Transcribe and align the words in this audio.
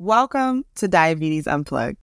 Welcome 0.00 0.64
to 0.76 0.86
Diabetes 0.86 1.48
Unplugged. 1.48 1.98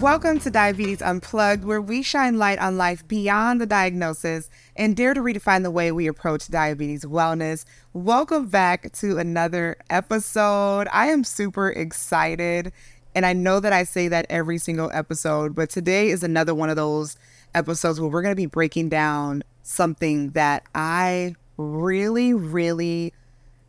Welcome 0.00 0.40
to 0.40 0.50
Diabetes 0.50 1.00
Unplugged, 1.00 1.64
where 1.64 1.80
we 1.80 2.02
shine 2.02 2.36
light 2.36 2.58
on 2.58 2.76
life 2.76 3.06
beyond 3.06 3.60
the 3.60 3.66
diagnosis 3.66 4.50
and 4.74 4.96
dare 4.96 5.14
to 5.14 5.20
redefine 5.20 5.62
the 5.62 5.70
way 5.70 5.92
we 5.92 6.08
approach 6.08 6.48
diabetes 6.48 7.04
wellness. 7.04 7.64
Welcome 7.92 8.48
back 8.48 8.90
to 8.94 9.18
another 9.18 9.76
episode. 9.90 10.88
I 10.90 11.06
am 11.06 11.22
super 11.22 11.70
excited 11.70 12.72
and 13.14 13.26
I 13.26 13.32
know 13.32 13.60
that 13.60 13.72
I 13.72 13.84
say 13.84 14.08
that 14.08 14.26
every 14.28 14.58
single 14.58 14.90
episode, 14.92 15.54
but 15.54 15.70
today 15.70 16.08
is 16.10 16.22
another 16.22 16.54
one 16.54 16.70
of 16.70 16.76
those 16.76 17.16
episodes 17.54 18.00
where 18.00 18.08
we're 18.08 18.22
going 18.22 18.32
to 18.32 18.36
be 18.36 18.46
breaking 18.46 18.88
down 18.88 19.42
something 19.62 20.30
that 20.30 20.62
I 20.74 21.34
really, 21.56 22.32
really, 22.34 23.12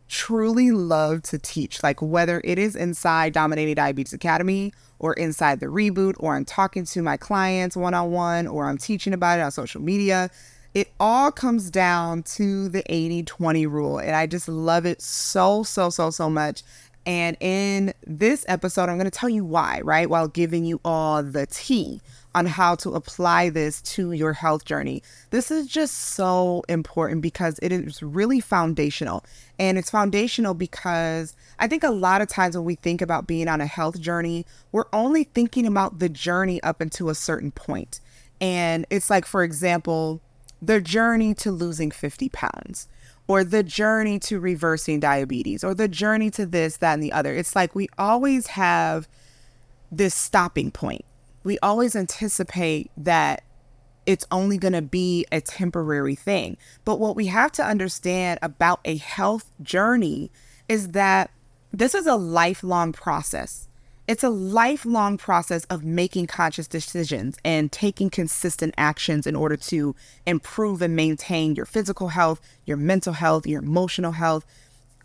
truly 0.08 0.70
love 0.70 1.22
to 1.22 1.38
teach. 1.38 1.82
Like 1.82 2.00
whether 2.00 2.40
it 2.44 2.58
is 2.58 2.76
inside 2.76 3.32
Dominating 3.32 3.74
Diabetes 3.74 4.12
Academy 4.12 4.72
or 4.98 5.14
inside 5.14 5.60
the 5.60 5.66
reboot, 5.66 6.14
or 6.18 6.36
I'm 6.36 6.44
talking 6.44 6.84
to 6.84 7.02
my 7.02 7.16
clients 7.16 7.76
one 7.76 7.94
on 7.94 8.12
one, 8.12 8.46
or 8.46 8.66
I'm 8.66 8.78
teaching 8.78 9.12
about 9.12 9.40
it 9.40 9.42
on 9.42 9.50
social 9.50 9.80
media. 9.80 10.30
It 10.74 10.90
all 11.00 11.32
comes 11.32 11.70
down 11.70 12.22
to 12.22 12.68
the 12.68 12.82
80 12.86 13.24
20 13.24 13.66
rule. 13.66 13.98
And 13.98 14.14
I 14.14 14.26
just 14.26 14.48
love 14.48 14.86
it 14.86 15.02
so, 15.02 15.64
so, 15.64 15.90
so, 15.90 16.10
so 16.10 16.30
much. 16.30 16.62
And 17.04 17.36
in 17.40 17.94
this 18.06 18.44
episode, 18.48 18.88
I'm 18.88 18.96
going 18.96 19.04
to 19.04 19.10
tell 19.10 19.28
you 19.28 19.44
why, 19.44 19.80
right? 19.82 20.08
While 20.08 20.28
giving 20.28 20.64
you 20.64 20.80
all 20.84 21.22
the 21.22 21.46
tea 21.46 22.00
on 22.34 22.46
how 22.46 22.74
to 22.76 22.94
apply 22.94 23.50
this 23.50 23.82
to 23.82 24.12
your 24.12 24.32
health 24.32 24.64
journey. 24.64 25.02
This 25.30 25.50
is 25.50 25.66
just 25.66 25.94
so 25.94 26.62
important 26.68 27.20
because 27.20 27.58
it 27.60 27.72
is 27.72 28.02
really 28.02 28.40
foundational. 28.40 29.24
And 29.58 29.76
it's 29.76 29.90
foundational 29.90 30.54
because 30.54 31.34
I 31.58 31.68
think 31.68 31.82
a 31.82 31.90
lot 31.90 32.22
of 32.22 32.28
times 32.28 32.56
when 32.56 32.64
we 32.64 32.76
think 32.76 33.02
about 33.02 33.26
being 33.26 33.48
on 33.48 33.60
a 33.60 33.66
health 33.66 34.00
journey, 34.00 34.46
we're 34.70 34.86
only 34.92 35.24
thinking 35.24 35.66
about 35.66 35.98
the 35.98 36.08
journey 36.08 36.62
up 36.62 36.80
until 36.80 37.10
a 37.10 37.14
certain 37.14 37.50
point. 37.50 38.00
And 38.40 38.86
it's 38.90 39.10
like, 39.10 39.26
for 39.26 39.42
example, 39.42 40.20
the 40.60 40.80
journey 40.80 41.34
to 41.34 41.50
losing 41.50 41.90
50 41.90 42.28
pounds 42.28 42.88
or 43.32 43.44
the 43.44 43.62
journey 43.62 44.18
to 44.18 44.38
reversing 44.38 45.00
diabetes 45.00 45.64
or 45.64 45.72
the 45.72 45.88
journey 45.88 46.30
to 46.30 46.44
this, 46.44 46.76
that, 46.76 46.92
and 46.92 47.02
the 47.02 47.12
other. 47.12 47.34
It's 47.34 47.56
like 47.56 47.74
we 47.74 47.88
always 47.96 48.48
have 48.48 49.08
this 49.90 50.14
stopping 50.14 50.70
point. 50.70 51.06
We 51.42 51.58
always 51.60 51.96
anticipate 51.96 52.90
that 52.94 53.42
it's 54.04 54.26
only 54.30 54.58
going 54.58 54.74
to 54.74 54.82
be 54.82 55.24
a 55.32 55.40
temporary 55.40 56.14
thing. 56.14 56.58
But 56.84 57.00
what 57.00 57.16
we 57.16 57.28
have 57.28 57.50
to 57.52 57.64
understand 57.64 58.38
about 58.42 58.80
a 58.84 58.98
health 58.98 59.50
journey 59.62 60.30
is 60.68 60.88
that 60.88 61.30
this 61.72 61.94
is 61.94 62.06
a 62.06 62.16
lifelong 62.16 62.92
process. 62.92 63.66
It's 64.12 64.22
a 64.22 64.28
lifelong 64.28 65.16
process 65.16 65.64
of 65.70 65.84
making 65.84 66.26
conscious 66.26 66.68
decisions 66.68 67.38
and 67.46 67.72
taking 67.72 68.10
consistent 68.10 68.74
actions 68.76 69.26
in 69.26 69.34
order 69.34 69.56
to 69.56 69.96
improve 70.26 70.82
and 70.82 70.94
maintain 70.94 71.54
your 71.54 71.64
physical 71.64 72.08
health, 72.08 72.38
your 72.66 72.76
mental 72.76 73.14
health, 73.14 73.46
your 73.46 73.62
emotional 73.62 74.12
health, 74.12 74.44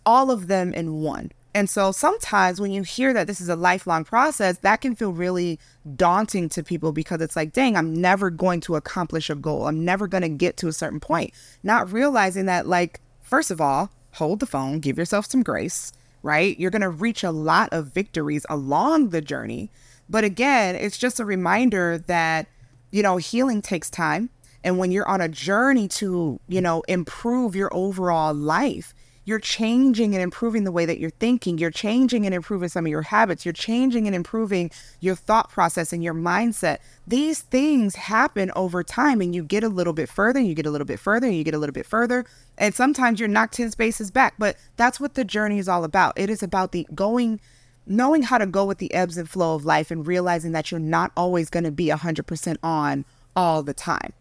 all 0.05 0.30
of 0.30 0.47
them 0.47 0.73
in 0.73 0.95
one. 0.95 1.31
And 1.55 1.69
so 1.69 1.94
sometimes 1.94 2.59
when 2.59 2.72
you 2.72 2.83
hear 2.83 3.14
that 3.14 3.27
this 3.27 3.39
is 3.39 3.47
a 3.47 3.55
lifelong 3.55 4.03
process, 4.03 4.58
that 4.58 4.81
can 4.81 4.94
feel 4.94 5.14
really 5.14 5.58
daunting 5.95 6.49
to 6.49 6.61
people 6.61 6.92
because 6.92 7.21
it's 7.21 7.38
like, 7.38 7.53
dang, 7.53 7.77
I'm 7.77 7.94
never 7.94 8.30
going 8.30 8.59
to 8.59 8.75
accomplish 8.75 9.30
a 9.30 9.36
goal. 9.36 9.67
I'm 9.67 9.86
never 9.86 10.08
going 10.08 10.23
to 10.23 10.27
get 10.27 10.58
to 10.58 10.67
a 10.67 10.73
certain 10.73 10.99
point. 10.99 11.33
Not 11.64 11.94
realizing 11.94 12.45
that, 12.47 12.67
like, 12.67 12.99
first 13.21 13.52
of 13.52 13.61
all, 13.61 13.89
hold 14.16 14.42
the 14.42 14.45
phone, 14.45 14.81
give 14.81 14.98
yourself 14.98 15.27
some 15.27 15.43
grace 15.43 15.93
right? 16.27 16.60
You're 16.60 16.71
going 16.71 16.82
to 16.82 16.89
reach 16.89 17.23
a 17.23 17.32
lot 17.32 17.70
of 17.71 17.93
victories 17.93 18.45
along 18.49 19.10
the 19.10 19.21
journey. 19.21 19.71
But 20.10 20.26
again, 20.26 20.76
it's 20.76 20.98
just 20.98 21.21
a 21.21 21.26
reminder 21.26 21.98
that, 22.08 22.48
you 22.92 23.02
know, 23.02 23.15
healing 23.15 23.61
takes 23.61 23.89
time. 23.89 24.30
And 24.61 24.77
when 24.77 24.92
you're 24.92 25.08
on 25.08 25.21
a 25.21 25.30
journey 25.30 25.87
to, 25.87 26.37
you 26.49 26.60
know, 26.60 26.82
improve 26.89 27.55
your 27.55 27.73
overall 27.73 28.33
life, 28.33 28.93
you're 29.27 29.39
changing 29.39 30.14
and 30.15 30.23
improving 30.23 30.64
the 30.64 30.71
way 30.71 30.86
that 30.86 31.02
you're 31.02 31.10
thinking. 31.10 31.58
You're 31.58 31.70
changing 31.70 32.26
and 32.26 32.33
improving 32.33 32.70
some 32.70 32.86
of 32.86 32.89
your 32.89 33.02
habits. 33.02 33.45
You're 33.45 33.52
changing 33.52 34.08
and 34.08 34.15
improving 34.15 34.71
your 35.02 35.15
thought 35.15 35.49
process 35.49 35.92
and 35.92 36.02
your 36.02 36.14
mindset. 36.14 36.77
These 37.05 37.42
things 37.42 37.95
happen 37.95 38.54
over 38.55 38.83
time 38.83 39.20
and 39.20 39.36
you 39.36 39.43
get 39.43 39.66
a 39.66 39.67
little 39.67 39.92
bit 39.92 40.08
further, 40.08 40.39
and 40.39 40.48
you 40.48 40.55
get 40.55 40.66
a 40.66 40.71
little 40.71 40.87
bit 40.87 40.98
further, 40.98 41.27
and 41.27 41.36
you 41.36 41.43
get 41.43 41.54
a 41.54 41.58
little 41.58 41.73
bit 41.73 41.86
further. 41.86 42.23
And 42.58 42.73
sometimes 42.73 43.20
you're 43.20 43.27
knocked 43.27 43.55
10 43.55 43.71
spaces 43.71 44.11
back, 44.11 44.36
but 44.39 44.55
that's 44.77 44.98
what 44.98 45.16
the 45.16 45.26
journey 45.26 45.60
is 45.60 45.67
all 45.67 45.83
about. 45.83 46.17
It 46.17 46.30
is 46.30 46.42
about 46.42 46.71
the 46.71 46.87
going, 46.95 47.42
knowing 47.86 48.23
how 48.23 48.37
to 48.37 48.45
go 48.45 48.64
with 48.64 48.77
the 48.77 48.93
ebbs 48.93 49.17
and 49.17 49.30
flow 49.30 49.55
of 49.55 49.66
life 49.66 49.92
and 49.92 50.08
realizing 50.08 50.54
that 50.54 50.71
you're 50.71 50.80
not 50.80 51.11
always 51.17 51.49
going 51.49 51.66
to 51.66 51.71
be 51.71 51.87
100% 51.87 52.58
on 52.64 53.04
all 53.36 53.61
the 53.61 53.73
time. 53.73 54.14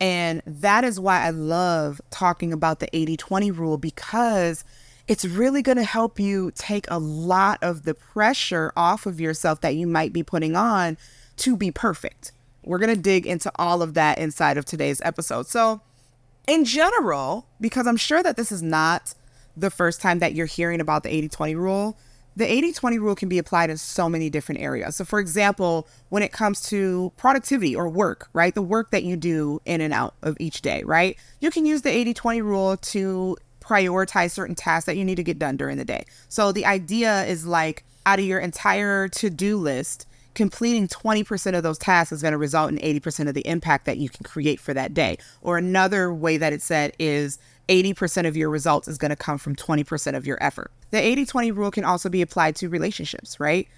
And 0.00 0.42
that 0.46 0.84
is 0.84 1.00
why 1.00 1.22
I 1.22 1.30
love 1.30 2.00
talking 2.10 2.52
about 2.52 2.80
the 2.80 2.94
80 2.96 3.16
20 3.16 3.50
rule 3.50 3.78
because 3.78 4.64
it's 5.08 5.24
really 5.24 5.62
going 5.62 5.78
to 5.78 5.84
help 5.84 6.20
you 6.20 6.52
take 6.54 6.86
a 6.90 6.98
lot 6.98 7.58
of 7.62 7.84
the 7.84 7.94
pressure 7.94 8.72
off 8.76 9.06
of 9.06 9.20
yourself 9.20 9.60
that 9.62 9.74
you 9.74 9.86
might 9.86 10.12
be 10.12 10.22
putting 10.22 10.54
on 10.54 10.98
to 11.38 11.56
be 11.56 11.70
perfect. 11.70 12.32
We're 12.62 12.78
going 12.78 12.94
to 12.94 13.00
dig 13.00 13.26
into 13.26 13.50
all 13.56 13.80
of 13.80 13.94
that 13.94 14.18
inside 14.18 14.58
of 14.58 14.66
today's 14.66 15.00
episode. 15.02 15.46
So, 15.46 15.80
in 16.46 16.64
general, 16.64 17.46
because 17.60 17.86
I'm 17.86 17.96
sure 17.96 18.22
that 18.22 18.36
this 18.36 18.52
is 18.52 18.62
not 18.62 19.14
the 19.56 19.70
first 19.70 20.00
time 20.00 20.18
that 20.18 20.34
you're 20.34 20.46
hearing 20.46 20.80
about 20.80 21.02
the 21.02 21.14
80 21.14 21.28
20 21.30 21.54
rule, 21.54 21.98
the 22.38 22.50
80 22.50 22.72
20 22.72 22.98
rule 23.00 23.14
can 23.16 23.28
be 23.28 23.38
applied 23.38 23.68
in 23.68 23.76
so 23.76 24.08
many 24.08 24.30
different 24.30 24.60
areas. 24.60 24.94
So, 24.94 25.04
for 25.04 25.18
example, 25.18 25.88
when 26.08 26.22
it 26.22 26.30
comes 26.30 26.62
to 26.68 27.12
productivity 27.16 27.74
or 27.74 27.88
work, 27.88 28.28
right? 28.32 28.54
The 28.54 28.62
work 28.62 28.92
that 28.92 29.02
you 29.02 29.16
do 29.16 29.60
in 29.64 29.80
and 29.80 29.92
out 29.92 30.14
of 30.22 30.36
each 30.38 30.62
day, 30.62 30.84
right? 30.84 31.18
You 31.40 31.50
can 31.50 31.66
use 31.66 31.82
the 31.82 31.90
80 31.90 32.14
20 32.14 32.42
rule 32.42 32.76
to 32.76 33.36
prioritize 33.60 34.30
certain 34.30 34.54
tasks 34.54 34.86
that 34.86 34.96
you 34.96 35.04
need 35.04 35.16
to 35.16 35.24
get 35.24 35.38
done 35.38 35.56
during 35.56 35.78
the 35.78 35.84
day. 35.84 36.04
So, 36.28 36.52
the 36.52 36.64
idea 36.64 37.24
is 37.24 37.44
like 37.44 37.84
out 38.06 38.20
of 38.20 38.24
your 38.24 38.38
entire 38.38 39.08
to 39.08 39.30
do 39.30 39.56
list, 39.56 40.06
completing 40.34 40.86
20% 40.86 41.56
of 41.56 41.64
those 41.64 41.76
tasks 41.76 42.12
is 42.12 42.22
going 42.22 42.32
to 42.32 42.38
result 42.38 42.70
in 42.70 42.78
80% 42.78 43.26
of 43.26 43.34
the 43.34 43.46
impact 43.48 43.84
that 43.86 43.98
you 43.98 44.08
can 44.08 44.22
create 44.22 44.60
for 44.60 44.72
that 44.74 44.94
day. 44.94 45.18
Or 45.42 45.58
another 45.58 46.14
way 46.14 46.36
that 46.36 46.52
it's 46.52 46.64
said 46.64 46.92
is 47.00 47.40
80% 47.68 48.26
of 48.26 48.36
your 48.36 48.50
results 48.50 48.88
is 48.88 48.98
going 48.98 49.10
to 49.10 49.16
come 49.16 49.38
from 49.38 49.54
20% 49.54 50.16
of 50.16 50.26
your 50.26 50.42
effort. 50.42 50.70
The 50.90 50.98
80 50.98 51.26
20 51.26 51.50
rule 51.52 51.70
can 51.70 51.84
also 51.84 52.08
be 52.08 52.22
applied 52.22 52.56
to 52.56 52.68
relationships, 52.68 53.38
right? 53.38 53.68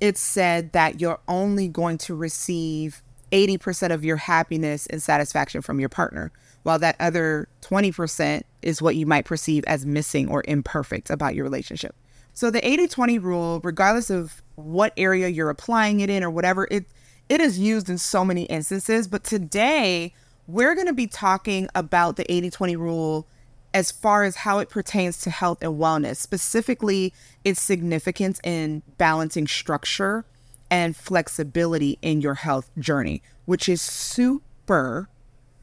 It's 0.00 0.20
said 0.20 0.72
that 0.72 1.00
you're 1.00 1.20
only 1.26 1.68
going 1.68 1.98
to 1.98 2.14
receive 2.14 3.02
80% 3.32 3.92
of 3.92 4.04
your 4.04 4.16
happiness 4.16 4.86
and 4.86 5.02
satisfaction 5.02 5.60
from 5.60 5.80
your 5.80 5.88
partner, 5.88 6.30
while 6.62 6.78
that 6.78 6.96
other 7.00 7.48
20% 7.62 8.42
is 8.62 8.80
what 8.80 8.96
you 8.96 9.06
might 9.06 9.24
perceive 9.24 9.64
as 9.66 9.84
missing 9.84 10.28
or 10.28 10.44
imperfect 10.46 11.10
about 11.10 11.34
your 11.34 11.44
relationship. 11.44 11.94
So 12.32 12.50
the 12.50 12.66
80 12.66 12.86
20 12.86 13.18
rule, 13.18 13.60
regardless 13.64 14.10
of 14.10 14.42
what 14.54 14.92
area 14.96 15.28
you're 15.28 15.50
applying 15.50 16.00
it 16.00 16.08
in 16.08 16.22
or 16.22 16.30
whatever, 16.30 16.68
it 16.70 16.86
it 17.28 17.40
is 17.40 17.58
used 17.58 17.90
in 17.90 17.98
so 17.98 18.24
many 18.24 18.44
instances. 18.44 19.08
But 19.08 19.24
today, 19.24 20.14
we're 20.48 20.74
going 20.74 20.86
to 20.86 20.94
be 20.94 21.06
talking 21.06 21.68
about 21.74 22.16
the 22.16 22.30
80 22.32 22.50
20 22.50 22.76
rule 22.76 23.28
as 23.74 23.90
far 23.92 24.24
as 24.24 24.36
how 24.36 24.58
it 24.58 24.70
pertains 24.70 25.18
to 25.18 25.30
health 25.30 25.58
and 25.62 25.78
wellness, 25.78 26.16
specifically 26.16 27.12
its 27.44 27.60
significance 27.60 28.40
in 28.42 28.82
balancing 28.96 29.46
structure 29.46 30.24
and 30.70 30.96
flexibility 30.96 31.98
in 32.00 32.20
your 32.22 32.34
health 32.34 32.70
journey, 32.78 33.22
which 33.44 33.68
is 33.68 33.82
super, 33.82 35.08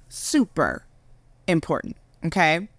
super 0.08 0.86
important. 1.48 1.98
Okay. 2.24 2.70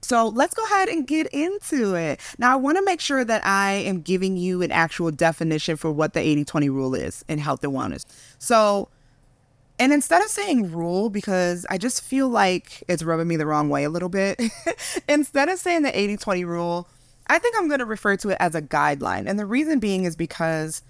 So 0.00 0.28
let's 0.28 0.54
go 0.54 0.64
ahead 0.64 0.88
and 0.88 1.06
get 1.06 1.26
into 1.28 1.96
it. 1.96 2.20
Now, 2.38 2.52
I 2.52 2.56
want 2.56 2.78
to 2.78 2.84
make 2.84 3.00
sure 3.00 3.24
that 3.24 3.44
I 3.44 3.72
am 3.72 4.00
giving 4.00 4.36
you 4.36 4.62
an 4.62 4.70
actual 4.70 5.10
definition 5.10 5.76
for 5.76 5.90
what 5.90 6.12
the 6.12 6.20
80 6.20 6.44
20 6.44 6.68
rule 6.68 6.94
is 6.94 7.24
in 7.28 7.38
health 7.38 7.64
and 7.64 7.72
wellness. 7.72 8.04
So, 8.38 8.88
and 9.78 9.92
instead 9.92 10.22
of 10.22 10.28
saying 10.28 10.72
rule, 10.72 11.08
because 11.08 11.64
I 11.70 11.78
just 11.78 12.02
feel 12.02 12.28
like 12.28 12.82
it's 12.88 13.02
rubbing 13.02 13.28
me 13.28 13.36
the 13.36 13.46
wrong 13.46 13.68
way 13.68 13.84
a 13.84 13.90
little 13.90 14.08
bit, 14.08 14.40
instead 15.08 15.48
of 15.48 15.58
saying 15.58 15.82
the 15.82 15.98
80 15.98 16.16
20 16.16 16.44
rule, 16.44 16.88
I 17.28 17.38
think 17.38 17.54
I'm 17.56 17.68
going 17.68 17.80
to 17.80 17.86
refer 17.86 18.16
to 18.16 18.30
it 18.30 18.38
as 18.40 18.54
a 18.54 18.62
guideline. 18.62 19.28
And 19.28 19.38
the 19.38 19.46
reason 19.46 19.78
being 19.78 20.04
is 20.04 20.16
because, 20.16 20.82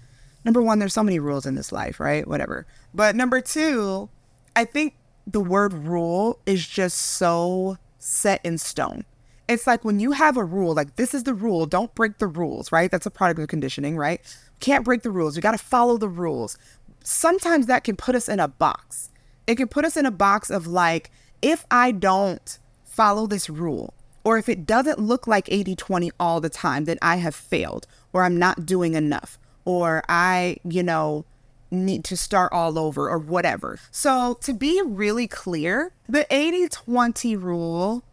number 0.43 0.61
one, 0.61 0.79
there's 0.79 0.93
so 0.93 1.03
many 1.03 1.19
rules 1.19 1.45
in 1.45 1.55
this 1.55 1.71
life, 1.71 1.99
right? 1.99 2.27
Whatever. 2.27 2.65
But 2.93 3.15
number 3.15 3.41
two, 3.41 4.09
I 4.55 4.65
think 4.65 4.95
the 5.27 5.41
word 5.41 5.73
rule 5.73 6.39
is 6.45 6.67
just 6.67 6.97
so 6.97 7.77
set 7.99 8.43
in 8.43 8.57
stone. 8.57 9.05
It's 9.47 9.67
like 9.67 9.83
when 9.83 9.99
you 9.99 10.11
have 10.11 10.37
a 10.37 10.43
rule, 10.43 10.73
like 10.73 10.95
this 10.95 11.13
is 11.13 11.23
the 11.23 11.33
rule, 11.33 11.65
don't 11.65 11.93
break 11.95 12.19
the 12.19 12.27
rules, 12.27 12.71
right? 12.71 12.89
That's 12.89 13.05
a 13.05 13.11
product 13.11 13.39
of 13.39 13.47
conditioning, 13.47 13.97
right? 13.97 14.21
Can't 14.59 14.85
break 14.85 15.01
the 15.01 15.11
rules. 15.11 15.35
You 15.35 15.41
got 15.41 15.51
to 15.51 15.57
follow 15.57 15.97
the 15.97 16.09
rules 16.09 16.57
sometimes 17.03 17.65
that 17.67 17.83
can 17.83 17.95
put 17.95 18.15
us 18.15 18.29
in 18.29 18.39
a 18.39 18.47
box. 18.47 19.09
It 19.47 19.55
can 19.55 19.67
put 19.67 19.85
us 19.85 19.97
in 19.97 20.05
a 20.05 20.11
box 20.11 20.49
of 20.49 20.67
like, 20.67 21.11
if 21.41 21.65
I 21.71 21.91
don't 21.91 22.59
follow 22.83 23.27
this 23.27 23.49
rule, 23.49 23.93
or 24.23 24.37
if 24.37 24.49
it 24.49 24.65
doesn't 24.65 24.99
look 24.99 25.27
like 25.27 25.47
80 25.49 25.75
20 25.75 26.11
all 26.19 26.41
the 26.41 26.49
time, 26.49 26.85
then 26.85 26.97
I 27.01 27.17
have 27.17 27.35
failed, 27.35 27.87
or 28.13 28.23
I'm 28.23 28.37
not 28.37 28.65
doing 28.65 28.93
enough, 28.93 29.39
or 29.65 30.03
I, 30.09 30.57
you 30.63 30.83
know, 30.83 31.25
need 31.71 32.03
to 32.05 32.17
start 32.17 32.51
all 32.51 32.77
over, 32.77 33.09
or 33.09 33.17
whatever. 33.17 33.79
So, 33.91 34.37
to 34.41 34.53
be 34.53 34.81
really 34.85 35.27
clear, 35.27 35.93
the 36.07 36.27
80 36.29 36.67
20 36.69 37.35
rule 37.37 38.03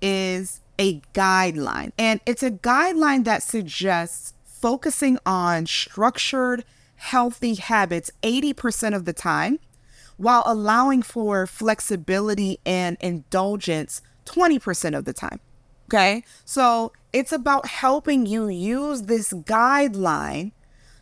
is 0.00 0.60
a 0.78 1.00
guideline, 1.12 1.92
and 1.98 2.20
it's 2.24 2.42
a 2.42 2.50
guideline 2.50 3.24
that 3.24 3.42
suggests 3.42 4.32
focusing 4.44 5.18
on 5.26 5.66
structured, 5.66 6.64
healthy 7.00 7.54
habits 7.54 8.10
80% 8.22 8.94
of 8.94 9.06
the 9.06 9.14
time 9.14 9.58
while 10.18 10.42
allowing 10.44 11.00
for 11.00 11.46
flexibility 11.46 12.58
and 12.66 12.98
indulgence 13.00 14.02
20% 14.26 14.96
of 14.96 15.06
the 15.06 15.14
time. 15.14 15.40
Okay. 15.88 16.22
So 16.44 16.92
it's 17.12 17.32
about 17.32 17.66
helping 17.66 18.26
you 18.26 18.48
use 18.48 19.02
this 19.02 19.32
guideline 19.32 20.52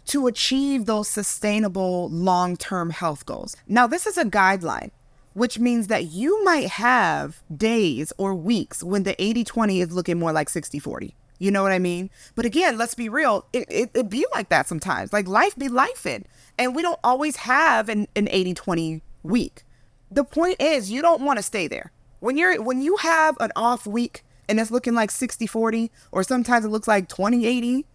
to 0.06 0.28
achieve 0.28 0.86
those 0.86 1.08
sustainable 1.08 2.08
long 2.10 2.56
term 2.56 2.90
health 2.90 3.26
goals. 3.26 3.56
Now, 3.66 3.86
this 3.88 4.06
is 4.06 4.16
a 4.16 4.24
guideline, 4.24 4.92
which 5.34 5.58
means 5.58 5.88
that 5.88 6.06
you 6.06 6.42
might 6.44 6.68
have 6.68 7.42
days 7.54 8.12
or 8.18 8.34
weeks 8.34 8.84
when 8.84 9.02
the 9.02 9.20
80 9.22 9.44
20 9.44 9.80
is 9.80 9.92
looking 9.92 10.18
more 10.18 10.32
like 10.32 10.48
60 10.48 10.78
40. 10.78 11.14
You 11.38 11.50
know 11.50 11.62
what 11.62 11.72
I 11.72 11.78
mean? 11.78 12.10
But 12.34 12.44
again, 12.44 12.76
let's 12.76 12.94
be 12.94 13.08
real. 13.08 13.46
It, 13.52 13.66
it, 13.70 13.90
it 13.94 14.10
be 14.10 14.26
like 14.32 14.48
that 14.48 14.66
sometimes. 14.66 15.12
Like 15.12 15.28
life 15.28 15.56
be 15.56 15.68
life 15.68 16.04
in. 16.04 16.24
And 16.58 16.74
we 16.74 16.82
don't 16.82 16.98
always 17.04 17.36
have 17.36 17.88
an, 17.88 18.08
an 18.16 18.28
80 18.30 18.54
20 18.54 19.02
week. 19.22 19.64
The 20.10 20.24
point 20.24 20.56
is 20.60 20.90
you 20.90 21.02
don't 21.02 21.22
want 21.22 21.38
to 21.38 21.42
stay 21.42 21.68
there. 21.68 21.92
When 22.20 22.36
you're 22.36 22.60
when 22.60 22.82
you 22.82 22.96
have 22.96 23.36
an 23.38 23.52
off 23.54 23.86
week 23.86 24.24
and 24.48 24.58
it's 24.58 24.70
looking 24.70 24.94
like 24.94 25.10
60 25.10 25.46
40 25.46 25.92
or 26.10 26.24
sometimes 26.24 26.64
it 26.64 26.68
looks 26.68 26.88
like 26.88 27.08
20 27.08 27.46
80, 27.46 27.86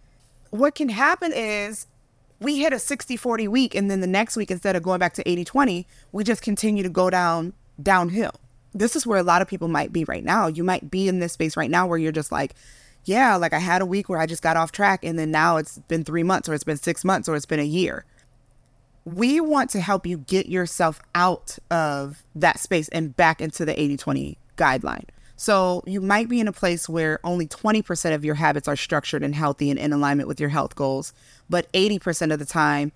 what 0.50 0.74
can 0.74 0.88
happen 0.88 1.32
is 1.34 1.86
we 2.40 2.58
hit 2.58 2.72
a 2.72 2.78
60 2.78 3.16
40 3.16 3.48
week 3.48 3.74
and 3.74 3.90
then 3.90 4.00
the 4.00 4.06
next 4.06 4.36
week 4.36 4.50
instead 4.50 4.76
of 4.76 4.82
going 4.82 4.98
back 4.98 5.12
to 5.14 5.28
80 5.28 5.44
20, 5.44 5.86
we 6.12 6.24
just 6.24 6.40
continue 6.40 6.82
to 6.82 6.88
go 6.88 7.10
down 7.10 7.52
downhill. 7.82 8.32
This 8.72 8.96
is 8.96 9.06
where 9.06 9.18
a 9.18 9.22
lot 9.22 9.42
of 9.42 9.48
people 9.48 9.68
might 9.68 9.92
be 9.92 10.04
right 10.04 10.24
now. 10.24 10.46
You 10.46 10.64
might 10.64 10.90
be 10.90 11.06
in 11.06 11.18
this 11.18 11.32
space 11.32 11.56
right 11.56 11.70
now 11.70 11.86
where 11.86 11.98
you're 11.98 12.12
just 12.12 12.32
like, 12.32 12.54
yeah, 13.04 13.36
like 13.36 13.52
I 13.52 13.58
had 13.58 13.82
a 13.82 13.86
week 13.86 14.08
where 14.08 14.18
I 14.18 14.26
just 14.26 14.42
got 14.42 14.56
off 14.56 14.72
track 14.72 15.04
and 15.04 15.18
then 15.18 15.30
now 15.30 15.56
it's 15.56 15.78
been 15.88 16.04
3 16.04 16.22
months 16.22 16.48
or 16.48 16.54
it's 16.54 16.64
been 16.64 16.76
6 16.76 17.04
months 17.04 17.28
or 17.28 17.36
it's 17.36 17.46
been 17.46 17.60
a 17.60 17.64
year 17.64 18.04
we 19.04 19.40
want 19.40 19.70
to 19.70 19.80
help 19.80 20.06
you 20.06 20.18
get 20.18 20.46
yourself 20.46 21.00
out 21.14 21.58
of 21.70 22.24
that 22.34 22.58
space 22.58 22.88
and 22.88 23.16
back 23.16 23.40
into 23.40 23.64
the 23.64 23.78
80 23.80 23.96
20 23.98 24.38
guideline. 24.56 25.04
So 25.36 25.82
you 25.84 26.00
might 26.00 26.28
be 26.28 26.40
in 26.40 26.48
a 26.48 26.52
place 26.52 26.88
where 26.88 27.18
only 27.24 27.46
20% 27.46 28.14
of 28.14 28.24
your 28.24 28.36
habits 28.36 28.68
are 28.68 28.76
structured 28.76 29.22
and 29.22 29.34
healthy 29.34 29.68
and 29.68 29.78
in 29.78 29.92
alignment 29.92 30.28
with 30.28 30.40
your 30.40 30.48
health 30.50 30.76
goals, 30.76 31.12
but 31.50 31.70
80% 31.72 32.32
of 32.32 32.38
the 32.38 32.44
time, 32.44 32.92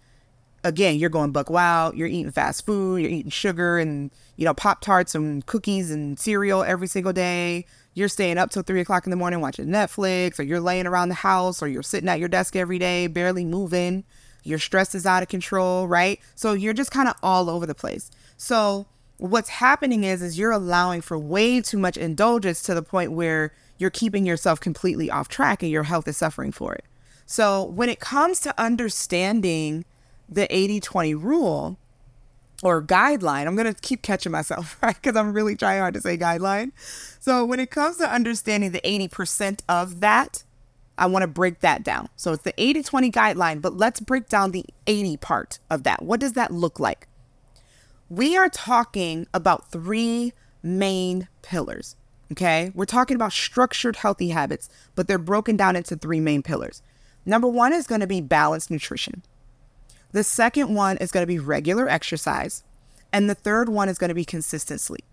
again, 0.63 0.97
you're 0.97 1.11
going 1.11 1.33
buck 1.33 1.51
wild, 1.51 1.97
you're 1.97 2.07
eating 2.07 2.31
fast 2.31 2.65
food, 2.65 3.03
you're 3.03 3.11
eating 3.11 3.31
sugar 3.31 3.79
and, 3.79 4.13
you 4.37 4.45
know, 4.45 4.55
Pop 4.55 4.81
Tarts 4.81 5.17
and 5.17 5.45
cookies 5.47 5.91
and 5.91 6.19
cereal 6.19 6.63
every 6.63 6.87
single 6.87 7.13
day. 7.13 7.67
You're 7.99 8.09
staying 8.09 8.39
up 8.39 8.51
till 8.51 8.63
three 8.63 8.81
o'clock 8.81 9.07
in 9.07 9.11
the 9.11 9.17
morning 9.17 9.41
watching 9.41 9.67
Netflix, 9.67 10.39
or 10.39 10.45
you're 10.45 10.61
laying 10.61 10.87
around 10.87 11.09
the 11.09 11.17
house, 11.17 11.63
or 11.63 11.69
you're 11.69 11.83
sitting 11.83 12.09
at 12.09 12.19
your 12.19 12.29
desk 12.29 12.57
every 12.57 12.79
day, 12.79 13.07
barely 13.07 13.45
moving 13.45 14.05
your 14.49 14.59
stress 14.59 14.95
is 14.95 15.07
out 15.07 15.23
of 15.23 15.29
control, 15.29 15.87
right? 15.87 16.21
So 16.35 16.53
you're 16.55 16.75
just 16.75 16.91
kind 16.91 17.09
of 17.09 17.15
all 17.23 17.51
over 17.51 17.67
the 17.67 17.75
place. 17.75 18.11
So 18.37 18.87
what's 19.19 19.49
happening 19.49 20.05
is 20.05 20.23
is 20.23 20.39
you're 20.39 20.53
allowing 20.53 21.01
for 21.03 21.19
way 21.19 21.61
too 21.61 21.79
much 21.79 21.97
indulgence 21.97 22.63
to 22.63 22.75
the 22.75 22.83
point 22.83 23.13
where 23.13 23.53
you're 23.77 23.91
keeping 23.91 24.27
yourself 24.27 24.61
completely 24.61 25.11
off 25.11 25.29
track 25.29 25.63
and 25.63 25.71
your 25.71 25.85
health 25.85 26.09
is 26.09 26.17
suffering 26.17 26.53
for 26.53 26.75
it. 26.75 26.85
So 27.27 27.63
when 27.63 27.89
it 27.89 28.01
comes 28.01 28.41
to 28.41 28.61
understanding 28.61 29.85
the 30.29 30.49
80-20 30.49 31.23
rule 31.23 31.79
or 32.63 32.83
guideline, 32.83 33.47
I'm 33.47 33.57
going 33.57 33.73
to 33.73 33.81
keep 33.81 34.03
catching 34.03 34.33
myself, 34.33 34.79
right? 34.83 35.01
Cuz 35.03 35.17
I'm 35.17 35.33
really 35.33 35.57
trying 35.57 35.81
hard 35.81 35.95
to 35.95 36.01
say 36.01 36.17
guideline. 36.17 36.73
So 37.21 37.45
when 37.45 37.61
it 37.61 37.71
comes 37.71 37.99
to 37.99 38.11
understanding 38.11 38.73
the 38.73 38.81
80% 38.81 39.61
of 39.69 40.01
that, 40.01 40.45
I 40.99 41.07
want 41.07 41.23
to 41.23 41.29
break 41.29 41.61
that 41.61 41.85
down. 41.85 42.09
So 42.17 42.33
it's 42.33 42.43
the 42.43 42.55
80 42.59 42.83
20 42.83 43.11
guideline, 43.11 43.63
but 43.63 43.77
let's 43.77 44.01
break 44.01 44.29
down 44.29 44.51
the 44.51 44.65
80 44.87 45.17
part 45.19 45.59
of 45.71 45.85
that. 45.85 46.03
What 46.03 46.21
does 46.21 46.33
that 46.33 46.51
look 46.53 46.81
like? 46.81 47.07
We 48.09 48.37
are 48.37 48.49
talking 48.49 49.27
about 49.33 49.71
three 49.71 50.33
main 50.63 51.29
pillars. 51.43 51.95
Okay. 52.33 52.73
We're 52.75 52.85
talking 52.85 53.15
about 53.15 53.33
structured 53.33 53.97
healthy 53.97 54.31
habits, 54.31 54.69
but 54.95 55.07
they're 55.09 55.19
broken 55.19 55.57
down 55.57 55.77
into 55.77 55.97
three 55.97 56.21
main 56.21 56.43
pillars. 56.43 56.83
Number 57.25 57.49
one 57.49 57.73
is 57.73 57.87
going 57.87 58.01
to 58.01 58.07
be 58.07 58.21
balanced 58.21 58.71
nutrition. 58.71 59.23
The 60.13 60.25
second 60.25 60.75
one 60.75 60.97
is 60.99 61.11
going 61.11 61.23
to 61.23 61.27
be 61.27 61.39
regular 61.39 61.89
exercise. 61.89 62.65
And 63.13 63.29
the 63.29 63.35
third 63.35 63.69
one 63.69 63.89
is 63.89 63.99
going 63.99 64.09
to 64.09 64.15
be 64.15 64.25
consistent 64.25 64.81
sleep. 64.81 65.05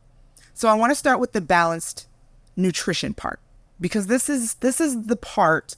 So 0.54 0.70
I 0.70 0.74
want 0.74 0.92
to 0.92 0.96
start 0.96 1.20
with 1.20 1.34
the 1.34 1.42
balanced 1.42 2.08
nutrition 2.56 3.14
part 3.14 3.40
because 3.80 4.08
this 4.08 4.30
is 4.30 4.56
this 4.56 4.80
is 4.80 5.08
the 5.08 5.16
part 5.16 5.76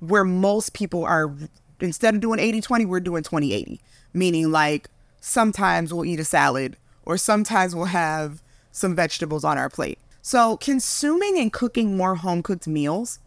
where 0.00 0.24
most 0.24 0.74
people 0.74 1.04
are 1.04 1.34
instead 1.80 2.14
of 2.14 2.20
doing 2.20 2.38
80-20 2.38 2.86
we're 2.86 3.00
doing 3.00 3.22
20-80 3.22 3.80
meaning 4.12 4.50
like 4.50 4.88
sometimes 5.20 5.92
we'll 5.92 6.04
eat 6.04 6.20
a 6.20 6.24
salad 6.24 6.76
or 7.04 7.16
sometimes 7.16 7.74
we'll 7.74 7.86
have 7.86 8.42
some 8.70 8.94
vegetables 8.94 9.44
on 9.44 9.56
our 9.56 9.70
plate 9.70 9.98
so 10.20 10.56
consuming 10.58 11.38
and 11.38 11.52
cooking 11.52 11.96
more 11.96 12.16
home 12.16 12.42
cooked 12.42 12.68
meals 12.68 13.18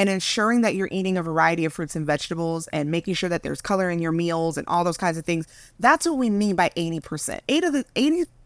and 0.00 0.08
ensuring 0.08 0.62
that 0.62 0.74
you're 0.74 0.88
eating 0.90 1.18
a 1.18 1.22
variety 1.22 1.66
of 1.66 1.74
fruits 1.74 1.94
and 1.94 2.06
vegetables 2.06 2.68
and 2.68 2.90
making 2.90 3.12
sure 3.12 3.28
that 3.28 3.42
there's 3.42 3.60
color 3.60 3.90
in 3.90 3.98
your 3.98 4.12
meals 4.12 4.56
and 4.56 4.66
all 4.66 4.82
those 4.82 4.96
kinds 4.96 5.18
of 5.18 5.26
things 5.26 5.46
that's 5.78 6.06
what 6.06 6.16
we 6.16 6.30
mean 6.30 6.56
by 6.56 6.70
80% 6.70 7.40
8 7.46 7.64
of 7.64 7.72
the 7.74 7.84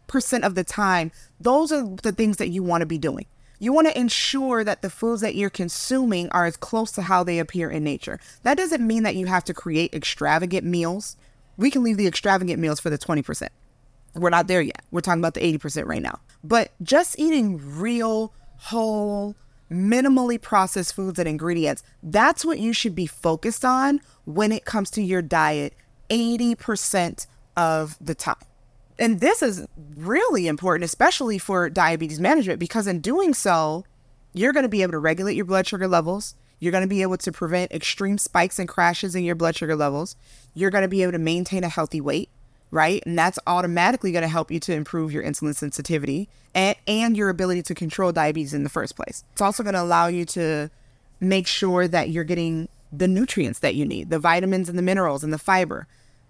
80% 0.09 0.45
of 0.45 0.55
the 0.55 0.65
time 0.65 1.13
those 1.39 1.71
are 1.71 1.87
the 2.03 2.11
things 2.11 2.37
that 2.37 2.49
you 2.49 2.61
want 2.61 2.81
to 2.81 2.85
be 2.85 2.97
doing 2.97 3.25
you 3.57 3.71
want 3.71 3.87
to 3.87 3.97
ensure 3.97 4.65
that 4.65 4.81
the 4.81 4.89
foods 4.89 5.21
that 5.21 5.35
you're 5.35 5.49
consuming 5.49 6.27
are 6.31 6.45
as 6.45 6.57
close 6.57 6.91
to 6.91 7.03
how 7.03 7.23
they 7.23 7.39
appear 7.39 7.69
in 7.69 7.85
nature. 7.85 8.19
That 8.43 8.57
doesn't 8.57 8.85
mean 8.85 9.03
that 9.03 9.15
you 9.15 9.27
have 9.27 9.45
to 9.45 9.53
create 9.53 9.93
extravagant 9.93 10.65
meals. 10.65 11.15
We 11.55 11.71
can 11.71 11.81
leave 11.81 11.95
the 11.95 12.05
extravagant 12.05 12.59
meals 12.59 12.81
for 12.81 12.89
the 12.89 12.97
20%. 12.97 13.47
We're 14.13 14.29
not 14.29 14.47
there 14.47 14.61
yet. 14.61 14.83
We're 14.91 14.99
talking 14.99 15.21
about 15.21 15.35
the 15.35 15.57
80% 15.57 15.85
right 15.85 16.01
now. 16.01 16.19
But 16.43 16.73
just 16.83 17.17
eating 17.17 17.79
real, 17.79 18.33
whole, 18.57 19.35
minimally 19.69 20.41
processed 20.41 20.93
foods 20.93 21.19
and 21.19 21.27
ingredients, 21.27 21.83
that's 22.03 22.45
what 22.45 22.59
you 22.59 22.73
should 22.73 22.95
be 22.95 23.05
focused 23.05 23.65
on 23.65 24.01
when 24.25 24.51
it 24.51 24.65
comes 24.65 24.89
to 24.91 25.01
your 25.01 25.21
diet 25.21 25.73
80% 26.09 27.27
of 27.57 27.97
the 27.99 28.15
time. 28.15 28.35
And 28.97 29.19
this 29.19 29.41
is 29.41 29.67
really 29.95 30.47
important, 30.47 30.85
especially 30.85 31.37
for 31.37 31.69
diabetes 31.69 32.19
management, 32.19 32.59
because 32.59 32.87
in 32.87 33.01
doing 33.01 33.33
so, 33.33 33.85
you're 34.33 34.53
going 34.53 34.63
to 34.63 34.69
be 34.69 34.81
able 34.81 34.91
to 34.93 34.99
regulate 34.99 35.35
your 35.35 35.45
blood 35.45 35.67
sugar 35.67 35.87
levels. 35.87 36.35
You're 36.59 36.71
going 36.71 36.83
to 36.83 36.87
be 36.87 37.01
able 37.01 37.17
to 37.17 37.31
prevent 37.31 37.71
extreme 37.71 38.17
spikes 38.17 38.59
and 38.59 38.69
crashes 38.69 39.15
in 39.15 39.23
your 39.23 39.35
blood 39.35 39.55
sugar 39.55 39.75
levels. 39.75 40.15
You're 40.53 40.71
going 40.71 40.83
to 40.83 40.87
be 40.87 41.03
able 41.03 41.11
to 41.11 41.19
maintain 41.19 41.63
a 41.63 41.69
healthy 41.69 41.99
weight, 41.99 42.29
right? 42.75 43.01
And 43.05 43.17
that's 43.17 43.39
automatically 43.47 44.11
going 44.11 44.23
to 44.23 44.27
help 44.27 44.51
you 44.51 44.59
to 44.59 44.73
improve 44.73 45.13
your 45.13 45.23
insulin 45.23 45.55
sensitivity 45.55 46.27
and, 46.53 46.75
and 46.85 47.15
your 47.15 47.29
ability 47.29 47.63
to 47.63 47.73
control 47.73 48.11
diabetes 48.11 48.53
in 48.53 48.63
the 48.63 48.69
first 48.69 48.97
place. 48.97 49.23
It's 49.31 49.41
also 49.41 49.63
going 49.63 49.75
to 49.75 49.81
allow 49.81 50.07
you 50.07 50.25
to 50.25 50.69
make 51.21 51.47
sure 51.47 51.87
that 51.87 52.09
you're 52.09 52.25
getting 52.25 52.67
the 52.91 53.07
nutrients 53.07 53.59
that 53.59 53.75
you 53.75 53.85
need, 53.85 54.09
the 54.09 54.19
vitamins 54.19 54.67
and 54.67 54.77
the 54.77 54.83
minerals 54.83 55.23
and 55.23 55.31
the 55.31 55.37
fiber 55.37 55.87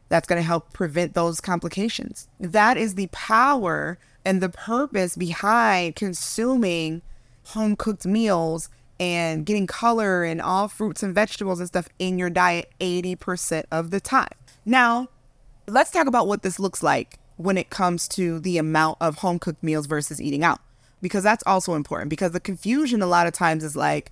that's 0.08 0.28
going 0.28 0.40
to 0.40 0.46
help 0.46 0.72
prevent 0.72 1.16
those 1.16 1.42
complications. 1.42 2.30
That 2.40 2.78
is 2.78 2.94
the 2.94 3.08
power 3.08 3.98
and 4.24 4.40
the 4.40 4.50
purpose 4.50 5.16
behind 5.16 5.96
consuming 5.96 7.02
home 7.48 7.76
cooked 7.76 8.06
meals 8.06 8.70
and 9.00 9.48
getting 9.48 9.66
color 9.66 10.24
and 10.24 10.40
all 10.40 10.68
fruits 10.68 11.02
and 11.02 11.16
vegetables 11.16 11.60
and 11.60 11.68
stuff 11.68 11.90
in 11.98 12.20
your 12.20 12.30
diet 12.30 12.72
80% 12.80 13.64
of 13.72 13.90
the 13.90 14.00
time. 14.00 14.30
Now, 14.64 15.10
let's 15.68 15.92
talk 15.92 16.08
about 16.08 16.28
what 16.28 16.44
this 16.44 16.60
looks 16.60 16.84
like 16.84 17.20
when 17.38 17.58
it 17.58 17.70
comes 17.70 18.08
to 18.08 18.40
the 18.40 18.58
amount 18.58 18.98
of 19.02 19.18
home 19.18 19.40
cooked 19.40 19.64
meals 19.64 19.88
versus 19.88 20.22
eating 20.22 20.44
out, 20.44 20.60
because 21.02 21.24
that's 21.24 21.44
also 21.46 21.74
important. 21.74 22.10
Because 22.10 22.32
the 22.32 22.40
confusion 22.40 23.02
a 23.02 23.08
lot 23.08 23.28
of 23.28 23.34
times 23.34 23.64
is 23.64 23.76
like, 23.76 24.12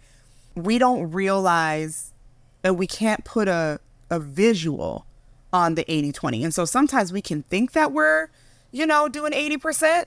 we 0.55 0.77
don't 0.77 1.11
realize 1.11 2.13
that 2.61 2.75
we 2.75 2.87
can't 2.87 3.23
put 3.23 3.47
a, 3.47 3.79
a 4.09 4.19
visual 4.19 5.05
on 5.51 5.75
the 5.75 5.89
80 5.91 6.11
20. 6.11 6.43
And 6.43 6.53
so 6.53 6.65
sometimes 6.65 7.13
we 7.13 7.21
can 7.21 7.43
think 7.43 7.73
that 7.73 7.91
we're, 7.91 8.29
you 8.71 8.85
know, 8.85 9.07
doing 9.07 9.31
80%, 9.31 10.05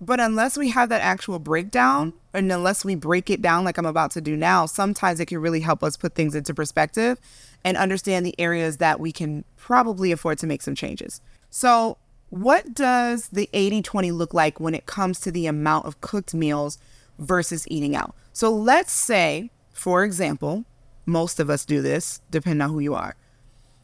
but 0.00 0.20
unless 0.20 0.58
we 0.58 0.70
have 0.70 0.88
that 0.90 1.00
actual 1.00 1.38
breakdown 1.38 2.12
mm-hmm. 2.12 2.36
and 2.36 2.52
unless 2.52 2.84
we 2.84 2.94
break 2.94 3.30
it 3.30 3.40
down 3.40 3.64
like 3.64 3.78
I'm 3.78 3.86
about 3.86 4.10
to 4.12 4.20
do 4.20 4.36
now, 4.36 4.66
sometimes 4.66 5.20
it 5.20 5.26
can 5.26 5.38
really 5.38 5.60
help 5.60 5.82
us 5.82 5.96
put 5.96 6.14
things 6.14 6.34
into 6.34 6.52
perspective 6.52 7.18
and 7.64 7.76
understand 7.76 8.26
the 8.26 8.38
areas 8.38 8.78
that 8.78 9.00
we 9.00 9.12
can 9.12 9.44
probably 9.56 10.12
afford 10.12 10.38
to 10.38 10.46
make 10.46 10.62
some 10.62 10.74
changes. 10.74 11.20
So, 11.50 11.98
what 12.30 12.72
does 12.74 13.28
the 13.28 13.48
80 13.52 13.82
20 13.82 14.10
look 14.10 14.32
like 14.32 14.58
when 14.58 14.74
it 14.74 14.86
comes 14.86 15.20
to 15.20 15.30
the 15.30 15.46
amount 15.46 15.86
of 15.86 16.00
cooked 16.00 16.34
meals 16.34 16.78
versus 17.18 17.66
eating 17.68 17.94
out? 17.94 18.14
So, 18.32 18.50
let's 18.50 18.92
say, 18.92 19.50
for 19.72 20.02
example, 20.04 20.64
most 21.06 21.40
of 21.40 21.50
us 21.50 21.64
do 21.64 21.82
this, 21.82 22.20
depending 22.30 22.62
on 22.62 22.70
who 22.70 22.80
you 22.80 22.94
are. 22.94 23.16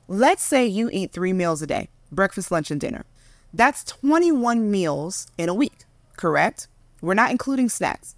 Let's 0.06 0.42
say 0.42 0.66
you 0.66 0.88
eat 0.92 1.12
three 1.12 1.32
meals 1.32 1.62
a 1.62 1.66
day 1.66 1.88
breakfast, 2.10 2.50
lunch, 2.50 2.70
and 2.70 2.80
dinner. 2.80 3.04
That's 3.52 3.84
21 3.84 4.70
meals 4.70 5.26
in 5.36 5.48
a 5.48 5.54
week, 5.54 5.84
correct? 6.16 6.68
We're 7.00 7.14
not 7.14 7.30
including 7.30 7.68
snacks. 7.68 8.14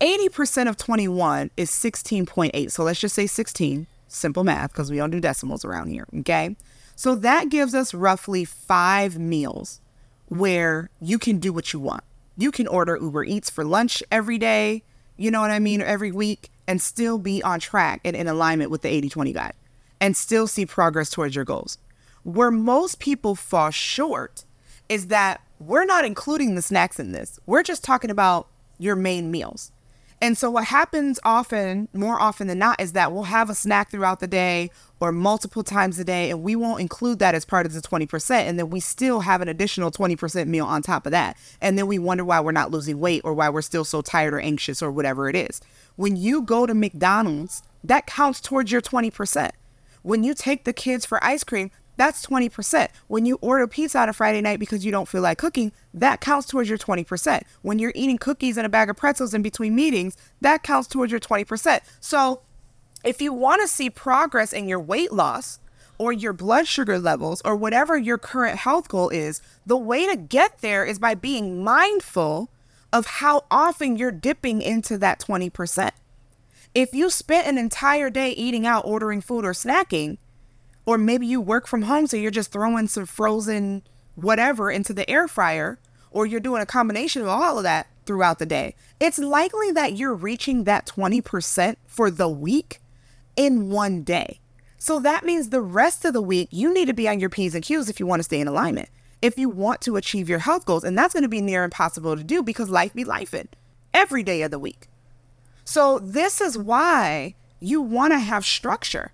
80% 0.00 0.68
of 0.68 0.76
21 0.76 1.50
is 1.56 1.70
16.8. 1.70 2.70
So 2.70 2.84
let's 2.84 3.00
just 3.00 3.14
say 3.14 3.26
16, 3.26 3.86
simple 4.08 4.44
math, 4.44 4.72
because 4.72 4.90
we 4.90 4.96
don't 4.96 5.10
do 5.10 5.20
decimals 5.20 5.64
around 5.64 5.88
here, 5.88 6.06
okay? 6.20 6.56
So 6.94 7.14
that 7.16 7.48
gives 7.48 7.74
us 7.74 7.92
roughly 7.92 8.44
five 8.44 9.18
meals 9.18 9.80
where 10.28 10.90
you 11.00 11.18
can 11.18 11.38
do 11.38 11.52
what 11.52 11.72
you 11.72 11.80
want. 11.80 12.04
You 12.36 12.50
can 12.50 12.66
order 12.66 12.98
Uber 13.00 13.24
Eats 13.24 13.50
for 13.50 13.64
lunch 13.64 14.02
every 14.10 14.38
day, 14.38 14.82
you 15.16 15.30
know 15.30 15.40
what 15.40 15.50
I 15.50 15.58
mean, 15.58 15.80
every 15.80 16.12
week, 16.12 16.50
and 16.66 16.80
still 16.80 17.18
be 17.18 17.42
on 17.42 17.60
track 17.60 18.00
and 18.04 18.16
in 18.16 18.28
alignment 18.28 18.70
with 18.70 18.82
the 18.82 18.88
80 18.88 19.08
20 19.10 19.32
guide 19.32 19.54
and 20.00 20.16
still 20.16 20.46
see 20.46 20.66
progress 20.66 21.10
towards 21.10 21.34
your 21.34 21.44
goals. 21.44 21.78
Where 22.22 22.50
most 22.50 22.98
people 22.98 23.34
fall 23.34 23.70
short 23.70 24.44
is 24.88 25.08
that 25.08 25.40
we're 25.58 25.84
not 25.84 26.04
including 26.04 26.54
the 26.54 26.62
snacks 26.62 27.00
in 27.00 27.12
this. 27.12 27.38
We're 27.46 27.62
just 27.62 27.84
talking 27.84 28.10
about 28.10 28.48
your 28.78 28.96
main 28.96 29.30
meals. 29.30 29.72
And 30.26 30.36
so, 30.36 30.50
what 30.50 30.64
happens 30.64 31.20
often, 31.22 31.88
more 31.92 32.20
often 32.20 32.48
than 32.48 32.58
not, 32.58 32.80
is 32.80 32.94
that 32.94 33.12
we'll 33.12 33.22
have 33.22 33.48
a 33.48 33.54
snack 33.54 33.92
throughout 33.92 34.18
the 34.18 34.26
day 34.26 34.72
or 34.98 35.12
multiple 35.12 35.62
times 35.62 36.00
a 36.00 36.04
day, 36.04 36.32
and 36.32 36.42
we 36.42 36.56
won't 36.56 36.80
include 36.80 37.20
that 37.20 37.36
as 37.36 37.44
part 37.44 37.64
of 37.64 37.72
the 37.72 37.80
20%. 37.80 38.30
And 38.32 38.58
then 38.58 38.68
we 38.68 38.80
still 38.80 39.20
have 39.20 39.40
an 39.40 39.46
additional 39.46 39.92
20% 39.92 40.48
meal 40.48 40.66
on 40.66 40.82
top 40.82 41.06
of 41.06 41.12
that. 41.12 41.36
And 41.60 41.78
then 41.78 41.86
we 41.86 42.00
wonder 42.00 42.24
why 42.24 42.40
we're 42.40 42.50
not 42.50 42.72
losing 42.72 42.98
weight 42.98 43.20
or 43.22 43.34
why 43.34 43.48
we're 43.48 43.62
still 43.62 43.84
so 43.84 44.02
tired 44.02 44.34
or 44.34 44.40
anxious 44.40 44.82
or 44.82 44.90
whatever 44.90 45.28
it 45.28 45.36
is. 45.36 45.60
When 45.94 46.16
you 46.16 46.42
go 46.42 46.66
to 46.66 46.74
McDonald's, 46.74 47.62
that 47.84 48.06
counts 48.06 48.40
towards 48.40 48.72
your 48.72 48.82
20%. 48.82 49.52
When 50.02 50.24
you 50.24 50.34
take 50.34 50.64
the 50.64 50.72
kids 50.72 51.06
for 51.06 51.22
ice 51.22 51.44
cream, 51.44 51.70
that's 51.96 52.24
20%. 52.26 52.88
When 53.08 53.26
you 53.26 53.38
order 53.40 53.66
pizza 53.66 53.98
on 53.98 54.08
a 54.08 54.12
Friday 54.12 54.40
night 54.40 54.60
because 54.60 54.84
you 54.84 54.92
don't 54.92 55.08
feel 55.08 55.22
like 55.22 55.38
cooking, 55.38 55.72
that 55.94 56.20
counts 56.20 56.46
towards 56.46 56.68
your 56.68 56.78
20%. 56.78 57.42
When 57.62 57.78
you're 57.78 57.92
eating 57.94 58.18
cookies 58.18 58.56
and 58.56 58.66
a 58.66 58.70
bag 58.70 58.90
of 58.90 58.96
pretzels 58.96 59.34
in 59.34 59.42
between 59.42 59.74
meetings, 59.74 60.16
that 60.40 60.62
counts 60.62 60.88
towards 60.88 61.10
your 61.10 61.20
20%. 61.20 61.80
So 62.00 62.42
if 63.04 63.20
you 63.22 63.32
want 63.32 63.62
to 63.62 63.68
see 63.68 63.88
progress 63.90 64.52
in 64.52 64.68
your 64.68 64.80
weight 64.80 65.12
loss 65.12 65.58
or 65.98 66.12
your 66.12 66.32
blood 66.32 66.66
sugar 66.66 66.98
levels 66.98 67.40
or 67.44 67.56
whatever 67.56 67.96
your 67.96 68.18
current 68.18 68.58
health 68.58 68.88
goal 68.88 69.08
is, 69.08 69.40
the 69.64 69.76
way 69.76 70.06
to 70.06 70.16
get 70.16 70.60
there 70.60 70.84
is 70.84 70.98
by 70.98 71.14
being 71.14 71.64
mindful 71.64 72.50
of 72.92 73.06
how 73.06 73.44
often 73.50 73.96
you're 73.96 74.10
dipping 74.12 74.60
into 74.60 74.98
that 74.98 75.20
20%. 75.20 75.90
If 76.74 76.92
you 76.92 77.08
spent 77.08 77.46
an 77.46 77.56
entire 77.56 78.10
day 78.10 78.32
eating 78.32 78.66
out, 78.66 78.84
ordering 78.84 79.22
food, 79.22 79.44
or 79.44 79.52
snacking, 79.52 80.18
or 80.86 80.96
maybe 80.96 81.26
you 81.26 81.40
work 81.40 81.66
from 81.66 81.82
home, 81.82 82.06
so 82.06 82.16
you're 82.16 82.30
just 82.30 82.52
throwing 82.52 82.88
some 82.88 83.06
frozen 83.06 83.82
whatever 84.14 84.70
into 84.70 84.94
the 84.94 85.08
air 85.10 85.28
fryer, 85.28 85.78
or 86.10 86.24
you're 86.24 86.40
doing 86.40 86.62
a 86.62 86.66
combination 86.66 87.20
of 87.20 87.28
all 87.28 87.58
of 87.58 87.64
that 87.64 87.88
throughout 88.06 88.38
the 88.38 88.46
day. 88.46 88.74
It's 88.98 89.18
likely 89.18 89.72
that 89.72 89.96
you're 89.96 90.14
reaching 90.14 90.64
that 90.64 90.86
20% 90.86 91.76
for 91.86 92.10
the 92.10 92.28
week 92.28 92.80
in 93.36 93.68
one 93.68 94.02
day. 94.02 94.40
So 94.78 95.00
that 95.00 95.24
means 95.24 95.50
the 95.50 95.60
rest 95.60 96.04
of 96.04 96.12
the 96.12 96.22
week, 96.22 96.48
you 96.50 96.72
need 96.72 96.86
to 96.86 96.94
be 96.94 97.08
on 97.08 97.20
your 97.20 97.28
P's 97.28 97.54
and 97.54 97.64
Q's 97.64 97.88
if 97.88 97.98
you 97.98 98.06
want 98.06 98.20
to 98.20 98.24
stay 98.24 98.40
in 98.40 98.48
alignment, 98.48 98.88
if 99.20 99.36
you 99.36 99.48
want 99.48 99.80
to 99.82 99.96
achieve 99.96 100.28
your 100.28 100.38
health 100.38 100.64
goals. 100.64 100.84
And 100.84 100.96
that's 100.96 101.12
going 101.12 101.24
to 101.24 101.28
be 101.28 101.40
near 101.40 101.64
impossible 101.64 102.16
to 102.16 102.22
do 102.22 102.42
because 102.42 102.70
life 102.70 102.94
be 102.94 103.04
life 103.04 103.32
lifing 103.32 103.48
every 103.92 104.22
day 104.22 104.42
of 104.42 104.50
the 104.50 104.58
week. 104.58 104.88
So 105.64 105.98
this 105.98 106.40
is 106.40 106.56
why 106.56 107.34
you 107.58 107.80
want 107.80 108.12
to 108.12 108.18
have 108.18 108.46
structure 108.46 109.12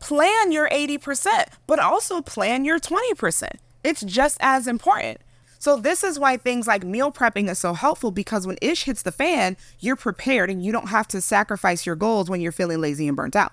plan 0.00 0.50
your 0.50 0.68
80%, 0.70 1.46
but 1.66 1.78
also 1.78 2.20
plan 2.20 2.64
your 2.64 2.80
20%. 2.80 3.48
It's 3.84 4.02
just 4.02 4.38
as 4.40 4.66
important. 4.66 5.18
So, 5.58 5.76
this 5.76 6.02
is 6.02 6.18
why 6.18 6.38
things 6.38 6.66
like 6.66 6.84
meal 6.84 7.12
prepping 7.12 7.50
is 7.50 7.58
so 7.58 7.74
helpful 7.74 8.10
because 8.10 8.46
when 8.46 8.56
ish 8.62 8.84
hits 8.84 9.02
the 9.02 9.12
fan, 9.12 9.58
you're 9.78 9.94
prepared 9.94 10.48
and 10.48 10.64
you 10.64 10.72
don't 10.72 10.88
have 10.88 11.06
to 11.08 11.20
sacrifice 11.20 11.84
your 11.84 11.96
goals 11.96 12.30
when 12.30 12.40
you're 12.40 12.50
feeling 12.50 12.80
lazy 12.80 13.06
and 13.06 13.16
burnt 13.16 13.36
out. 13.36 13.52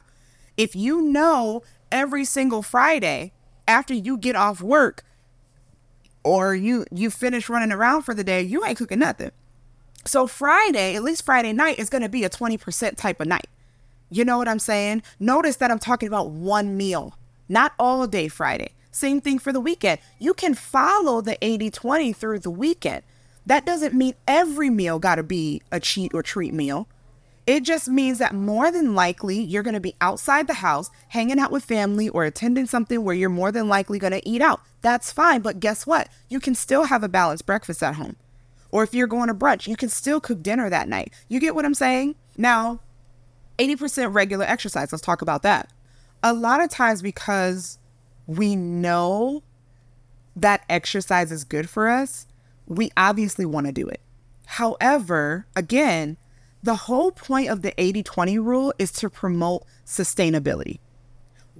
If 0.56 0.74
you 0.74 1.02
know 1.02 1.64
every 1.92 2.24
single 2.24 2.62
Friday 2.62 3.34
after 3.68 3.94
you 3.94 4.18
get 4.18 4.38
off 4.38 4.62
work 4.62 5.04
or 6.24 6.56
you 6.56 6.86
you 6.92 7.12
finish 7.12 7.50
running 7.50 7.74
around 7.74 8.04
for 8.04 8.14
the 8.14 8.24
day, 8.24 8.42
you 8.42 8.64
ain't 8.64 8.78
cooking 8.78 9.00
nothing. 9.00 9.32
So 10.06 10.28
Friday, 10.28 10.96
at 10.96 11.04
least 11.04 11.26
Friday 11.26 11.52
night 11.52 11.78
is 11.78 11.90
going 11.90 12.04
to 12.04 12.10
be 12.10 12.24
a 12.24 12.30
20% 12.30 12.96
type 12.96 13.20
of 13.20 13.28
night. 13.28 13.48
You 14.10 14.24
know 14.26 14.38
what 14.38 14.48
I'm 14.48 14.60
saying? 14.60 15.04
Notice 15.20 15.58
that 15.58 15.72
I'm 15.72 15.80
talking 15.80 16.08
about 16.08 16.30
one 16.30 16.78
meal, 16.78 17.18
not 17.50 17.74
all 17.78 18.08
day 18.08 18.28
Friday. 18.28 18.72
Same 18.92 19.22
thing 19.22 19.38
for 19.38 19.54
the 19.54 19.60
weekend. 19.60 20.00
You 20.18 20.34
can 20.34 20.54
follow 20.54 21.22
the 21.22 21.38
80 21.44 21.70
20 21.70 22.14
through 22.14 22.40
the 22.40 22.50
weekend. 22.50 23.04
That 23.46 23.66
doesn't 23.66 23.94
mean 23.94 24.16
every 24.28 24.70
meal 24.70 25.00
got 25.00 25.16
to 25.16 25.24
be 25.24 25.62
a 25.72 25.80
cheat 25.80 26.14
or 26.14 26.24
treat 26.24 26.54
meal. 26.54 26.88
It 27.46 27.64
just 27.64 27.88
means 27.88 28.18
that 28.18 28.36
more 28.36 28.72
than 28.72 28.94
likely 28.94 29.40
you're 29.40 29.64
going 29.64 29.74
to 29.74 29.80
be 29.80 29.96
outside 30.02 30.48
the 30.48 30.56
house, 30.56 30.90
hanging 31.10 31.40
out 31.40 31.50
with 31.50 31.64
family, 31.64 32.10
or 32.10 32.26
attending 32.26 32.66
something 32.66 33.06
where 33.06 33.16
you're 33.16 33.30
more 33.30 33.54
than 33.54 33.70
likely 33.70 34.00
going 34.00 34.12
to 34.12 34.30
eat 34.30 34.42
out. 34.42 34.60
That's 34.82 35.14
fine. 35.14 35.42
But 35.42 35.62
guess 35.62 35.88
what? 35.88 36.10
You 36.28 36.42
can 36.42 36.56
still 36.56 36.84
have 36.86 37.04
a 37.04 37.10
balanced 37.10 37.46
breakfast 37.46 37.82
at 37.82 37.96
home. 37.96 38.18
Or 38.70 38.84
if 38.84 38.94
you're 38.94 39.08
going 39.08 39.30
to 39.30 39.34
brunch, 39.34 39.66
you 39.66 39.78
can 39.78 39.88
still 39.88 40.20
cook 40.20 40.44
dinner 40.44 40.70
that 40.70 40.90
night. 40.90 41.14
You 41.30 41.40
get 41.40 41.56
what 41.56 41.64
I'm 41.64 41.74
saying? 41.74 42.16
Now, 42.36 42.82
80% 43.58 44.14
regular 44.14 44.46
exercise. 44.46 44.92
Let's 44.92 45.02
talk 45.02 45.22
about 45.22 45.44
that. 45.44 45.72
A 46.24 46.34
lot 46.34 46.64
of 46.64 46.70
times, 46.70 47.02
because 47.02 47.80
we 48.26 48.56
know 48.56 49.44
that 50.36 50.64
exercise 50.70 51.32
is 51.32 51.44
good 51.44 51.70
for 51.70 51.88
us, 51.88 52.28
we 52.68 52.92
obviously 52.98 53.46
want 53.46 53.66
to 53.66 53.72
do 53.72 53.88
it. 53.88 54.02
However, 54.46 55.48
again, 55.56 56.18
the 56.64 56.76
whole 56.76 57.12
point 57.12 57.50
of 57.50 57.62
the 57.62 57.74
80 57.82 58.04
20 58.04 58.40
rule 58.40 58.74
is 58.80 58.92
to 58.94 59.10
promote 59.10 59.64
sustainability. 59.86 60.80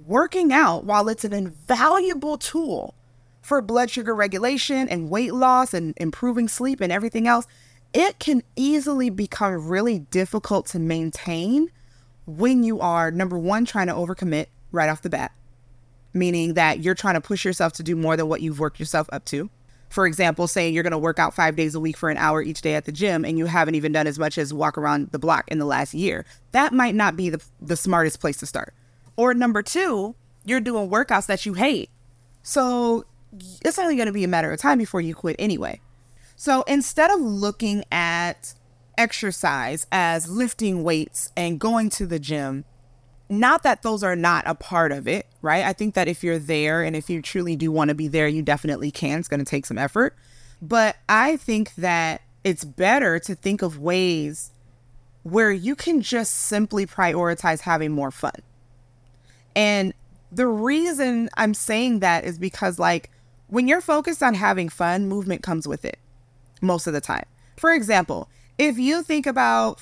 Working 0.06 0.52
out, 0.52 0.84
while 0.84 1.08
it's 1.08 1.24
an 1.24 1.32
invaluable 1.32 2.38
tool 2.38 2.94
for 3.42 3.60
blood 3.62 3.90
sugar 3.90 4.14
regulation 4.14 4.88
and 4.88 5.10
weight 5.10 5.34
loss 5.34 5.72
and 5.72 5.94
improving 5.96 6.48
sleep 6.48 6.80
and 6.80 6.92
everything 6.92 7.26
else, 7.26 7.46
it 7.94 8.18
can 8.18 8.42
easily 8.56 9.10
become 9.10 9.68
really 9.68 10.00
difficult 10.00 10.66
to 10.66 10.78
maintain 10.78 11.70
when 12.28 12.62
you 12.62 12.78
are 12.80 13.10
number 13.10 13.38
one 13.38 13.64
trying 13.64 13.86
to 13.86 13.94
overcommit 13.94 14.46
right 14.70 14.90
off 14.90 15.00
the 15.00 15.08
bat, 15.08 15.32
meaning 16.12 16.54
that 16.54 16.80
you're 16.80 16.94
trying 16.94 17.14
to 17.14 17.20
push 17.22 17.42
yourself 17.44 17.72
to 17.74 17.82
do 17.82 17.96
more 17.96 18.16
than 18.18 18.28
what 18.28 18.42
you've 18.42 18.60
worked 18.60 18.78
yourself 18.78 19.08
up 19.10 19.24
to. 19.26 19.48
For 19.88 20.06
example, 20.06 20.46
saying 20.46 20.74
you're 20.74 20.82
going 20.82 20.90
to 20.90 20.98
work 20.98 21.18
out 21.18 21.32
five 21.32 21.56
days 21.56 21.74
a 21.74 21.80
week 21.80 21.96
for 21.96 22.10
an 22.10 22.18
hour 22.18 22.42
each 22.42 22.60
day 22.60 22.74
at 22.74 22.84
the 22.84 22.92
gym 22.92 23.24
and 23.24 23.38
you 23.38 23.46
haven't 23.46 23.76
even 23.76 23.92
done 23.92 24.06
as 24.06 24.18
much 24.18 24.36
as 24.36 24.52
walk 24.52 24.76
around 24.76 25.10
the 25.12 25.18
block 25.18 25.48
in 25.48 25.58
the 25.58 25.64
last 25.64 25.94
year. 25.94 26.26
That 26.52 26.74
might 26.74 26.94
not 26.94 27.16
be 27.16 27.30
the, 27.30 27.42
the 27.62 27.76
smartest 27.76 28.20
place 28.20 28.36
to 28.38 28.46
start. 28.46 28.74
Or 29.16 29.32
number 29.32 29.62
two, 29.62 30.14
you're 30.44 30.60
doing 30.60 30.90
workouts 30.90 31.26
that 31.26 31.46
you 31.46 31.54
hate. 31.54 31.88
So 32.42 33.06
it's 33.64 33.78
only 33.78 33.96
going 33.96 34.06
to 34.06 34.12
be 34.12 34.24
a 34.24 34.28
matter 34.28 34.52
of 34.52 34.60
time 34.60 34.76
before 34.76 35.00
you 35.00 35.14
quit 35.14 35.36
anyway. 35.38 35.80
So 36.36 36.62
instead 36.62 37.10
of 37.10 37.20
looking 37.20 37.84
at 37.90 38.52
exercise 38.98 39.86
as 39.90 40.28
lifting 40.28 40.82
weights 40.82 41.32
and 41.36 41.58
going 41.58 41.88
to 41.90 42.06
the 42.06 42.18
gym, 42.18 42.64
not 43.30 43.62
that 43.62 43.82
those 43.82 44.02
are 44.02 44.16
not 44.16 44.44
a 44.46 44.54
part 44.54 44.92
of 44.92 45.06
it, 45.06 45.26
right? 45.40 45.64
I 45.64 45.72
think 45.72 45.94
that 45.94 46.08
if 46.08 46.24
you're 46.24 46.38
there 46.38 46.82
and 46.82 46.96
if 46.96 47.08
you 47.08 47.22
truly 47.22 47.56
do 47.56 47.70
want 47.70 47.88
to 47.88 47.94
be 47.94 48.08
there, 48.08 48.28
you 48.28 48.42
definitely 48.42 48.90
can. 48.90 49.18
It's 49.18 49.28
going 49.28 49.40
to 49.40 49.46
take 49.46 49.66
some 49.66 49.78
effort. 49.78 50.16
But 50.60 50.96
I 51.08 51.36
think 51.36 51.74
that 51.76 52.22
it's 52.42 52.64
better 52.64 53.18
to 53.20 53.34
think 53.34 53.62
of 53.62 53.78
ways 53.78 54.52
where 55.22 55.52
you 55.52 55.76
can 55.76 56.00
just 56.00 56.34
simply 56.34 56.86
prioritize 56.86 57.60
having 57.60 57.92
more 57.92 58.10
fun. 58.10 58.42
And 59.54 59.92
the 60.32 60.46
reason 60.46 61.28
I'm 61.36 61.54
saying 61.54 62.00
that 62.00 62.24
is 62.24 62.38
because, 62.38 62.78
like, 62.78 63.10
when 63.48 63.68
you're 63.68 63.80
focused 63.80 64.22
on 64.22 64.34
having 64.34 64.68
fun, 64.68 65.08
movement 65.08 65.42
comes 65.42 65.66
with 65.66 65.84
it 65.84 65.98
most 66.60 66.86
of 66.86 66.92
the 66.92 67.00
time. 67.00 67.24
For 67.56 67.72
example, 67.72 68.28
if 68.58 68.78
you 68.78 69.02
think 69.02 69.26
about, 69.26 69.80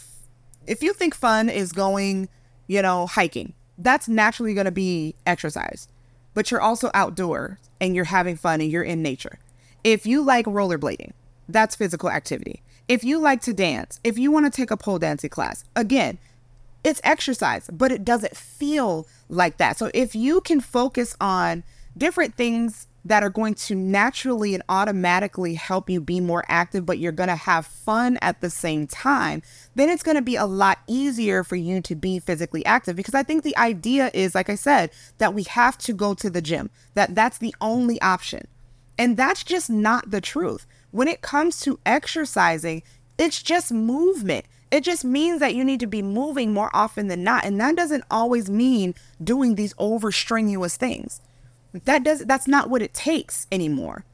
if 0.66 0.82
you 0.82 0.92
think 0.92 1.14
fun 1.14 1.48
is 1.48 1.72
going, 1.72 2.28
you 2.66 2.82
know, 2.82 3.06
hiking, 3.06 3.54
that's 3.78 4.08
naturally 4.08 4.54
going 4.54 4.66
to 4.66 4.70
be 4.70 5.14
exercise, 5.26 5.88
but 6.34 6.50
you're 6.50 6.60
also 6.60 6.90
outdoor 6.94 7.58
and 7.80 7.94
you're 7.94 8.04
having 8.04 8.36
fun 8.36 8.60
and 8.60 8.70
you're 8.70 8.82
in 8.82 9.02
nature. 9.02 9.38
If 9.82 10.06
you 10.06 10.22
like 10.22 10.46
rollerblading, 10.46 11.12
that's 11.48 11.76
physical 11.76 12.10
activity. 12.10 12.62
If 12.88 13.02
you 13.02 13.18
like 13.18 13.40
to 13.42 13.52
dance, 13.52 14.00
if 14.04 14.18
you 14.18 14.30
want 14.30 14.46
to 14.46 14.56
take 14.56 14.70
a 14.70 14.76
pole 14.76 14.98
dancing 14.98 15.30
class, 15.30 15.64
again, 15.74 16.18
it's 16.84 17.00
exercise, 17.02 17.68
but 17.72 17.90
it 17.90 18.04
doesn't 18.04 18.36
feel 18.36 19.08
like 19.28 19.56
that. 19.56 19.76
So 19.76 19.90
if 19.92 20.14
you 20.14 20.40
can 20.40 20.60
focus 20.60 21.16
on 21.20 21.64
different 21.96 22.34
things 22.36 22.86
that 23.06 23.22
are 23.22 23.30
going 23.30 23.54
to 23.54 23.74
naturally 23.74 24.52
and 24.52 24.62
automatically 24.68 25.54
help 25.54 25.88
you 25.88 26.00
be 26.00 26.18
more 26.18 26.44
active, 26.48 26.84
but 26.84 26.98
you're 26.98 27.12
going 27.12 27.28
to 27.28 27.36
have 27.36 27.64
fun 27.64 28.18
at 28.20 28.40
the 28.40 28.50
same 28.50 28.86
time, 28.86 29.42
then 29.76 29.88
it's 29.88 30.02
going 30.02 30.16
to 30.16 30.22
be 30.22 30.34
a 30.34 30.44
lot 30.44 30.80
easier 30.88 31.44
for 31.44 31.54
you 31.54 31.80
to 31.80 31.94
be 31.94 32.18
physically 32.18 32.64
active. 32.66 32.96
Because 32.96 33.14
I 33.14 33.22
think 33.22 33.44
the 33.44 33.56
idea 33.56 34.10
is, 34.12 34.34
like 34.34 34.50
I 34.50 34.56
said, 34.56 34.90
that 35.18 35.34
we 35.34 35.44
have 35.44 35.78
to 35.78 35.92
go 35.92 36.14
to 36.14 36.28
the 36.28 36.42
gym, 36.42 36.68
that 36.94 37.14
that's 37.14 37.38
the 37.38 37.54
only 37.60 38.00
option. 38.02 38.48
And 38.98 39.16
that's 39.16 39.44
just 39.44 39.70
not 39.70 40.10
the 40.10 40.20
truth. 40.20 40.66
When 40.90 41.06
it 41.06 41.20
comes 41.20 41.60
to 41.60 41.78
exercising, 41.86 42.82
it's 43.18 43.42
just 43.42 43.70
movement. 43.70 44.46
It 44.72 44.82
just 44.82 45.04
means 45.04 45.38
that 45.40 45.54
you 45.54 45.62
need 45.62 45.80
to 45.80 45.86
be 45.86 46.02
moving 46.02 46.52
more 46.52 46.70
often 46.74 47.06
than 47.06 47.22
not. 47.22 47.44
And 47.44 47.60
that 47.60 47.76
doesn't 47.76 48.04
always 48.10 48.50
mean 48.50 48.94
doing 49.22 49.54
these 49.54 49.74
over 49.78 50.10
strenuous 50.10 50.76
things. 50.76 51.20
That 51.84 52.02
does 52.02 52.20
that's 52.20 52.48
not 52.48 52.70
what 52.70 52.82
it 52.82 52.94
takes 52.94 53.46
anymore. 53.52 54.04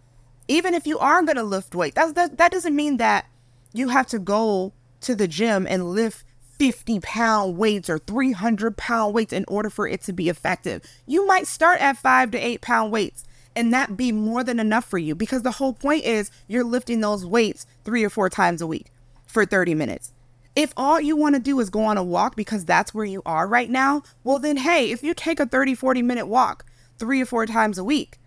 Even 0.48 0.74
if 0.74 0.86
you 0.86 0.98
are 0.98 1.22
going 1.22 1.36
to 1.36 1.42
lift 1.42 1.74
weight, 1.74 1.94
that, 1.94 2.14
that 2.14 2.38
that 2.38 2.52
doesn't 2.52 2.76
mean 2.76 2.96
that 2.98 3.26
you 3.72 3.88
have 3.88 4.06
to 4.08 4.18
go 4.18 4.72
to 5.02 5.14
the 5.14 5.28
gym 5.28 5.66
and 5.68 5.90
lift 5.90 6.24
50 6.58 7.00
pound 7.00 7.56
weights 7.56 7.88
or 7.88 7.98
300 7.98 8.76
pound 8.76 9.14
weights 9.14 9.32
in 9.32 9.44
order 9.48 9.70
for 9.70 9.86
it 9.86 10.02
to 10.02 10.12
be 10.12 10.28
effective. 10.28 10.82
You 11.06 11.26
might 11.26 11.46
start 11.46 11.80
at 11.80 11.96
five 11.96 12.30
to 12.32 12.38
eight 12.38 12.60
pound 12.60 12.92
weights 12.92 13.24
and 13.54 13.72
that 13.72 13.96
be 13.96 14.12
more 14.12 14.44
than 14.44 14.60
enough 14.60 14.84
for 14.84 14.98
you 14.98 15.14
because 15.14 15.42
the 15.42 15.52
whole 15.52 15.72
point 15.72 16.04
is 16.04 16.30
you're 16.46 16.64
lifting 16.64 17.00
those 17.00 17.26
weights 17.26 17.66
three 17.84 18.04
or 18.04 18.10
four 18.10 18.28
times 18.28 18.60
a 18.60 18.66
week 18.66 18.86
for 19.26 19.44
30 19.44 19.74
minutes. 19.74 20.12
If 20.54 20.72
all 20.76 21.00
you 21.00 21.16
want 21.16 21.34
to 21.34 21.40
do 21.40 21.58
is 21.60 21.70
go 21.70 21.84
on 21.84 21.96
a 21.96 22.04
walk 22.04 22.36
because 22.36 22.64
that's 22.64 22.92
where 22.92 23.06
you 23.06 23.22
are 23.24 23.46
right 23.46 23.70
now, 23.70 24.02
well, 24.22 24.38
then, 24.38 24.58
hey, 24.58 24.90
if 24.90 25.02
you 25.02 25.14
take 25.14 25.40
a 25.40 25.46
30, 25.46 25.74
40 25.74 26.02
minute 26.02 26.26
walk 26.26 26.64
three 27.02 27.20
or 27.20 27.26
four 27.26 27.46
times 27.46 27.78
a 27.78 27.82
week, 27.84 28.20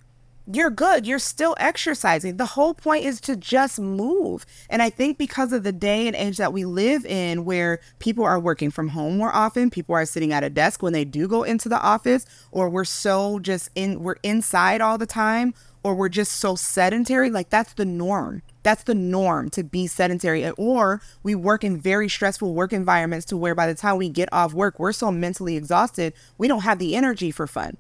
you're 0.52 0.70
good. 0.70 1.08
You're 1.08 1.18
still 1.18 1.56
exercising. 1.58 2.36
The 2.36 2.46
whole 2.46 2.74
point 2.74 3.06
is 3.06 3.22
to 3.22 3.38
just 3.38 3.80
move. 3.80 4.46
And 4.70 4.82
I 4.82 4.90
think 4.90 5.18
because 5.18 5.54
of 5.54 5.64
the 5.64 5.72
day 5.72 6.08
and 6.08 6.16
age 6.16 6.36
that 6.36 6.52
we 6.52 6.66
live 6.66 7.06
in, 7.06 7.46
where 7.46 7.80
people 8.00 8.26
are 8.26 8.38
working 8.38 8.70
from 8.72 8.90
home 8.90 9.16
more 9.18 9.34
often, 9.34 9.70
people 9.70 9.96
are 9.96 10.06
sitting 10.06 10.34
at 10.34 10.44
a 10.44 10.50
desk 10.50 10.84
when 10.84 10.92
they 10.92 11.06
do 11.06 11.30
go 11.30 11.44
into 11.44 11.70
the 11.70 11.80
office, 11.80 12.26
or 12.52 12.70
we're 12.70 12.84
so 12.84 13.40
just 13.40 13.70
in, 13.76 14.02
we're 14.02 14.18
inside 14.24 14.82
all 14.82 14.98
the 14.98 15.06
time, 15.06 15.54
or 15.82 15.96
we're 15.96 16.10
just 16.10 16.34
so 16.34 16.56
sedentary, 16.56 17.30
like 17.30 17.50
that's 17.50 17.72
the 17.72 17.86
norm. 17.86 18.42
That's 18.62 18.84
the 18.84 18.96
norm 18.96 19.50
to 19.52 19.64
be 19.64 19.88
sedentary. 19.88 20.50
Or 20.50 21.02
we 21.24 21.34
work 21.34 21.64
in 21.64 21.80
very 21.80 22.10
stressful 22.10 22.54
work 22.54 22.74
environments 22.74 23.26
to 23.28 23.38
where 23.38 23.56
by 23.56 23.68
the 23.68 23.76
time 23.76 23.96
we 23.96 24.10
get 24.10 24.28
off 24.34 24.54
work, 24.54 24.80
we're 24.80 24.92
so 24.92 25.12
mentally 25.12 25.56
exhausted, 25.56 26.14
we 26.38 26.50
don't 26.50 26.64
have 26.64 26.78
the 26.78 26.94
energy 26.98 27.32
for 27.32 27.48
fun. 27.48 27.78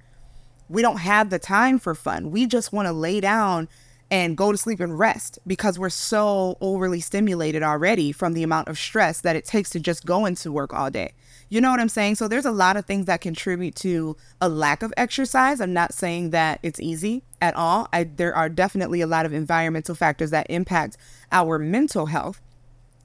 We 0.70 0.82
don't 0.82 0.98
have 0.98 1.30
the 1.30 1.40
time 1.40 1.80
for 1.80 1.96
fun. 1.96 2.32
We 2.32 2.48
just 2.48 2.74
want 2.74 2.88
to 2.88 2.92
lay 2.92 3.20
down 3.22 3.68
and 4.12 4.38
go 4.38 4.52
to 4.52 4.58
sleep 4.58 4.80
and 4.80 4.98
rest 4.98 5.40
because 5.48 5.80
we're 5.80 5.90
so 5.90 6.58
overly 6.62 7.00
stimulated 7.00 7.64
already 7.64 8.12
from 8.12 8.34
the 8.34 8.44
amount 8.44 8.68
of 8.68 8.78
stress 8.78 9.22
that 9.22 9.36
it 9.36 9.46
takes 9.46 9.70
to 9.72 9.80
just 9.80 10.06
go 10.06 10.26
into 10.26 10.52
work 10.52 10.74
all 10.74 10.92
day. 10.92 11.14
You 11.50 11.62
know 11.62 11.72
what 11.72 11.80
I'm 11.80 11.90
saying? 11.90 12.16
So 12.16 12.28
there's 12.28 12.46
a 12.46 12.52
lot 12.52 12.78
of 12.78 12.86
things 12.86 13.06
that 13.06 13.22
contribute 13.22 13.76
to 13.78 14.16
a 14.42 14.50
lack 14.50 14.84
of 14.84 14.94
exercise. 14.98 15.60
I'm 15.62 15.74
not 15.74 15.94
saying 15.94 16.32
that 16.32 16.60
it's 16.64 16.80
easy 16.80 17.24
at 17.42 17.56
all. 17.56 17.88
I, 17.94 18.04
there 18.04 18.36
are 18.36 18.50
definitely 18.50 19.02
a 19.02 19.08
lot 19.08 19.26
of 19.26 19.34
environmental 19.34 19.96
factors 19.96 20.32
that 20.32 20.48
impact 20.50 20.98
our 21.32 21.60
mental 21.60 22.08
health 22.08 22.42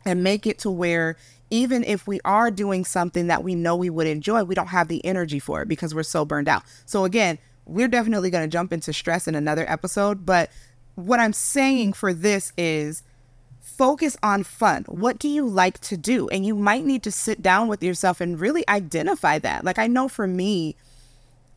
and 0.05 0.23
make 0.23 0.47
it 0.47 0.59
to 0.61 0.71
where 0.71 1.17
even 1.51 1.83
if 1.85 2.07
we 2.07 2.21
are 2.25 2.51
doing 2.51 2.85
something 2.85 3.27
that 3.27 3.43
we 3.43 3.55
know 3.55 3.77
we 3.77 3.91
would 3.91 4.07
enjoy, 4.07 4.45
we 4.45 4.55
don't 4.55 4.69
have 4.69 4.89
the 4.89 5.05
energy 5.05 5.39
for 5.39 5.63
it 5.63 5.69
because 5.69 5.95
we're 5.95 6.03
so 6.03 6.25
burned 6.25 6.49
out. 6.49 6.63
So 6.87 7.05
again, 7.05 7.39
we're 7.67 7.89
definitely 7.89 8.31
going 8.31 8.45
to 8.45 8.53
jump 8.53 8.73
into 8.73 8.93
stress 8.93 9.29
in 9.29 9.35
another 9.35 9.69
episode, 9.69 10.27
but 10.27 10.51
what 10.95 11.21
I'm 11.21 11.33
saying 11.33 11.93
for 11.93 12.13
this 12.13 12.53
is 12.57 13.03
focus 13.61 14.17
on 14.23 14.43
fun. 14.43 14.85
What 14.89 15.19
do 15.19 15.29
you 15.29 15.47
like 15.47 15.79
to 15.81 15.97
do? 15.97 16.29
And 16.29 16.45
you 16.45 16.55
might 16.55 16.85
need 16.85 17.03
to 17.05 17.11
sit 17.11 17.41
down 17.43 17.69
with 17.69 17.83
yourself 17.83 18.21
and 18.21 18.41
really 18.41 18.69
identify 18.69 19.39
that. 19.39 19.65
Like, 19.65 19.79
I 19.79 19.87
know 19.87 20.09
for 20.09 20.27
me, 20.27 20.77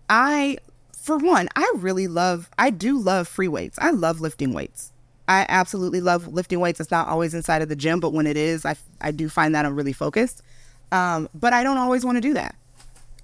I, 0.09 0.57
for 0.95 1.17
one, 1.17 1.49
I 1.55 1.71
really 1.75 2.07
love, 2.07 2.49
I 2.57 2.69
do 2.69 2.97
love 2.97 3.27
free 3.27 3.47
weights. 3.47 3.77
I 3.81 3.91
love 3.91 4.21
lifting 4.21 4.53
weights. 4.53 4.91
I 5.27 5.45
absolutely 5.49 6.01
love 6.01 6.27
lifting 6.27 6.59
weights. 6.59 6.79
It's 6.79 6.91
not 6.91 7.07
always 7.07 7.33
inside 7.33 7.61
of 7.61 7.69
the 7.69 7.75
gym, 7.75 7.99
but 7.99 8.13
when 8.13 8.27
it 8.27 8.37
is, 8.37 8.65
I, 8.65 8.75
I 9.01 9.11
do 9.11 9.29
find 9.29 9.55
that 9.55 9.65
I'm 9.65 9.75
really 9.75 9.93
focused. 9.93 10.41
Um, 10.91 11.29
but 11.33 11.53
I 11.53 11.63
don't 11.63 11.77
always 11.77 12.05
want 12.05 12.17
to 12.17 12.21
do 12.21 12.33
that. 12.33 12.55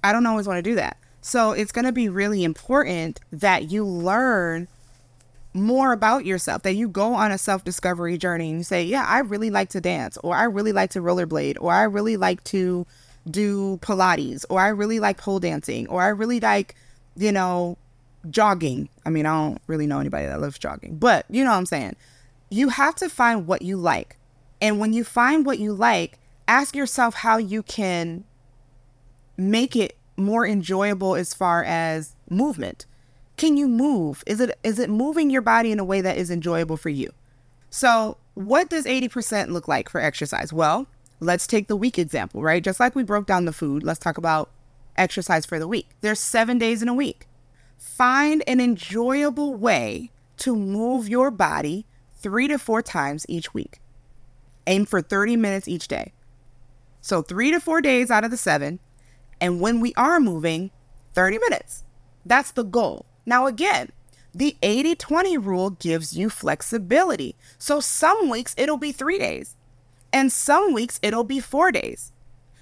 I 0.02 0.12
don't 0.12 0.26
always 0.26 0.48
want 0.48 0.58
to 0.58 0.62
do 0.62 0.74
that. 0.76 0.96
So 1.20 1.52
it's 1.52 1.72
going 1.72 1.84
to 1.84 1.92
be 1.92 2.08
really 2.08 2.44
important 2.44 3.20
that 3.30 3.70
you 3.70 3.84
learn 3.84 4.68
more 5.52 5.92
about 5.92 6.24
yourself, 6.24 6.62
that 6.62 6.74
you 6.74 6.88
go 6.88 7.14
on 7.14 7.32
a 7.32 7.38
self 7.38 7.64
discovery 7.64 8.16
journey 8.16 8.48
and 8.50 8.58
you 8.58 8.64
say, 8.64 8.84
Yeah, 8.84 9.04
I 9.06 9.20
really 9.20 9.50
like 9.50 9.68
to 9.70 9.80
dance, 9.80 10.16
or 10.22 10.34
I 10.34 10.44
really 10.44 10.72
like 10.72 10.90
to 10.90 11.00
rollerblade, 11.00 11.56
or 11.60 11.72
I 11.72 11.82
really 11.82 12.16
like 12.16 12.42
to 12.44 12.86
do 13.28 13.78
Pilates, 13.78 14.44
or 14.48 14.60
I 14.60 14.68
really 14.68 15.00
like 15.00 15.18
pole 15.18 15.40
dancing, 15.40 15.86
or 15.88 16.02
I 16.02 16.08
really 16.08 16.40
like, 16.40 16.74
you 17.16 17.32
know, 17.32 17.76
jogging. 18.28 18.88
I 19.04 19.10
mean, 19.10 19.26
I 19.26 19.34
don't 19.34 19.62
really 19.66 19.86
know 19.86 19.98
anybody 19.98 20.26
that 20.26 20.40
loves 20.40 20.58
jogging, 20.58 20.96
but 20.96 21.26
you 21.28 21.44
know 21.44 21.50
what 21.50 21.56
I'm 21.56 21.66
saying. 21.66 21.96
You 22.48 22.70
have 22.70 22.94
to 22.96 23.08
find 23.08 23.46
what 23.46 23.62
you 23.62 23.76
like. 23.76 24.16
And 24.60 24.78
when 24.78 24.92
you 24.92 25.04
find 25.04 25.46
what 25.46 25.58
you 25.58 25.72
like, 25.72 26.18
ask 26.46 26.74
yourself 26.74 27.14
how 27.14 27.38
you 27.38 27.62
can 27.62 28.24
make 29.36 29.74
it 29.74 29.96
more 30.20 30.46
enjoyable 30.46 31.16
as 31.16 31.34
far 31.34 31.64
as 31.64 32.14
movement 32.28 32.86
can 33.40 33.56
you 33.56 33.68
move? 33.68 34.22
Is 34.26 34.38
it 34.38 34.58
is 34.62 34.78
it 34.78 34.90
moving 34.90 35.30
your 35.30 35.40
body 35.40 35.72
in 35.72 35.78
a 35.78 35.84
way 35.84 36.02
that 36.02 36.18
is 36.18 36.30
enjoyable 36.30 36.76
for 36.76 36.90
you? 36.90 37.10
So, 37.70 38.18
what 38.34 38.68
does 38.68 38.84
80% 38.84 39.48
look 39.48 39.66
like 39.66 39.88
for 39.88 39.98
exercise? 39.98 40.52
Well, 40.52 40.86
let's 41.20 41.46
take 41.46 41.66
the 41.66 41.74
week 41.74 41.98
example, 41.98 42.42
right? 42.42 42.62
Just 42.62 42.78
like 42.78 42.94
we 42.94 43.02
broke 43.02 43.26
down 43.26 43.46
the 43.46 43.52
food, 43.54 43.82
let's 43.82 43.98
talk 43.98 44.18
about 44.18 44.50
exercise 44.94 45.46
for 45.46 45.58
the 45.58 45.66
week. 45.66 45.88
There's 46.02 46.20
7 46.20 46.58
days 46.58 46.82
in 46.82 46.88
a 46.88 46.94
week. 46.94 47.28
Find 47.78 48.44
an 48.46 48.60
enjoyable 48.60 49.54
way 49.54 50.10
to 50.36 50.54
move 50.54 51.08
your 51.08 51.30
body 51.30 51.86
3 52.18 52.46
to 52.48 52.58
4 52.58 52.82
times 52.82 53.24
each 53.26 53.54
week. 53.54 53.80
Aim 54.66 54.84
for 54.84 55.00
30 55.00 55.38
minutes 55.38 55.66
each 55.66 55.88
day. 55.88 56.12
So, 57.00 57.22
3 57.22 57.52
to 57.52 57.60
4 57.60 57.80
days 57.80 58.10
out 58.10 58.24
of 58.24 58.30
the 58.30 58.36
7, 58.36 58.80
and 59.40 59.60
when 59.60 59.80
we 59.80 59.94
are 59.94 60.20
moving, 60.20 60.70
30 61.14 61.38
minutes. 61.38 61.84
That's 62.24 62.52
the 62.52 62.64
goal. 62.64 63.06
Now, 63.26 63.46
again, 63.46 63.90
the 64.34 64.56
80 64.62 64.94
20 64.94 65.38
rule 65.38 65.70
gives 65.70 66.16
you 66.16 66.30
flexibility. 66.30 67.34
So 67.58 67.80
some 67.80 68.28
weeks 68.28 68.54
it'll 68.56 68.76
be 68.76 68.92
three 68.92 69.18
days, 69.18 69.56
and 70.12 70.30
some 70.30 70.72
weeks 70.72 71.00
it'll 71.02 71.24
be 71.24 71.40
four 71.40 71.72
days. 71.72 72.12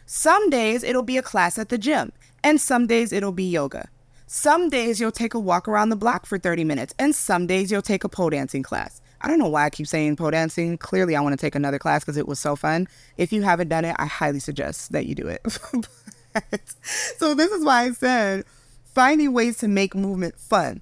Some 0.07 0.49
days 0.49 0.83
it'll 0.83 1.03
be 1.03 1.19
a 1.19 1.23
class 1.23 1.59
at 1.59 1.69
the 1.69 1.77
gym, 1.77 2.13
and 2.43 2.61
some 2.61 2.87
days 2.87 3.13
it'll 3.13 3.33
be 3.33 3.51
yoga. 3.51 3.89
Some 4.27 4.69
days 4.69 5.01
you'll 5.01 5.13
take 5.13 5.35
a 5.35 5.39
walk 5.39 5.69
around 5.69 5.89
the 5.89 5.97
block 5.97 6.27
for 6.27 6.39
30 6.39 6.65
minutes, 6.65 6.95
and 6.99 7.15
some 7.15 7.47
days 7.47 7.71
you'll 7.71 7.83
take 7.83 8.05
a 8.05 8.09
pole 8.09 8.31
dancing 8.31 8.63
class. 8.63 9.01
I 9.21 9.29
don't 9.29 9.39
know 9.39 9.49
why 9.49 9.65
I 9.65 9.71
keep 9.71 9.87
saying 9.87 10.17
pole 10.17 10.31
dancing. 10.31 10.79
Clearly, 10.79 11.17
I 11.17 11.21
want 11.21 11.33
to 11.33 11.41
take 11.41 11.55
another 11.55 11.79
class 11.79 12.05
because 12.05 12.17
it 12.17 12.29
was 12.29 12.39
so 12.39 12.55
fun. 12.55 12.89
If 13.17 13.33
you 13.33 13.43
haven't 13.43 13.69
done 13.69 13.85
it, 13.85 13.97
I 13.99 14.07
highly 14.07 14.39
suggest 14.39 14.93
that 14.93 15.07
you 15.07 15.15
do 15.15 15.29
it. 15.29 15.41
so, 16.83 17.35
this 17.35 17.51
is 17.51 17.65
why 17.65 17.85
I 17.85 17.93
said 17.93 18.45
finding 18.85 19.33
ways 19.33 19.59
to 19.59 19.69
make 19.69 19.95
movement 19.95 20.39
fun. 20.39 20.81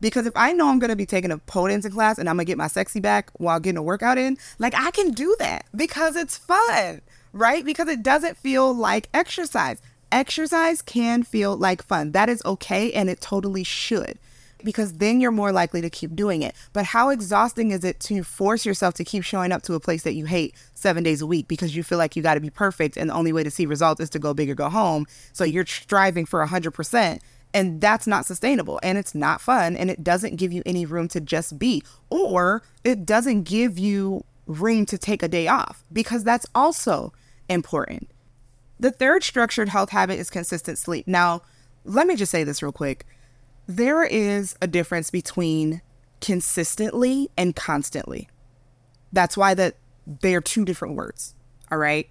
Because 0.00 0.26
if 0.26 0.32
I 0.36 0.52
know 0.52 0.68
I'm 0.68 0.78
to 0.80 0.96
be 0.96 1.06
taking 1.06 1.30
a 1.30 1.38
pole 1.38 1.68
dancing 1.68 1.90
class 1.90 2.18
and 2.18 2.28
I'm 2.28 2.38
to 2.38 2.44
get 2.44 2.58
my 2.58 2.68
sexy 2.68 3.00
back 3.00 3.30
while 3.32 3.58
getting 3.58 3.78
a 3.78 3.82
workout 3.82 4.18
in, 4.18 4.38
like 4.58 4.74
I 4.76 4.90
can 4.90 5.10
do 5.10 5.34
that 5.38 5.66
because 5.74 6.14
it's 6.14 6.36
fun, 6.36 7.00
right? 7.32 7.64
Because 7.64 7.88
it 7.88 8.02
doesn't 8.02 8.36
feel 8.36 8.72
like 8.72 9.08
exercise. 9.12 9.80
Exercise 10.12 10.82
can 10.82 11.22
feel 11.22 11.56
like 11.56 11.82
fun. 11.82 12.12
That 12.12 12.28
is 12.28 12.42
okay 12.44 12.92
and 12.92 13.10
it 13.10 13.20
totally 13.20 13.64
should 13.64 14.18
because 14.64 14.94
then 14.94 15.20
you're 15.20 15.30
more 15.30 15.52
likely 15.52 15.80
to 15.80 15.90
keep 15.90 16.14
doing 16.14 16.42
it. 16.42 16.54
But 16.72 16.86
how 16.86 17.10
exhausting 17.10 17.70
is 17.70 17.84
it 17.84 18.00
to 18.00 18.22
force 18.22 18.66
yourself 18.66 18.94
to 18.94 19.04
keep 19.04 19.22
showing 19.22 19.52
up 19.52 19.62
to 19.62 19.74
a 19.74 19.80
place 19.80 20.02
that 20.02 20.14
you 20.14 20.24
hate 20.26 20.54
seven 20.74 21.02
days 21.02 21.20
a 21.20 21.26
week 21.26 21.48
because 21.48 21.76
you 21.76 21.82
feel 21.82 21.98
like 21.98 22.16
you 22.16 22.22
got 22.22 22.34
to 22.34 22.40
be 22.40 22.50
perfect 22.50 22.96
and 22.96 23.10
the 23.10 23.14
only 23.14 23.32
way 23.32 23.42
to 23.42 23.50
see 23.50 23.66
results 23.66 24.00
is 24.00 24.10
to 24.10 24.18
go 24.18 24.34
big 24.34 24.50
or 24.50 24.54
go 24.54 24.68
home? 24.68 25.06
So 25.32 25.44
you're 25.44 25.66
striving 25.66 26.26
for 26.26 26.44
100%. 26.44 27.20
And 27.54 27.80
that's 27.80 28.06
not 28.06 28.26
sustainable 28.26 28.78
and 28.82 28.98
it's 28.98 29.14
not 29.14 29.40
fun 29.40 29.74
and 29.74 29.90
it 29.90 30.04
doesn't 30.04 30.36
give 30.36 30.52
you 30.52 30.62
any 30.66 30.84
room 30.84 31.08
to 31.08 31.20
just 31.20 31.58
be, 31.58 31.82
or 32.10 32.62
it 32.84 33.06
doesn't 33.06 33.44
give 33.44 33.78
you 33.78 34.24
room 34.46 34.84
to 34.86 34.98
take 34.98 35.22
a 35.22 35.28
day 35.28 35.48
off 35.48 35.84
because 35.92 36.24
that's 36.24 36.46
also 36.54 37.12
important. 37.48 38.10
The 38.78 38.90
third 38.90 39.24
structured 39.24 39.70
health 39.70 39.90
habit 39.90 40.18
is 40.18 40.30
consistent 40.30 40.78
sleep. 40.78 41.06
Now, 41.08 41.42
let 41.84 42.06
me 42.06 42.16
just 42.16 42.30
say 42.30 42.44
this 42.44 42.62
real 42.62 42.72
quick 42.72 43.06
there 43.68 44.02
is 44.02 44.56
a 44.62 44.66
difference 44.66 45.10
between 45.10 45.82
consistently 46.20 47.30
and 47.36 47.54
constantly. 47.54 48.28
That's 49.12 49.36
why 49.36 49.54
that 49.54 49.76
they're 50.06 50.40
two 50.40 50.64
different 50.64 50.96
words. 50.96 51.34
All 51.70 51.78
right. 51.78 52.08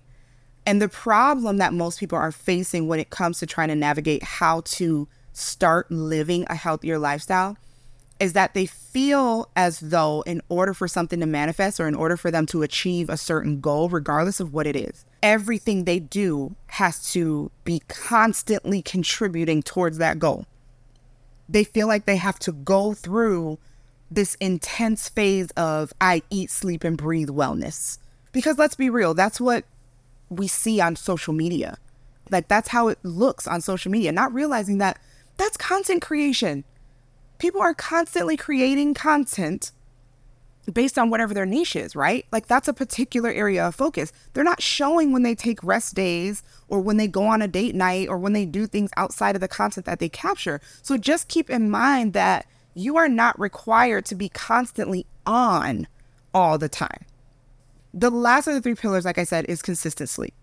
And 0.67 0.81
the 0.81 0.87
problem 0.87 1.57
that 1.57 1.73
most 1.73 1.99
people 1.99 2.17
are 2.17 2.31
facing 2.31 2.87
when 2.87 2.99
it 2.99 3.09
comes 3.09 3.39
to 3.39 3.47
trying 3.47 3.69
to 3.69 3.75
navigate 3.75 4.21
how 4.21 4.61
to 4.65 5.07
start 5.33 5.91
living 5.91 6.45
a 6.47 6.55
healthier 6.55 6.99
lifestyle 6.99 7.57
is 8.19 8.33
that 8.33 8.53
they 8.53 8.65
feel 8.65 9.49
as 9.55 9.79
though, 9.79 10.21
in 10.23 10.41
order 10.49 10.73
for 10.73 10.87
something 10.87 11.19
to 11.19 11.25
manifest 11.25 11.79
or 11.79 11.87
in 11.87 11.95
order 11.95 12.17
for 12.17 12.31
them 12.31 12.45
to 12.47 12.63
achieve 12.63 13.09
a 13.09 13.17
certain 13.17 13.61
goal, 13.61 13.89
regardless 13.89 14.39
of 14.39 14.53
what 14.53 14.67
it 14.67 14.75
is, 14.75 15.05
everything 15.23 15.85
they 15.85 15.99
do 15.99 16.55
has 16.67 17.11
to 17.13 17.51
be 17.63 17.81
constantly 17.87 18.81
contributing 18.81 19.63
towards 19.63 19.97
that 19.99 20.19
goal. 20.19 20.45
They 21.49 21.63
feel 21.63 21.87
like 21.87 22.05
they 22.05 22.17
have 22.17 22.39
to 22.39 22.51
go 22.51 22.93
through 22.93 23.57
this 24.09 24.35
intense 24.35 25.09
phase 25.09 25.51
of 25.51 25.93
I 25.99 26.23
eat, 26.29 26.49
sleep, 26.49 26.83
and 26.83 26.97
breathe 26.97 27.29
wellness. 27.29 27.97
Because 28.31 28.57
let's 28.57 28.75
be 28.75 28.89
real, 28.89 29.13
that's 29.13 29.41
what 29.41 29.65
we 30.29 30.47
see 30.47 30.79
on 30.79 30.95
social 30.95 31.33
media. 31.33 31.77
Like 32.29 32.47
that's 32.47 32.69
how 32.69 32.89
it 32.89 32.99
looks 33.03 33.47
on 33.47 33.61
social 33.61 33.91
media, 33.91 34.11
not 34.11 34.33
realizing 34.33 34.77
that 34.79 34.99
that's 35.37 35.57
content 35.57 36.01
creation 36.01 36.63
people 37.37 37.61
are 37.61 37.73
constantly 37.73 38.37
creating 38.37 38.93
content 38.93 39.71
based 40.71 40.97
on 40.97 41.09
whatever 41.09 41.33
their 41.33 41.45
niche 41.45 41.75
is, 41.75 41.95
right? 41.95 42.25
Like 42.31 42.47
that's 42.47 42.67
a 42.67 42.73
particular 42.73 43.29
area 43.29 43.67
of 43.67 43.75
focus. 43.75 44.11
They're 44.33 44.43
not 44.43 44.61
showing 44.61 45.11
when 45.13 45.23
they 45.23 45.35
take 45.35 45.63
rest 45.63 45.95
days 45.95 46.43
or 46.67 46.81
when 46.81 46.97
they 46.97 47.07
go 47.07 47.25
on 47.25 47.41
a 47.41 47.47
date 47.47 47.75
night 47.75 48.09
or 48.09 48.17
when 48.17 48.33
they 48.33 48.45
do 48.45 48.67
things 48.67 48.91
outside 48.97 49.35
of 49.35 49.41
the 49.41 49.47
content 49.47 49.85
that 49.85 49.99
they 49.99 50.09
capture. 50.09 50.59
So 50.81 50.97
just 50.97 51.29
keep 51.29 51.49
in 51.49 51.69
mind 51.69 52.13
that 52.13 52.45
you 52.73 52.97
are 52.97 53.09
not 53.09 53.39
required 53.39 54.05
to 54.05 54.15
be 54.15 54.29
constantly 54.29 55.05
on 55.25 55.87
all 56.33 56.57
the 56.57 56.69
time. 56.69 57.05
The 57.93 58.11
last 58.11 58.47
of 58.47 58.53
the 58.53 58.61
three 58.61 58.75
pillars, 58.75 59.05
like 59.05 59.17
I 59.17 59.23
said, 59.23 59.45
is 59.45 59.61
consistent 59.61 60.09
sleep. 60.09 60.33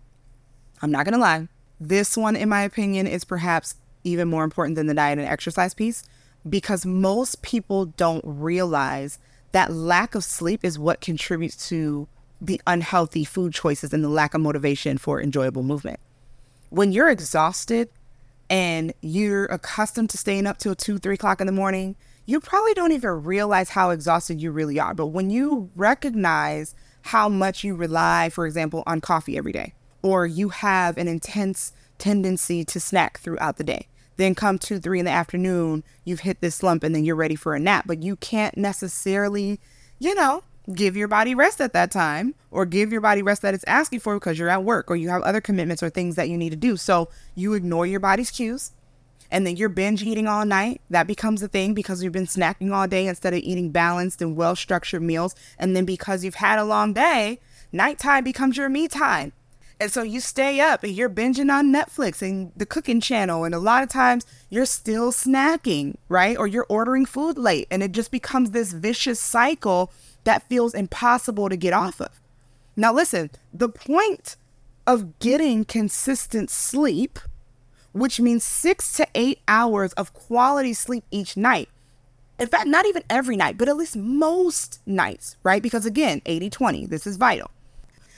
I'm 0.81 0.91
not 0.91 1.05
going 1.05 1.13
to 1.13 1.19
lie. 1.19 1.47
This 1.79 2.17
one, 2.17 2.35
in 2.35 2.49
my 2.49 2.63
opinion, 2.63 3.07
is 3.07 3.23
perhaps 3.23 3.75
even 4.03 4.27
more 4.27 4.43
important 4.43 4.75
than 4.75 4.87
the 4.87 4.93
diet 4.93 5.19
and 5.19 5.27
exercise 5.27 5.73
piece 5.73 6.03
because 6.47 6.85
most 6.85 7.41
people 7.41 7.85
don't 7.85 8.23
realize 8.25 9.17
that 9.55 9.71
lack 9.71 10.15
of 10.15 10.23
sleep 10.25 10.65
is 10.65 10.77
what 10.77 10.99
contributes 10.99 11.69
to 11.69 12.09
the 12.41 12.61
unhealthy 12.67 13.23
food 13.23 13.53
choices 13.53 13.93
and 13.93 14.03
the 14.03 14.09
lack 14.09 14.33
of 14.33 14.41
motivation 14.41 14.97
for 14.97 15.21
enjoyable 15.21 15.63
movement. 15.63 15.97
When 16.71 16.91
you're 16.91 17.07
exhausted 17.07 17.87
and 18.49 18.93
you're 18.99 19.45
accustomed 19.45 20.09
to 20.09 20.17
staying 20.17 20.45
up 20.45 20.57
till 20.57 20.75
two, 20.75 20.97
three 20.97 21.13
o'clock 21.13 21.39
in 21.39 21.47
the 21.47 21.53
morning, 21.53 21.95
you 22.25 22.41
probably 22.41 22.73
don't 22.73 22.91
even 22.91 23.23
realize 23.23 23.69
how 23.69 23.91
exhausted 23.91 24.41
you 24.41 24.51
really 24.51 24.77
are. 24.77 24.93
But 24.93 25.07
when 25.07 25.29
you 25.29 25.69
recognize 25.77 26.75
how 27.03 27.29
much 27.29 27.63
you 27.63 27.75
rely, 27.75 28.29
for 28.29 28.45
example, 28.45 28.83
on 28.85 28.99
coffee 28.99 29.37
every 29.37 29.53
day, 29.53 29.73
or 30.01 30.27
you 30.27 30.49
have 30.49 30.97
an 30.97 31.07
intense 31.07 31.71
tendency 31.97 32.65
to 32.65 32.77
snack 32.81 33.19
throughout 33.21 33.55
the 33.55 33.63
day, 33.63 33.87
then 34.17 34.35
come 34.35 34.57
two, 34.57 34.79
three 34.79 34.99
in 34.99 35.05
the 35.05 35.11
afternoon, 35.11 35.83
you've 36.03 36.21
hit 36.21 36.41
this 36.41 36.55
slump 36.55 36.83
and 36.83 36.95
then 36.95 37.03
you're 37.03 37.15
ready 37.15 37.35
for 37.35 37.55
a 37.55 37.59
nap. 37.59 37.85
But 37.87 38.03
you 38.03 38.15
can't 38.15 38.57
necessarily, 38.57 39.59
you 39.99 40.15
know, 40.15 40.43
give 40.73 40.97
your 40.97 41.07
body 41.07 41.35
rest 41.35 41.61
at 41.61 41.73
that 41.73 41.91
time 41.91 42.33
or 42.49 42.65
give 42.65 42.91
your 42.91 43.01
body 43.01 43.21
rest 43.21 43.41
that 43.41 43.53
it's 43.53 43.63
asking 43.65 43.99
for 43.99 44.15
because 44.15 44.39
you're 44.39 44.49
at 44.49 44.63
work 44.63 44.89
or 44.89 44.95
you 44.95 45.09
have 45.09 45.21
other 45.23 45.41
commitments 45.41 45.83
or 45.83 45.89
things 45.89 46.15
that 46.15 46.29
you 46.29 46.37
need 46.37 46.49
to 46.51 46.55
do. 46.55 46.77
So 46.77 47.09
you 47.35 47.53
ignore 47.53 47.85
your 47.85 47.99
body's 47.99 48.31
cues 48.31 48.71
and 49.29 49.45
then 49.45 49.57
you're 49.57 49.69
binge 49.69 50.03
eating 50.03 50.27
all 50.27 50.45
night. 50.45 50.81
That 50.89 51.07
becomes 51.07 51.41
a 51.43 51.47
thing 51.47 51.73
because 51.73 52.03
you've 52.03 52.13
been 52.13 52.25
snacking 52.25 52.73
all 52.73 52.87
day 52.87 53.07
instead 53.07 53.33
of 53.33 53.41
eating 53.41 53.71
balanced 53.71 54.21
and 54.21 54.35
well 54.35 54.55
structured 54.55 55.01
meals. 55.01 55.35
And 55.59 55.75
then 55.75 55.85
because 55.85 56.23
you've 56.23 56.35
had 56.35 56.59
a 56.59 56.65
long 56.65 56.93
day, 56.93 57.39
nighttime 57.71 58.23
becomes 58.23 58.57
your 58.57 58.69
me 58.69 58.87
time. 58.87 59.33
And 59.79 59.91
so 59.91 60.03
you 60.03 60.21
stay 60.21 60.61
up 60.61 60.83
and 60.83 60.93
you're 60.93 61.09
binging 61.09 61.51
on 61.51 61.73
Netflix 61.73 62.21
and 62.21 62.51
the 62.55 62.65
cooking 62.65 63.01
channel. 63.01 63.43
And 63.43 63.53
a 63.53 63.59
lot 63.59 63.83
of 63.83 63.89
times 63.89 64.25
you're 64.49 64.65
still 64.65 65.11
snacking, 65.11 65.95
right? 66.07 66.37
Or 66.37 66.47
you're 66.47 66.65
ordering 66.69 67.05
food 67.05 67.37
late. 67.37 67.67
And 67.69 67.83
it 67.83 67.91
just 67.91 68.09
becomes 68.11 68.51
this 68.51 68.71
vicious 68.71 69.19
cycle 69.19 69.91
that 70.23 70.47
feels 70.47 70.73
impossible 70.73 71.49
to 71.49 71.57
get 71.57 71.73
off 71.73 71.99
of. 71.99 72.21
Now, 72.77 72.93
listen, 72.93 73.31
the 73.53 73.69
point 73.69 74.37
of 74.87 75.19
getting 75.19 75.65
consistent 75.65 76.49
sleep, 76.49 77.19
which 77.91 78.19
means 78.19 78.43
six 78.43 78.93
to 78.93 79.07
eight 79.13 79.39
hours 79.47 79.93
of 79.93 80.13
quality 80.13 80.73
sleep 80.73 81.03
each 81.11 81.35
night. 81.35 81.69
In 82.37 82.47
fact, 82.47 82.67
not 82.67 82.85
even 82.85 83.03
every 83.09 83.37
night, 83.37 83.57
but 83.57 83.69
at 83.69 83.77
least 83.77 83.95
most 83.95 84.81
nights, 84.85 85.37
right? 85.43 85.61
Because 85.61 85.85
again, 85.85 86.21
80 86.25 86.49
20, 86.49 86.85
this 86.85 87.07
is 87.07 87.17
vital 87.17 87.49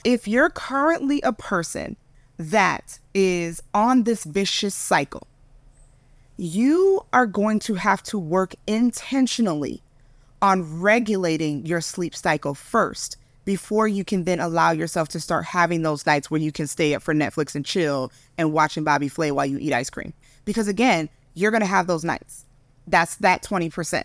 if 0.04 0.28
you're 0.28 0.50
currently 0.50 1.20
a 1.22 1.32
person 1.32 1.96
that 2.38 2.98
is 3.14 3.62
on 3.74 4.04
this 4.04 4.24
vicious 4.24 4.74
cycle, 4.74 5.26
you 6.36 7.04
are 7.12 7.26
going 7.26 7.58
to 7.58 7.74
have 7.74 8.02
to 8.04 8.18
work 8.18 8.54
intentionally 8.66 9.82
on 10.40 10.80
regulating 10.80 11.66
your 11.66 11.80
sleep 11.80 12.14
cycle 12.14 12.54
first 12.54 13.16
before 13.44 13.88
you 13.88 14.04
can 14.04 14.24
then 14.24 14.38
allow 14.38 14.70
yourself 14.70 15.08
to 15.08 15.18
start 15.18 15.44
having 15.44 15.82
those 15.82 16.04
nights 16.06 16.30
where 16.30 16.40
you 16.40 16.52
can 16.52 16.66
stay 16.66 16.94
up 16.94 17.02
for 17.02 17.14
Netflix 17.14 17.54
and 17.54 17.64
chill 17.64 18.12
and 18.36 18.52
watching 18.52 18.84
Bobby 18.84 19.08
Flay 19.08 19.32
while 19.32 19.46
you 19.46 19.58
eat 19.58 19.72
ice 19.72 19.90
cream. 19.90 20.12
Because 20.44 20.68
again, 20.68 21.08
you're 21.34 21.50
going 21.50 21.62
to 21.62 21.66
have 21.66 21.86
those 21.86 22.04
nights. 22.04 22.44
That's 22.86 23.16
that 23.16 23.42
20%. 23.42 24.04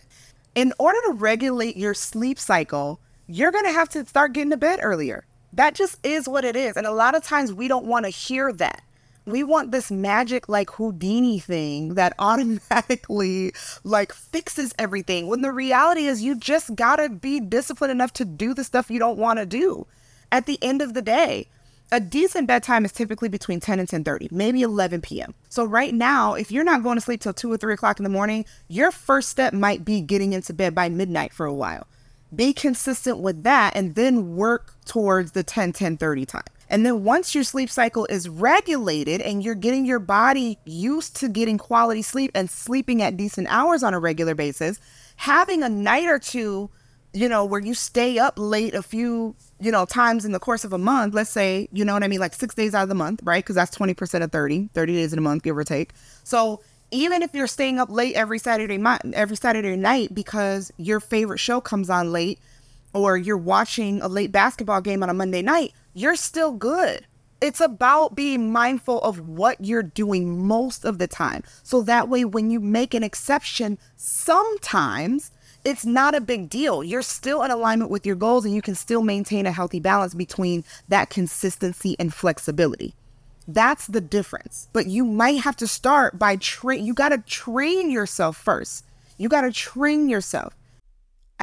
In 0.56 0.74
order 0.80 0.98
to 1.08 1.14
regulate 1.14 1.76
your 1.76 1.94
sleep 1.94 2.40
cycle, 2.40 3.00
you're 3.28 3.52
going 3.52 3.66
to 3.66 3.72
have 3.72 3.90
to 3.90 4.06
start 4.06 4.34
getting 4.34 4.52
to 4.52 4.58
bed 4.58 4.80
earlier. 4.82 5.26
That 5.54 5.76
just 5.76 6.00
is 6.04 6.28
what 6.28 6.46
it 6.46 6.56
is. 6.56 6.76
And 6.76 6.88
a 6.88 6.92
lot 6.92 7.16
of 7.16 7.24
times 7.24 7.54
we 7.54 7.68
don't 7.68 7.86
want 7.86 8.06
to 8.06 8.10
hear 8.10 8.52
that. 8.54 8.84
We 9.26 9.44
want 9.44 9.72
this 9.72 9.90
magic 9.90 10.50
like 10.50 10.70
Houdini 10.72 11.40
thing 11.40 11.94
that 11.94 12.14
automatically 12.20 13.54
like 13.84 14.12
fixes 14.12 14.74
everything. 14.78 15.28
When 15.28 15.42
the 15.42 15.52
reality 15.52 16.06
is 16.06 16.24
you 16.24 16.36
just 16.36 16.76
got 16.76 16.98
to 16.98 17.10
be 17.10 17.40
disciplined 17.40 17.92
enough 17.92 18.14
to 18.14 18.26
do 18.26 18.54
the 18.54 18.64
stuff 18.64 18.92
you 18.92 19.00
don't 19.00 19.18
want 19.18 19.40
to 19.40 19.46
do. 19.46 19.88
At 20.32 20.48
the 20.48 20.58
end 20.64 20.82
of 20.82 20.94
the 20.94 21.02
day, 21.02 21.48
a 21.92 22.00
decent 22.00 22.48
bedtime 22.48 22.86
is 22.86 22.92
typically 22.92 23.30
between 23.30 23.60
10 23.60 23.80
and 23.80 23.88
10.30 23.88 24.32
maybe 24.32 24.64
11 24.64 25.02
p.m 25.02 25.36
so 25.48 25.64
right 25.64 25.94
now 25.94 26.34
if 26.34 26.52
you're 26.52 26.64
not 26.64 26.82
going 26.82 26.98
to 26.98 27.02
sleep 27.02 27.22
till 27.22 27.34
2 27.34 27.52
or 27.52 27.58
3 27.58 27.74
o'clock 27.76 28.00
in 28.00 28.04
the 28.04 28.10
morning 28.10 28.46
your 28.68 28.90
first 28.90 29.30
step 29.30 29.54
might 29.54 29.86
be 29.86 30.02
getting 30.02 30.34
into 30.34 30.54
bed 30.54 30.74
by 30.74 30.90
midnight 30.90 31.32
for 31.32 31.46
a 31.46 31.54
while 31.54 31.86
be 32.36 32.54
consistent 32.54 33.20
with 33.20 33.44
that 33.44 33.76
and 33.76 33.96
then 33.96 34.36
work 34.36 34.74
towards 34.86 35.32
the 35.32 35.44
10 35.44 35.74
10 35.74 35.98
30 35.98 36.26
time. 36.26 36.44
And 36.70 36.86
then 36.86 37.04
once 37.04 37.36
your 37.36 37.44
sleep 37.44 37.70
cycle 37.70 38.06
is 38.10 38.28
regulated 38.28 39.22
and 39.22 39.44
you're 39.44 39.54
getting 39.54 39.86
your 39.86 40.00
body 40.00 40.58
used 40.66 41.16
to 41.18 41.30
getting 41.30 41.58
quality 41.58 42.02
sleep 42.02 42.32
and 42.34 42.50
sleeping 42.50 43.02
at 43.02 43.16
decent 43.16 43.48
hours 43.50 43.84
on 43.84 43.94
a 43.94 44.00
regular 44.00 44.36
basis 44.36 44.80
having 45.16 45.62
a 45.62 45.70
night 45.70 46.08
or 46.08 46.18
two 46.18 46.70
you 47.14 47.30
know 47.30 47.46
where 47.46 47.62
you 47.62 47.76
stay 47.76 48.18
up 48.18 48.34
late 48.38 48.74
a 48.74 48.82
few 48.82 49.36
you 49.60 49.72
know 49.72 49.86
times 49.86 50.26
in 50.26 50.32
the 50.32 50.40
course 50.40 50.64
of 50.64 50.74
a 50.74 50.78
month 50.80 51.14
let's 51.14 51.30
say 51.30 51.68
you 51.72 51.86
know 51.86 51.94
what 51.94 52.04
i 52.04 52.08
mean 52.08 52.20
like 52.20 52.34
six 52.34 52.56
days 52.56 52.74
out 52.74 52.84
of 52.84 52.90
the 52.90 52.96
month 52.96 53.20
right? 53.24 53.44
Because 53.44 53.56
that's 53.56 53.76
20% 53.78 54.24
of 54.24 54.32
30 54.32 54.70
30 54.74 54.94
days 54.94 55.14
in 55.14 55.20
a 55.20 55.22
month 55.22 55.44
give 55.44 55.58
or 55.58 55.64
take. 55.64 55.94
So 56.24 56.62
even 56.94 57.24
if 57.24 57.34
you're 57.34 57.48
staying 57.48 57.80
up 57.80 57.90
late 57.90 58.16
every 58.16 58.38
Saturday 58.38 58.78
night, 58.78 59.02
every 59.14 59.36
Saturday 59.36 59.76
night 59.76 60.14
because 60.14 60.72
your 60.78 61.00
favorite 61.00 61.40
show 61.40 61.60
comes 61.60 61.90
on 61.90 62.12
late, 62.12 62.40
or 62.94 63.18
you're 63.18 63.36
watching 63.36 64.02
a 64.02 64.08
late 64.08 64.32
basketball 64.32 64.80
game 64.80 65.02
on 65.02 65.10
a 65.10 65.14
Monday 65.14 65.42
night, 65.42 65.74
you're 65.94 66.16
still 66.16 66.52
good. 66.52 67.06
It's 67.42 67.60
about 67.60 68.16
being 68.16 68.52
mindful 68.52 69.02
of 69.02 69.28
what 69.28 69.58
you're 69.60 69.84
doing 69.84 70.46
most 70.48 70.86
of 70.86 71.00
the 71.00 71.08
time. 71.08 71.44
So 71.64 71.82
that 71.82 72.08
way, 72.08 72.24
when 72.24 72.52
you 72.52 72.60
make 72.60 72.94
an 72.94 73.04
exception, 73.04 73.78
sometimes 73.98 75.32
it's 75.66 75.86
not 75.86 76.16
a 76.16 76.22
big 76.22 76.48
deal. 76.48 76.84
You're 76.84 77.02
still 77.02 77.42
in 77.44 77.52
alignment 77.52 77.92
with 77.92 78.06
your 78.06 78.16
goals 78.16 78.46
and 78.46 78.54
you 78.54 78.62
can 78.62 78.76
still 78.76 79.02
maintain 79.02 79.46
a 79.46 79.52
healthy 79.52 79.80
balance 79.80 80.14
between 80.14 80.64
that 80.90 81.10
consistency 81.10 81.96
and 82.00 82.14
flexibility. 82.14 82.94
That's 83.48 83.88
the 83.88 84.02
difference. 84.02 84.70
But 84.74 84.88
you 84.88 85.06
might 85.06 85.42
have 85.42 85.56
to 85.58 85.68
start 85.68 86.18
by 86.18 86.38
train. 86.38 86.86
You 86.86 86.94
got 86.94 87.10
to 87.10 87.18
train 87.18 87.90
yourself 87.90 88.38
first. 88.38 88.86
You 89.18 89.30
got 89.30 89.42
to 89.42 89.52
train 89.52 90.10
yourself. 90.10 90.56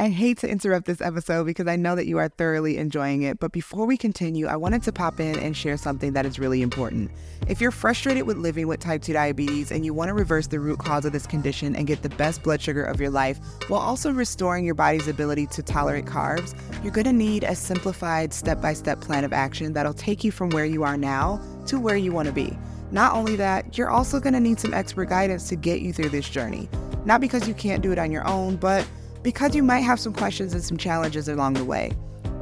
I 0.00 0.08
hate 0.08 0.38
to 0.38 0.48
interrupt 0.48 0.86
this 0.86 1.02
episode 1.02 1.44
because 1.44 1.66
I 1.66 1.76
know 1.76 1.94
that 1.94 2.06
you 2.06 2.16
are 2.16 2.30
thoroughly 2.30 2.78
enjoying 2.78 3.20
it. 3.20 3.38
But 3.38 3.52
before 3.52 3.84
we 3.84 3.98
continue, 3.98 4.46
I 4.46 4.56
wanted 4.56 4.82
to 4.84 4.92
pop 4.92 5.20
in 5.20 5.38
and 5.38 5.54
share 5.54 5.76
something 5.76 6.14
that 6.14 6.24
is 6.24 6.38
really 6.38 6.62
important. 6.62 7.10
If 7.48 7.60
you're 7.60 7.70
frustrated 7.70 8.26
with 8.26 8.38
living 8.38 8.66
with 8.66 8.80
type 8.80 9.02
2 9.02 9.12
diabetes 9.12 9.70
and 9.70 9.84
you 9.84 9.92
want 9.92 10.08
to 10.08 10.14
reverse 10.14 10.46
the 10.46 10.58
root 10.58 10.78
cause 10.78 11.04
of 11.04 11.12
this 11.12 11.26
condition 11.26 11.76
and 11.76 11.86
get 11.86 12.00
the 12.00 12.08
best 12.08 12.42
blood 12.42 12.62
sugar 12.62 12.82
of 12.82 12.98
your 12.98 13.10
life 13.10 13.40
while 13.68 13.82
also 13.82 14.10
restoring 14.10 14.64
your 14.64 14.74
body's 14.74 15.06
ability 15.06 15.46
to 15.48 15.62
tolerate 15.62 16.06
carbs, 16.06 16.58
you're 16.82 16.94
going 16.94 17.04
to 17.04 17.12
need 17.12 17.44
a 17.44 17.54
simplified 17.54 18.32
step 18.32 18.62
by 18.62 18.72
step 18.72 19.02
plan 19.02 19.22
of 19.22 19.34
action 19.34 19.74
that'll 19.74 19.92
take 19.92 20.24
you 20.24 20.32
from 20.32 20.48
where 20.48 20.64
you 20.64 20.82
are 20.82 20.96
now 20.96 21.38
to 21.66 21.78
where 21.78 21.96
you 21.96 22.10
want 22.10 22.26
to 22.26 22.32
be. 22.32 22.56
Not 22.90 23.12
only 23.12 23.36
that, 23.36 23.76
you're 23.76 23.90
also 23.90 24.18
going 24.18 24.32
to 24.32 24.40
need 24.40 24.60
some 24.60 24.72
expert 24.72 25.10
guidance 25.10 25.46
to 25.50 25.56
get 25.56 25.82
you 25.82 25.92
through 25.92 26.08
this 26.08 26.30
journey. 26.30 26.70
Not 27.04 27.20
because 27.20 27.46
you 27.46 27.52
can't 27.52 27.82
do 27.82 27.92
it 27.92 27.98
on 27.98 28.10
your 28.10 28.26
own, 28.26 28.56
but 28.56 28.86
because 29.22 29.54
you 29.54 29.62
might 29.62 29.80
have 29.80 30.00
some 30.00 30.12
questions 30.12 30.52
and 30.54 30.62
some 30.62 30.76
challenges 30.76 31.28
along 31.28 31.54
the 31.54 31.64
way. 31.64 31.92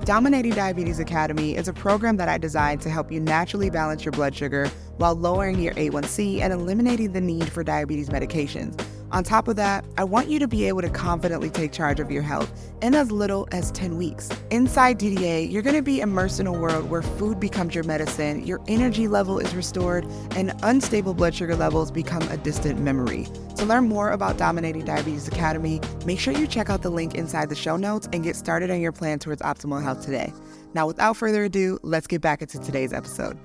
Dominating 0.04 0.52
Diabetes 0.52 0.98
Academy 0.98 1.54
is 1.56 1.68
a 1.68 1.72
program 1.72 2.16
that 2.16 2.28
I 2.28 2.38
designed 2.38 2.80
to 2.82 2.90
help 2.90 3.12
you 3.12 3.20
naturally 3.20 3.68
balance 3.68 4.04
your 4.04 4.12
blood 4.12 4.34
sugar 4.34 4.70
while 4.96 5.14
lowering 5.14 5.60
your 5.60 5.74
A1C 5.74 6.40
and 6.40 6.52
eliminating 6.52 7.12
the 7.12 7.20
need 7.20 7.50
for 7.50 7.62
diabetes 7.62 8.08
medications. 8.08 8.80
On 9.10 9.24
top 9.24 9.48
of 9.48 9.56
that, 9.56 9.86
I 9.96 10.04
want 10.04 10.28
you 10.28 10.38
to 10.38 10.46
be 10.46 10.66
able 10.66 10.82
to 10.82 10.90
confidently 10.90 11.48
take 11.48 11.72
charge 11.72 11.98
of 11.98 12.10
your 12.10 12.22
health 12.22 12.52
in 12.82 12.94
as 12.94 13.10
little 13.10 13.48
as 13.52 13.70
10 13.70 13.96
weeks. 13.96 14.28
Inside 14.50 14.98
DDA, 14.98 15.50
you're 15.50 15.62
going 15.62 15.76
to 15.76 15.82
be 15.82 16.00
immersed 16.00 16.40
in 16.40 16.46
a 16.46 16.52
world 16.52 16.90
where 16.90 17.00
food 17.00 17.40
becomes 17.40 17.74
your 17.74 17.84
medicine, 17.84 18.46
your 18.46 18.60
energy 18.68 19.08
level 19.08 19.38
is 19.38 19.54
restored, 19.54 20.04
and 20.32 20.52
unstable 20.62 21.14
blood 21.14 21.34
sugar 21.34 21.56
levels 21.56 21.90
become 21.90 22.22
a 22.28 22.36
distant 22.36 22.80
memory. 22.80 23.26
To 23.56 23.64
learn 23.64 23.88
more 23.88 24.10
about 24.10 24.36
Dominating 24.36 24.84
Diabetes 24.84 25.26
Academy, 25.26 25.80
make 26.04 26.20
sure 26.20 26.34
you 26.34 26.46
check 26.46 26.68
out 26.68 26.82
the 26.82 26.90
link 26.90 27.14
inside 27.14 27.48
the 27.48 27.56
show 27.56 27.78
notes 27.78 28.08
and 28.12 28.22
get 28.22 28.36
started 28.36 28.70
on 28.70 28.80
your 28.80 28.92
plan 28.92 29.18
towards 29.18 29.40
optimal 29.40 29.82
health 29.82 30.04
today. 30.04 30.32
Now, 30.74 30.86
without 30.86 31.16
further 31.16 31.44
ado, 31.44 31.78
let's 31.82 32.06
get 32.06 32.20
back 32.20 32.42
into 32.42 32.58
today's 32.58 32.92
episode. 32.92 33.38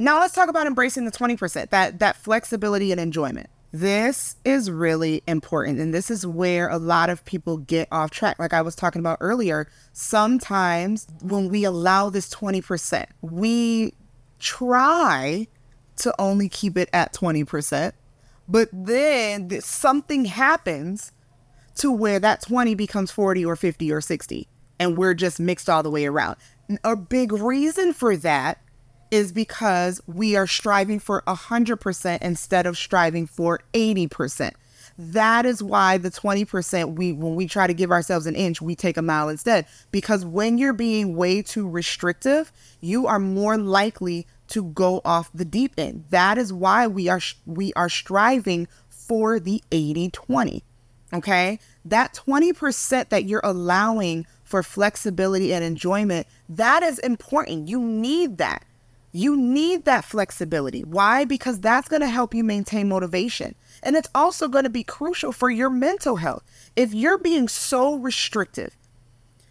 Now 0.00 0.20
let's 0.20 0.32
talk 0.32 0.48
about 0.48 0.68
embracing 0.68 1.06
the 1.06 1.10
20%, 1.10 1.70
that 1.70 1.98
that 1.98 2.14
flexibility 2.14 2.92
and 2.92 3.00
enjoyment. 3.00 3.50
This 3.72 4.36
is 4.44 4.70
really 4.70 5.24
important 5.26 5.80
and 5.80 5.92
this 5.92 6.08
is 6.08 6.24
where 6.24 6.68
a 6.68 6.78
lot 6.78 7.10
of 7.10 7.24
people 7.24 7.58
get 7.58 7.88
off 7.90 8.12
track. 8.12 8.38
Like 8.38 8.52
I 8.52 8.62
was 8.62 8.76
talking 8.76 9.00
about 9.00 9.18
earlier, 9.20 9.68
sometimes 9.92 11.08
when 11.20 11.48
we 11.48 11.64
allow 11.64 12.10
this 12.10 12.32
20%, 12.32 13.06
we 13.22 13.92
try 14.38 15.48
to 15.96 16.14
only 16.16 16.48
keep 16.48 16.78
it 16.78 16.88
at 16.92 17.12
20%, 17.12 17.92
but 18.46 18.68
then 18.72 19.60
something 19.60 20.26
happens 20.26 21.10
to 21.74 21.90
where 21.90 22.20
that 22.20 22.40
20 22.42 22.76
becomes 22.76 23.10
40 23.10 23.44
or 23.44 23.56
50 23.56 23.92
or 23.92 24.00
60 24.00 24.46
and 24.78 24.96
we're 24.96 25.14
just 25.14 25.40
mixed 25.40 25.68
all 25.68 25.82
the 25.82 25.90
way 25.90 26.06
around. 26.06 26.36
A 26.84 26.94
big 26.94 27.32
reason 27.32 27.92
for 27.92 28.16
that 28.18 28.60
is 29.10 29.32
because 29.32 30.00
we 30.06 30.36
are 30.36 30.46
striving 30.46 30.98
for 30.98 31.22
100% 31.26 32.18
instead 32.22 32.66
of 32.66 32.76
striving 32.76 33.26
for 33.26 33.60
80%. 33.72 34.52
That 34.98 35.46
is 35.46 35.62
why 35.62 35.96
the 35.96 36.10
20% 36.10 36.96
we 36.96 37.12
when 37.12 37.36
we 37.36 37.46
try 37.46 37.68
to 37.68 37.74
give 37.74 37.92
ourselves 37.92 38.26
an 38.26 38.34
inch, 38.34 38.60
we 38.60 38.74
take 38.74 38.96
a 38.96 39.02
mile 39.02 39.28
instead 39.28 39.66
because 39.92 40.24
when 40.24 40.58
you're 40.58 40.72
being 40.72 41.14
way 41.14 41.40
too 41.40 41.68
restrictive, 41.68 42.52
you 42.80 43.06
are 43.06 43.20
more 43.20 43.56
likely 43.56 44.26
to 44.48 44.64
go 44.64 45.00
off 45.04 45.30
the 45.32 45.44
deep 45.44 45.72
end. 45.78 46.06
That 46.10 46.36
is 46.36 46.52
why 46.52 46.88
we 46.88 47.08
are 47.08 47.20
we 47.46 47.72
are 47.74 47.88
striving 47.88 48.66
for 48.88 49.38
the 49.38 49.62
80/20. 49.70 50.62
Okay? 51.12 51.60
That 51.84 52.12
20% 52.12 53.08
that 53.08 53.24
you're 53.24 53.40
allowing 53.44 54.26
for 54.42 54.62
flexibility 54.62 55.54
and 55.54 55.64
enjoyment, 55.64 56.26
that 56.48 56.82
is 56.82 56.98
important. 56.98 57.68
You 57.68 57.80
need 57.80 58.38
that. 58.38 58.64
You 59.12 59.36
need 59.36 59.84
that 59.84 60.04
flexibility. 60.04 60.82
Why? 60.84 61.24
Because 61.24 61.60
that's 61.60 61.88
going 61.88 62.02
to 62.02 62.08
help 62.08 62.34
you 62.34 62.44
maintain 62.44 62.88
motivation. 62.88 63.54
And 63.82 63.96
it's 63.96 64.10
also 64.14 64.48
going 64.48 64.64
to 64.64 64.70
be 64.70 64.84
crucial 64.84 65.32
for 65.32 65.50
your 65.50 65.70
mental 65.70 66.16
health. 66.16 66.42
If 66.76 66.92
you're 66.92 67.18
being 67.18 67.48
so 67.48 67.94
restrictive, 67.94 68.76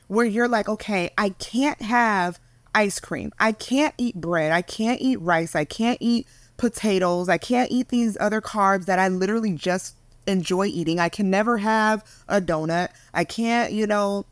where 0.08 0.26
you're 0.26 0.48
like, 0.48 0.70
okay, 0.70 1.12
I 1.18 1.30
can't 1.30 1.82
have 1.82 2.40
ice 2.74 3.00
cream, 3.00 3.32
I 3.40 3.52
can't 3.52 3.94
eat 3.98 4.16
bread, 4.16 4.52
I 4.52 4.62
can't 4.62 5.02
eat 5.02 5.20
rice, 5.22 5.56
I 5.56 5.66
can't 5.66 5.98
eat 6.02 6.28
potatoes, 6.58 7.30
I 7.30 7.38
can't 7.38 7.72
eat 7.72 7.90
these 7.90 8.18
other 8.20 8.42
carbs 8.42 8.86
that 8.86 9.00
I 9.00 9.08
literally 9.08 9.54
just 9.54 9.96
enjoy 10.26 10.68
eating, 10.68 11.00
I 11.00 11.10
can 11.10 11.30
never 11.30 11.58
have 11.58 12.04
a 12.28 12.42
donut, 12.42 12.90
I 13.14 13.24
can't, 13.24 13.72
you 13.72 13.88
know, 13.88 14.26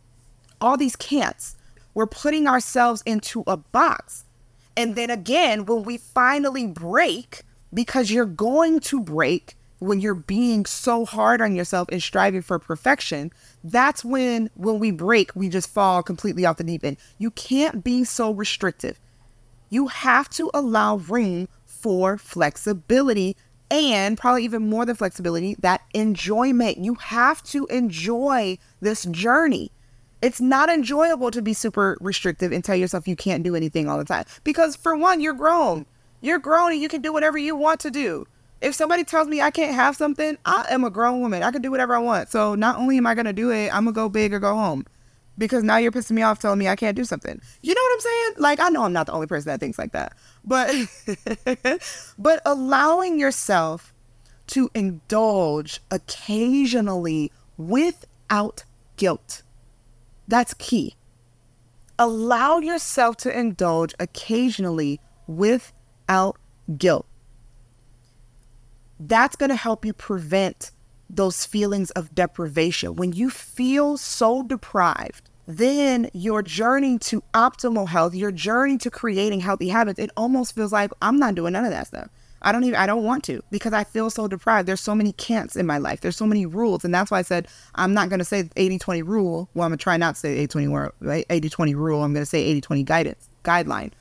all 0.62 0.78
these 0.78 0.96
can'ts. 0.96 1.56
We're 1.94 2.08
putting 2.08 2.48
ourselves 2.48 3.02
into 3.06 3.44
a 3.48 3.56
box 3.58 4.25
and 4.78 4.96
then 4.96 5.10
again, 5.10 5.66
when 5.66 5.84
we 5.84 5.98
finally 5.98 6.68
break, 6.68 7.44
because 7.74 8.12
you're 8.12 8.26
going 8.26 8.80
to 8.82 9.02
break 9.02 9.56
when 9.80 10.00
you're 10.00 10.16
being 10.16 10.66
so 10.66 11.06
hard 11.06 11.42
on 11.42 11.56
yourself 11.56 11.88
and 11.92 12.02
striving 12.02 12.42
for 12.42 12.58
perfection, 12.58 13.32
that's 13.64 14.04
when 14.04 14.50
when 14.56 14.80
we 14.80 14.92
break, 14.92 15.36
we 15.36 15.50
just 15.50 15.70
fall 15.70 16.02
completely 16.02 16.46
off 16.46 16.58
the 16.58 16.64
deep 16.64 16.84
end. 16.84 16.98
You 17.18 17.32
can't 17.32 17.84
be 17.84 18.04
so 18.04 18.32
restrictive. 18.32 19.00
You 19.70 19.88
have 19.88 20.30
to 20.32 20.50
allow 20.54 20.98
room 20.98 21.48
for 21.66 22.18
flexibility 22.18 23.36
and 23.70 24.18
probably 24.18 24.44
even 24.44 24.70
more 24.70 24.86
than 24.86 24.96
flexibility, 24.96 25.56
that 25.60 25.82
enjoyment. 25.94 26.78
You 26.78 26.96
have 26.96 27.44
to 27.44 27.66
enjoy 27.68 28.58
this 28.80 29.06
journey. 29.06 29.72
It's 30.26 30.42
not 30.42 30.70
enjoyable 30.70 31.30
to 31.30 31.40
be 31.40 31.54
super 31.54 32.00
restrictive 32.02 32.52
and 32.52 32.64
tell 32.64 32.76
yourself 32.76 33.08
you 33.08 33.16
can't 33.16 33.44
do 33.44 33.56
anything 33.56 33.88
all 33.88 34.00
the 34.00 34.04
time. 34.04 34.26
Because 34.44 34.76
for 34.76 34.98
one, 34.98 35.22
you're 35.22 35.36
grown. 35.36 35.86
You're 36.20 36.40
grown 36.40 36.72
and 36.72 36.82
you 36.82 36.90
can 36.90 37.04
do 37.04 37.14
whatever 37.14 37.38
you 37.38 37.56
want 37.56 37.80
to 37.82 37.92
do. 37.92 38.26
If 38.60 38.74
somebody 38.74 39.04
tells 39.04 39.28
me 39.28 39.40
I 39.40 39.52
can't 39.52 39.76
have 39.76 39.96
something, 39.96 40.36
I 40.44 40.66
am 40.72 40.84
a 40.84 40.90
grown 40.90 41.22
woman. 41.22 41.44
I 41.44 41.52
can 41.52 41.62
do 41.62 41.70
whatever 41.70 41.94
I 41.96 42.00
want. 42.00 42.30
So 42.30 42.56
not 42.56 42.78
only 42.78 42.98
am 42.98 43.06
I 43.06 43.14
going 43.14 43.28
to 43.28 43.34
do 43.34 43.52
it, 43.52 43.68
I'm 43.68 43.84
going 43.84 43.94
to 43.94 44.02
go 44.02 44.10
big 44.10 44.34
or 44.34 44.40
go 44.40 44.56
home. 44.56 44.88
Because 45.38 45.64
now 45.64 45.78
you're 45.78 45.92
pissing 45.92 46.14
me 46.14 46.24
off 46.24 46.40
telling 46.40 46.58
me 46.58 46.68
I 46.68 46.76
can't 46.76 46.98
do 46.98 47.06
something. 47.06 47.40
You 47.62 47.76
know 47.76 47.82
what 47.82 47.94
I'm 47.94 48.00
saying? 48.00 48.34
Like 48.40 48.60
I 48.60 48.70
know 48.70 48.82
I'm 48.82 48.94
not 48.94 49.06
the 49.06 49.12
only 49.14 49.28
person 49.28 49.52
that 49.52 49.60
thinks 49.60 49.78
like 49.78 49.92
that. 49.92 50.14
But 50.44 50.74
but 52.18 52.42
allowing 52.48 53.20
yourself 53.20 53.94
to 54.48 54.72
indulge 54.74 55.82
occasionally 55.92 57.32
without 57.58 58.64
guilt 58.98 59.44
that's 60.28 60.54
key. 60.56 60.96
Allow 61.98 62.60
yourself 62.60 63.18
to 63.18 63.38
indulge 63.38 63.94
occasionally 64.00 65.00
without 65.28 66.38
guilt. 66.78 67.06
That's 69.00 69.36
going 69.36 69.50
to 69.50 69.56
help 69.56 69.86
you 69.86 69.94
prevent 69.94 70.72
those 71.10 71.46
feelings 71.46 71.92
of 71.92 72.16
deprivation. 72.16 72.96
When 72.96 73.14
you 73.14 73.30
feel 73.30 73.98
so 73.98 74.44
deprived, 74.44 75.30
then 75.48 76.10
your 76.14 76.42
journey 76.42 76.98
to 77.00 77.22
optimal 77.34 77.88
health, 77.88 78.16
your 78.16 78.32
journey 78.32 78.78
to 78.80 78.90
creating 78.90 79.42
healthy 79.42 79.70
habits, 79.70 80.00
it 80.00 80.10
almost 80.18 80.56
feels 80.56 80.72
like 80.72 80.92
I'm 81.02 81.20
not 81.20 81.36
doing 81.36 81.54
none 81.54 81.66
of 81.66 81.72
that 81.72 81.88
stuff. 81.88 82.10
I 82.46 82.52
don't 82.52 82.64
even 82.64 82.76
I 82.76 82.86
don't 82.86 83.04
want 83.04 83.24
to 83.26 83.42
because 83.52 83.74
I 83.74 83.84
feel 83.84 84.10
so 84.10 84.28
deprived. 84.28 84.68
There's 84.68 84.80
so 84.80 84.96
many 84.96 85.12
can'ts 85.14 85.58
in 85.58 85.66
my 85.66 85.80
life. 85.80 86.02
There's 86.02 86.16
so 86.16 86.28
many 86.28 86.46
rules. 86.46 86.86
And 86.86 86.94
that's 86.94 87.12
why 87.12 87.20
I 87.20 87.24
said 87.24 87.48
I'm 87.74 87.94
not 87.94 88.10
gonna 88.10 88.24
say 88.24 88.44
80-20 88.44 89.04
rule. 89.06 89.50
Well, 89.54 89.66
I'm 89.66 89.72
gonna 89.72 89.78
try 89.78 89.98
not 89.98 90.16
to 90.16 90.20
say 90.22 90.48
80-20 90.48 90.92
right? 91.02 91.28
80-20 91.28 91.76
rule. 91.76 92.04
I'm 92.04 92.14
gonna 92.14 92.26
say 92.26 92.62
80-20 92.62 92.86
guidance 92.86 93.30
guideline. 93.44 93.92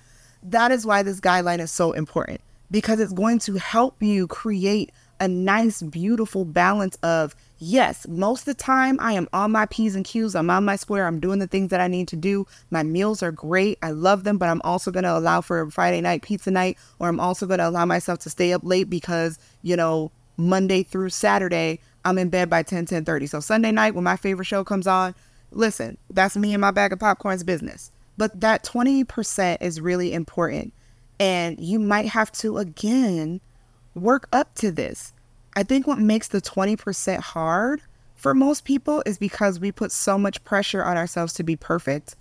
That 0.42 0.70
is 0.70 0.85
why 0.85 1.02
this 1.02 1.20
guideline 1.20 1.59
is 1.59 1.72
so 1.72 1.92
important 1.92 2.42
because 2.70 3.00
it's 3.00 3.12
going 3.12 3.38
to 3.40 3.54
help 3.54 4.02
you 4.02 4.26
create 4.26 4.92
a 5.20 5.28
nice, 5.28 5.80
beautiful 5.80 6.44
balance 6.44 6.96
of 7.02 7.35
yes, 7.64 8.07
most 8.07 8.40
of 8.40 8.44
the 8.46 8.55
time 8.55 8.98
I 9.00 9.14
am 9.14 9.27
on 9.33 9.53
my 9.53 9.66
P's 9.66 9.96
and 9.96 10.05
Q's, 10.05 10.35
I'm 10.35 10.50
on 10.50 10.64
my 10.64 10.77
square, 10.77 11.07
I'm 11.07 11.18
doing 11.18 11.38
the 11.38 11.46
things 11.46 11.70
that 11.70 11.81
I 11.81 11.88
need 11.88 12.09
to 12.09 12.16
do. 12.16 12.46
My 12.70 12.83
meals 12.83 13.22
are 13.22 13.33
great, 13.33 13.79
I 13.83 13.90
love 13.90 14.24
them, 14.24 14.37
but 14.37 14.48
I'm 14.48 14.61
also 14.62 14.90
going 14.90 15.05
to 15.05 15.16
allow 15.16 15.40
for 15.40 15.62
a 15.62 15.70
Friday 15.70 16.00
night 16.00 16.22
pizza 16.22 16.50
night, 16.50 16.77
or 16.98 17.09
I'm 17.09 17.20
also 17.20 17.46
going 17.46 17.59
to 17.59 17.68
allow 17.68 17.87
myself 17.87 18.18
to 18.20 18.31
stay 18.31 18.53
up 18.53 18.62
late 18.64 18.90
because, 18.90 19.38
you 19.62 19.77
know, 19.77 20.12
Monday 20.37 20.83
through 20.83 21.09
Saturday, 21.11 21.81
I'm 22.05 22.18
in 22.18 22.29
bed 22.29 22.50
by 22.50 22.62
10, 22.62 22.87
10 22.87 23.05
30. 23.05 23.27
So 23.27 23.40
Sunday 23.40 23.72
night 23.72 23.94
when 23.94 24.05
my 24.05 24.16
favorite 24.16 24.44
show 24.44 24.62
comes 24.62 24.87
on, 24.87 25.14
listen, 25.50 25.96
that's 26.11 26.37
me 26.37 26.53
and 26.53 26.61
my 26.61 26.70
bag 26.70 26.92
of 26.92 26.98
popcorn's 26.98 27.44
business. 27.44 27.90
But 28.18 28.40
that 28.42 28.62
20% 28.62 29.59
is 29.61 29.81
really 29.81 30.12
important. 30.12 30.74
And 31.18 31.59
you 31.59 31.79
might 31.79 32.09
have 32.09 32.31
to, 32.33 32.59
again, 32.59 33.40
work 33.94 34.29
up 34.33 34.55
to 34.57 34.70
this. 34.70 35.13
I 35.56 35.62
think 35.62 35.86
what 35.86 35.98
makes 35.98 36.28
the 36.28 36.40
20% 36.40 37.20
hard 37.20 37.80
for 38.14 38.34
most 38.34 38.64
people 38.64 39.02
is 39.06 39.18
because 39.18 39.60
we 39.60 39.70
put 39.70 39.92
so 39.92 40.18
much 40.18 40.42
pressure 40.44 40.84
on 40.84 40.96
ourselves 40.96 41.34
to 41.34 41.42
be 41.42 41.56
perfect. 41.56 42.16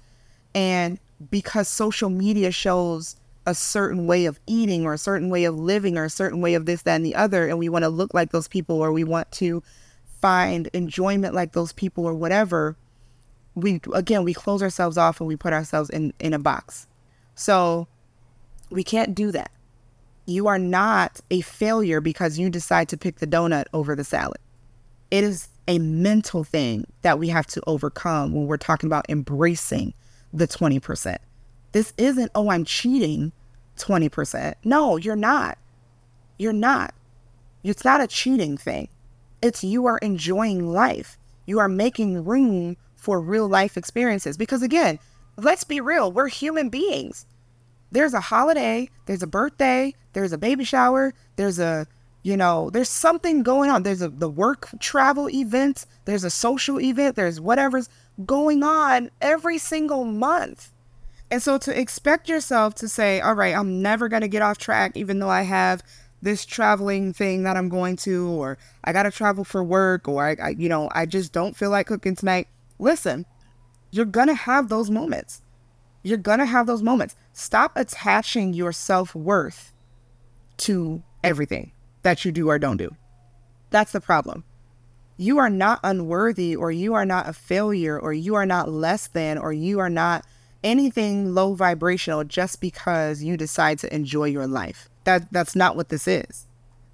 And 0.53 0.99
because 1.31 1.67
social 1.67 2.09
media 2.09 2.51
shows 2.51 3.15
a 3.45 3.55
certain 3.55 4.07
way 4.07 4.25
of 4.25 4.39
eating 4.47 4.85
or 4.85 4.93
a 4.93 4.97
certain 4.97 5.29
way 5.29 5.43
of 5.45 5.57
living 5.57 5.97
or 5.97 6.05
a 6.05 6.09
certain 6.09 6.41
way 6.41 6.53
of 6.53 6.65
this, 6.65 6.83
that, 6.83 6.95
and 6.95 7.05
the 7.05 7.15
other, 7.15 7.47
and 7.47 7.57
we 7.57 7.69
want 7.69 7.83
to 7.83 7.89
look 7.89 8.13
like 8.13 8.31
those 8.31 8.47
people 8.47 8.81
or 8.81 8.91
we 8.91 9.03
want 9.03 9.31
to 9.33 9.63
find 10.21 10.69
enjoyment 10.73 11.33
like 11.33 11.51
those 11.51 11.73
people 11.73 12.05
or 12.05 12.13
whatever, 12.13 12.77
we 13.55 13.81
again 13.93 14.23
we 14.23 14.33
close 14.33 14.63
ourselves 14.63 14.97
off 14.97 15.19
and 15.19 15.27
we 15.27 15.35
put 15.35 15.53
ourselves 15.53 15.89
in, 15.89 16.13
in 16.19 16.33
a 16.33 16.39
box. 16.39 16.87
So 17.35 17.87
we 18.69 18.83
can't 18.83 19.13
do 19.13 19.31
that. 19.31 19.51
You 20.25 20.47
are 20.47 20.59
not 20.59 21.19
a 21.29 21.41
failure 21.41 21.99
because 21.99 22.39
you 22.39 22.49
decide 22.49 22.89
to 22.89 22.97
pick 22.97 23.17
the 23.17 23.27
donut 23.27 23.65
over 23.73 23.95
the 23.95 24.03
salad. 24.03 24.39
It 25.11 25.23
is 25.23 25.49
a 25.67 25.79
mental 25.79 26.43
thing 26.43 26.85
that 27.01 27.19
we 27.19 27.29
have 27.29 27.45
to 27.47 27.61
overcome 27.67 28.33
when 28.33 28.47
we're 28.47 28.57
talking 28.57 28.87
about 28.87 29.05
embracing 29.09 29.93
the 30.31 30.47
20%. 30.47 31.17
This 31.71 31.93
isn't, 31.97 32.31
oh, 32.35 32.49
I'm 32.49 32.65
cheating 32.65 33.31
20%. 33.77 34.55
No, 34.63 34.97
you're 34.97 35.15
not. 35.15 35.57
You're 36.37 36.53
not. 36.53 36.93
It's 37.63 37.85
not 37.85 38.01
a 38.01 38.07
cheating 38.07 38.57
thing. 38.57 38.89
It's 39.41 39.63
you 39.63 39.85
are 39.85 39.97
enjoying 39.99 40.71
life. 40.71 41.17
You 41.45 41.59
are 41.59 41.69
making 41.69 42.23
room 42.23 42.77
for 42.95 43.19
real 43.19 43.47
life 43.47 43.77
experiences. 43.77 44.37
Because 44.37 44.61
again, 44.61 44.99
let's 45.37 45.63
be 45.63 45.81
real, 45.81 46.11
we're 46.11 46.27
human 46.29 46.69
beings 46.69 47.25
there's 47.93 48.13
a 48.13 48.19
holiday, 48.19 48.89
there's 49.05 49.23
a 49.23 49.27
birthday, 49.27 49.93
there's 50.11 50.33
a 50.33 50.37
baby 50.37 50.65
shower, 50.65 51.13
there's 51.37 51.59
a 51.59 51.87
You 52.23 52.37
know, 52.37 52.69
there's 52.71 52.87
something 52.87 53.43
going 53.43 53.69
on. 53.69 53.83
There's 53.83 54.01
a 54.01 54.07
the 54.07 54.29
work 54.29 54.69
travel 54.79 55.27
event, 55.29 55.85
there's 56.05 56.23
a 56.23 56.29
social 56.29 56.79
event, 56.79 57.15
there's 57.15 57.41
whatever's 57.41 57.89
going 58.25 58.63
on 58.63 59.11
every 59.19 59.57
single 59.57 60.05
month. 60.05 60.71
And 61.29 61.41
so 61.43 61.57
to 61.57 61.71
expect 61.77 62.29
yourself 62.29 62.75
to 62.75 62.87
say, 62.87 63.19
all 63.19 63.35
right, 63.35 63.53
I'm 63.53 63.81
never 63.81 64.07
going 64.07 64.21
to 64.21 64.29
get 64.29 64.41
off 64.41 64.57
track, 64.57 64.95
even 64.95 65.19
though 65.19 65.33
I 65.41 65.41
have 65.41 65.83
this 66.21 66.45
traveling 66.45 67.11
thing 67.11 67.43
that 67.43 67.57
I'm 67.57 67.67
going 67.67 67.97
to, 68.07 68.29
or 68.29 68.57
I 68.85 68.93
got 68.93 69.03
to 69.03 69.11
travel 69.11 69.43
for 69.43 69.61
work, 69.61 70.07
or 70.07 70.23
I, 70.25 70.37
I, 70.41 70.49
you 70.55 70.69
know, 70.69 70.89
I 70.93 71.05
just 71.05 71.33
don't 71.33 71.57
feel 71.57 71.71
like 71.71 71.87
cooking 71.87 72.15
tonight. 72.15 72.47
Listen, 72.79 73.25
you're 73.91 74.05
going 74.17 74.29
to 74.29 74.45
have 74.47 74.69
those 74.69 74.89
moments. 74.89 75.42
You're 76.03 76.17
going 76.17 76.39
to 76.39 76.45
have 76.45 76.67
those 76.67 76.83
moments. 76.83 77.15
Stop 77.31 77.71
attaching 77.75 78.53
your 78.53 78.71
self 78.71 79.15
worth 79.15 79.73
to 80.57 81.01
everything 81.23 81.71
that 82.03 82.25
you 82.25 82.31
do 82.31 82.49
or 82.49 82.59
don't 82.59 82.77
do. 82.77 82.95
That's 83.69 83.93
the 83.93 84.01
problem. 84.01 84.43
You 85.17 85.39
are 85.39 85.49
not 85.49 85.79
unworthy, 85.83 86.55
or 86.55 86.71
you 86.71 86.93
are 86.93 87.05
not 87.05 87.29
a 87.29 87.33
failure, 87.33 87.99
or 87.99 88.13
you 88.13 88.35
are 88.35 88.45
not 88.45 88.69
less 88.69 89.07
than, 89.07 89.37
or 89.37 89.53
you 89.53 89.79
are 89.79 89.89
not 89.89 90.25
anything 90.63 91.33
low 91.33 91.53
vibrational 91.53 92.23
just 92.23 92.61
because 92.61 93.21
you 93.21 93.37
decide 93.37 93.79
to 93.79 93.93
enjoy 93.93 94.25
your 94.25 94.47
life. 94.47 94.89
That 95.03 95.31
that's 95.31 95.55
not 95.55 95.75
what 95.75 95.89
this 95.89 96.07
is. 96.07 96.47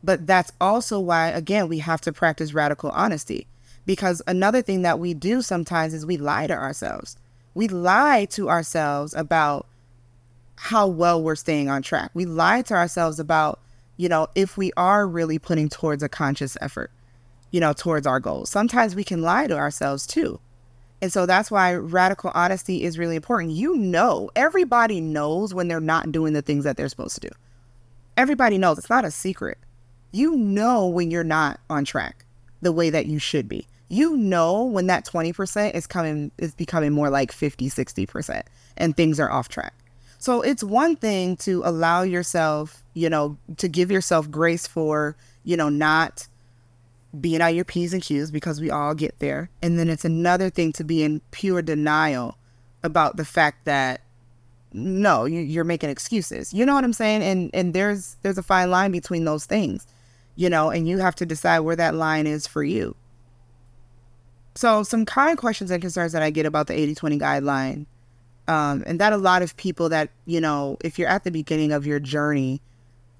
But 0.03 0.27
that's 0.27 0.51
also 0.59 0.99
why 0.99 1.29
again 1.29 1.67
we 1.67 1.79
have 1.79 2.01
to 2.01 2.13
practice 2.13 2.53
radical 2.53 2.89
honesty 2.91 3.47
because 3.85 4.21
another 4.27 4.61
thing 4.61 4.81
that 4.83 4.99
we 4.99 5.13
do 5.13 5.41
sometimes 5.41 5.93
is 5.93 6.05
we 6.05 6.17
lie 6.17 6.47
to 6.47 6.53
ourselves. 6.53 7.17
We 7.59 7.67
lie 7.67 8.23
to 8.29 8.47
ourselves 8.47 9.13
about 9.13 9.67
how 10.55 10.87
well 10.87 11.21
we're 11.21 11.35
staying 11.35 11.67
on 11.67 11.81
track. 11.81 12.09
We 12.13 12.23
lie 12.23 12.61
to 12.61 12.73
ourselves 12.73 13.19
about, 13.19 13.59
you 13.97 14.07
know, 14.07 14.27
if 14.33 14.55
we 14.55 14.71
are 14.77 15.05
really 15.05 15.39
putting 15.39 15.67
towards 15.67 16.01
a 16.01 16.07
conscious 16.07 16.55
effort, 16.61 16.89
you 17.51 17.59
know, 17.59 17.73
towards 17.73 18.07
our 18.07 18.21
goals. 18.21 18.49
Sometimes 18.49 18.95
we 18.95 19.03
can 19.03 19.21
lie 19.21 19.45
to 19.47 19.57
ourselves 19.57 20.07
too. 20.07 20.39
And 21.01 21.11
so 21.11 21.25
that's 21.25 21.51
why 21.51 21.75
radical 21.75 22.31
honesty 22.33 22.85
is 22.85 22.97
really 22.97 23.17
important. 23.17 23.51
You 23.51 23.75
know, 23.75 24.31
everybody 24.37 25.01
knows 25.01 25.53
when 25.53 25.67
they're 25.67 25.81
not 25.81 26.13
doing 26.13 26.31
the 26.31 26.41
things 26.41 26.63
that 26.63 26.77
they're 26.77 26.87
supposed 26.87 27.15
to 27.15 27.27
do. 27.27 27.35
Everybody 28.15 28.57
knows. 28.57 28.77
It's 28.77 28.89
not 28.89 29.03
a 29.03 29.11
secret. 29.11 29.57
You 30.13 30.37
know 30.37 30.87
when 30.87 31.11
you're 31.11 31.25
not 31.25 31.59
on 31.69 31.83
track 31.83 32.23
the 32.61 32.71
way 32.71 32.89
that 32.89 33.07
you 33.07 33.19
should 33.19 33.49
be. 33.49 33.67
You 33.89 34.15
know 34.15 34.63
when 34.63 34.87
that 34.87 35.05
20% 35.05 35.73
is 35.73 35.87
coming 35.87 36.31
is 36.37 36.53
becoming 36.53 36.93
more 36.93 37.09
like 37.09 37.31
50, 37.31 37.69
60% 37.69 38.43
and 38.77 38.95
things 38.95 39.19
are 39.19 39.31
off 39.31 39.49
track. 39.49 39.73
So 40.19 40.41
it's 40.41 40.63
one 40.63 40.95
thing 40.95 41.37
to 41.37 41.61
allow 41.65 42.03
yourself, 42.03 42.83
you 42.93 43.09
know, 43.09 43.37
to 43.57 43.67
give 43.67 43.89
yourself 43.89 44.29
grace 44.29 44.67
for, 44.67 45.15
you 45.43 45.55
know, 45.55 45.69
not 45.69 46.27
being 47.19 47.41
on 47.41 47.55
your 47.55 47.65
P's 47.65 47.93
and 47.93 48.03
Q's 48.03 48.29
because 48.29 48.61
we 48.61 48.69
all 48.69 48.93
get 48.93 49.17
there. 49.19 49.49
And 49.61 49.79
then 49.79 49.89
it's 49.89 50.05
another 50.05 50.49
thing 50.49 50.73
to 50.73 50.83
be 50.83 51.03
in 51.03 51.21
pure 51.31 51.61
denial 51.61 52.37
about 52.83 53.17
the 53.17 53.25
fact 53.25 53.65
that 53.65 54.01
no, 54.71 55.25
you, 55.25 55.59
are 55.59 55.63
making 55.65 55.89
excuses. 55.89 56.53
You 56.53 56.65
know 56.65 56.75
what 56.75 56.83
I'm 56.83 56.93
saying? 56.93 57.23
And 57.23 57.49
and 57.53 57.73
there's 57.73 58.17
there's 58.21 58.37
a 58.37 58.43
fine 58.43 58.69
line 58.69 58.91
between 58.91 59.25
those 59.25 59.45
things, 59.45 59.87
you 60.35 60.49
know, 60.49 60.69
and 60.69 60.87
you 60.87 60.99
have 60.99 61.15
to 61.15 61.25
decide 61.25 61.59
where 61.59 61.75
that 61.75 61.95
line 61.95 62.27
is 62.27 62.45
for 62.45 62.63
you. 62.63 62.95
So 64.59 64.83
some 64.83 65.05
common 65.05 65.37
questions 65.37 65.71
and 65.71 65.81
concerns 65.81 66.11
that 66.11 66.21
I 66.21 66.31
get 66.31 66.45
about 66.45 66.67
the 66.67 66.73
80-20 66.73 67.19
guideline, 67.19 67.85
um, 68.47 68.83
and 68.85 68.99
that 68.99 69.13
a 69.13 69.17
lot 69.17 69.41
of 69.41 69.55
people 69.55 69.87
that 69.89 70.09
you 70.25 70.41
know, 70.41 70.77
if 70.83 70.99
you're 70.99 71.07
at 71.07 71.23
the 71.23 71.31
beginning 71.31 71.71
of 71.71 71.87
your 71.87 71.99
journey, 71.99 72.61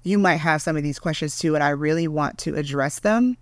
you 0.02 0.18
might 0.18 0.36
have 0.36 0.60
some 0.60 0.76
of 0.76 0.82
these 0.82 0.98
questions 0.98 1.38
too, 1.38 1.54
and 1.54 1.64
I 1.64 1.70
really 1.70 2.08
want 2.08 2.36
to 2.40 2.56
address 2.56 3.00
them 3.00 3.36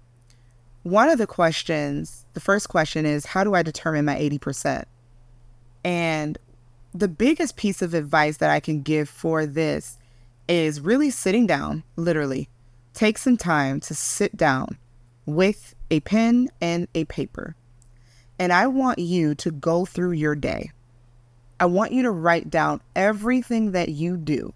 one 0.82 1.08
of 1.08 1.18
the 1.18 1.26
questions, 1.26 2.24
the 2.32 2.40
first 2.40 2.68
question 2.68 3.04
is, 3.04 3.26
how 3.26 3.44
do 3.44 3.54
I 3.54 3.62
determine 3.62 4.04
my 4.04 4.16
80%? 4.16 4.84
And 5.84 6.38
the 6.94 7.08
biggest 7.08 7.56
piece 7.56 7.82
of 7.82 7.94
advice 7.94 8.38
that 8.38 8.50
I 8.50 8.60
can 8.60 8.82
give 8.82 9.08
for 9.08 9.44
this 9.44 9.98
is 10.48 10.80
really 10.80 11.10
sitting 11.10 11.46
down, 11.46 11.84
literally. 11.96 12.48
Take 12.94 13.18
some 13.18 13.36
time 13.36 13.80
to 13.80 13.94
sit 13.94 14.36
down 14.36 14.78
with 15.26 15.74
a 15.90 16.00
pen 16.00 16.48
and 16.60 16.88
a 16.94 17.04
paper. 17.04 17.54
And 18.38 18.52
I 18.52 18.66
want 18.66 18.98
you 18.98 19.34
to 19.36 19.50
go 19.50 19.84
through 19.84 20.12
your 20.12 20.34
day. 20.34 20.70
I 21.60 21.66
want 21.66 21.92
you 21.92 22.02
to 22.02 22.10
write 22.10 22.50
down 22.50 22.80
everything 22.94 23.72
that 23.72 23.88
you 23.88 24.16
do 24.16 24.54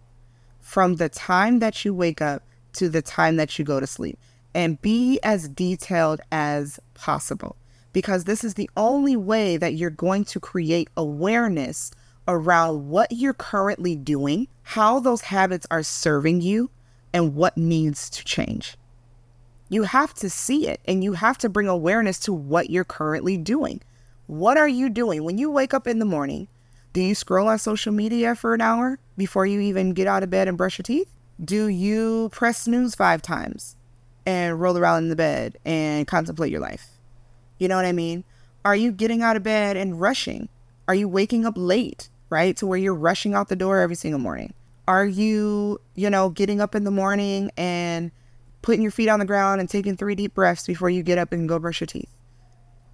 from 0.61 0.97
the 0.97 1.09
time 1.09 1.59
that 1.59 1.85
you 1.85 1.93
wake 1.93 2.23
up 2.23 2.45
to 2.75 2.89
the 2.89 3.03
time 3.03 3.37
that 3.37 3.59
you 3.59 3.65
go 3.65 3.81
to 3.81 3.87
sleep 3.87 4.19
and 4.55 4.81
be 4.81 5.19
as 5.23 5.49
detailed 5.49 6.21
as 6.31 6.79
possible 6.95 7.57
because 7.93 8.25
this 8.25 8.45
is 8.45 8.55
the 8.55 8.71
only 8.77 9.17
way 9.17 9.57
that 9.57 9.75
you're 9.75 9.91
going 9.91 10.25
to 10.25 10.41
create 10.41 10.89
awareness 10.97 11.91
around 12.29 12.89
what 12.89 13.11
you're 13.13 13.35
currently 13.35 13.97
doing, 13.97 14.49
how 14.63 15.01
those 15.01 15.23
habits 15.23 15.67
are 15.71 15.83
serving 15.83 16.41
you, 16.41 16.71
and 17.13 17.35
what 17.35 17.57
needs 17.57 18.09
to 18.09 18.25
change. 18.25 18.77
You 19.73 19.85
have 19.85 20.15
to 20.15 20.29
see 20.31 20.69
it 20.69 20.81
and 20.87 21.03
you 21.03 21.15
have 21.15 21.39
to 21.39 21.49
bring 21.49 21.67
awareness 21.67 22.19
to 22.21 22.33
what 22.33 22.71
you're 22.71 22.85
currently 22.85 23.37
doing. 23.37 23.81
What 24.27 24.57
are 24.57 24.69
you 24.69 24.89
doing 24.89 25.25
when 25.25 25.39
you 25.39 25.51
wake 25.51 25.75
up 25.75 25.87
in 25.87 25.99
the 25.99 26.05
morning? 26.05 26.49
Do 26.93 27.01
you 27.01 27.15
scroll 27.15 27.49
on 27.49 27.59
social 27.59 27.93
media 27.93 28.35
for 28.35 28.55
an 28.55 28.61
hour 28.61 28.99
before 29.17 29.47
you 29.47 29.61
even 29.61 29.95
get 29.95 30.07
out 30.07 30.23
of 30.23 30.31
bed 30.31 30.47
and 30.47 30.59
brush 30.59 30.79
your 30.79 30.85
teeth? 30.85 31.09
Do 31.43 31.67
you 31.69 32.29
press 32.33 32.63
snooze 32.63 32.95
five 32.95 33.23
times? 33.23 33.77
and 34.27 34.61
roll 34.61 34.79
around 34.79 35.05
in 35.05 35.09
the 35.09 35.17
bed 35.17 35.59
and 35.65 36.07
contemplate 36.07 36.53
your 36.53 36.61
life. 36.61 36.99
You 37.59 37.69
know 37.69 37.77
what 37.77 37.85
I 37.85 37.93
mean? 37.93 38.25
Are 38.65 38.77
you 38.77 38.93
getting 38.93 39.23
out 39.23 39.37
of 39.37 39.43
bed 39.43 39.77
and 39.77 40.01
rushing? 40.01 40.49
Are 40.89 40.95
you 40.95 41.09
waking 41.09 41.45
up 41.45 41.55
late, 41.57 42.09
right? 42.31 42.57
To 42.59 42.67
where 42.67 42.79
you're 42.79 42.95
rushing 42.95 43.35
out 43.35 43.49
the 43.49 43.57
door 43.57 43.81
every 43.81 43.97
single 43.97 44.21
morning? 44.21 44.55
Are 44.87 45.07
you, 45.07 45.81
you 45.95 46.11
know, 46.11 46.29
getting 46.31 46.61
up 46.61 46.75
in 46.75 46.85
the 46.85 46.91
morning 46.91 47.51
and 47.57 48.11
putting 48.63 48.83
your 48.83 48.91
feet 48.91 49.09
on 49.09 49.19
the 49.19 49.27
ground 49.27 49.61
and 49.61 49.69
taking 49.69 49.97
three 49.97 50.15
deep 50.15 50.35
breaths 50.35 50.67
before 50.67 50.89
you 50.89 51.03
get 51.03 51.19
up 51.19 51.33
and 51.33 51.49
go 51.49 51.59
brush 51.59 51.81
your 51.81 51.87
teeth? 51.87 52.09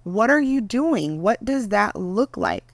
What 0.03 0.29
are 0.29 0.41
you 0.41 0.61
doing? 0.61 1.21
What 1.21 1.45
does 1.45 1.69
that 1.69 1.95
look 1.95 2.35
like? 2.35 2.73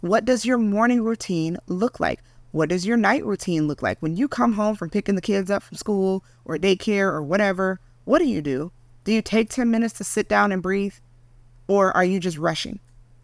What 0.00 0.24
does 0.24 0.44
your 0.44 0.58
morning 0.58 1.02
routine 1.02 1.56
look 1.66 2.00
like? 2.00 2.20
What 2.50 2.68
does 2.68 2.86
your 2.86 2.96
night 2.96 3.24
routine 3.24 3.66
look 3.66 3.82
like? 3.82 3.98
When 4.00 4.16
you 4.16 4.28
come 4.28 4.52
home 4.52 4.76
from 4.76 4.90
picking 4.90 5.14
the 5.14 5.20
kids 5.20 5.50
up 5.50 5.62
from 5.62 5.76
school 5.76 6.24
or 6.44 6.56
daycare 6.56 7.12
or 7.12 7.22
whatever, 7.22 7.80
what 8.04 8.18
do 8.18 8.26
you 8.26 8.42
do? 8.42 8.70
Do 9.04 9.12
you 9.12 9.22
take 9.22 9.50
10 9.50 9.70
minutes 9.70 9.94
to 9.94 10.04
sit 10.04 10.28
down 10.28 10.52
and 10.52 10.62
breathe? 10.62 10.94
Or 11.68 11.94
are 11.96 12.04
you 12.04 12.20
just 12.20 12.38
rushing? 12.38 12.80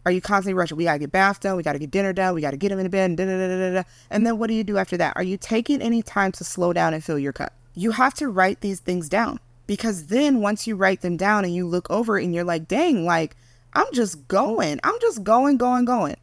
Are 0.07 0.13
you 0.13 0.21
constantly 0.21 0.55
rushing? 0.55 0.77
We 0.77 0.85
got 0.85 0.95
to 0.95 0.99
get 0.99 1.13
bath 1.13 1.41
done. 1.41 1.57
We 1.57 1.63
got 1.63 1.75
to 1.75 1.79
get 1.79 1.91
dinner 1.91 2.13
done. 2.13 2.35
We 2.35 2.41
got 2.41 2.53
to 2.53 2.57
get 2.57 2.71
them 2.71 2.79
in 2.79 2.89
bed. 2.89 3.17
Da, 3.17 3.25
da, 3.25 3.37
da, 3.37 3.73
da, 3.75 3.83
And 4.11 4.27
then 4.27 4.39
what 4.39 4.49
do 4.49 4.55
you 4.55 4.65
do 4.65 4.79
after 4.79 4.97
that? 4.97 5.13
Are 5.17 5.23
you 5.23 5.37
taking 5.37 5.83
any 5.83 6.03
time 6.03 6.33
to 6.33 6.45
slow 6.45 6.73
down 6.73 6.95
and 6.95 7.05
fill 7.05 7.19
your 7.19 7.33
cup? 7.33 7.53
You 7.75 7.93
have 7.93 8.15
to 8.15 8.29
write 8.29 8.61
these 8.61 8.81
things 8.81 9.09
down 9.09 9.41
because 9.67 10.07
then 10.07 10.41
once 10.41 10.67
you 10.67 10.77
write 10.77 11.01
them 11.01 11.17
down 11.17 11.45
and 11.45 11.55
you 11.55 11.67
look 11.67 11.89
over 11.91 12.19
and 12.19 12.35
you're 12.35 12.45
like, 12.45 12.67
dang, 12.69 13.05
like 13.05 13.37
I'm 13.73 13.87
just 13.93 14.27
going. 14.29 14.81
I'm 14.83 14.99
just 15.01 15.23
going, 15.23 15.57
going, 15.57 15.85
going. 15.85 16.17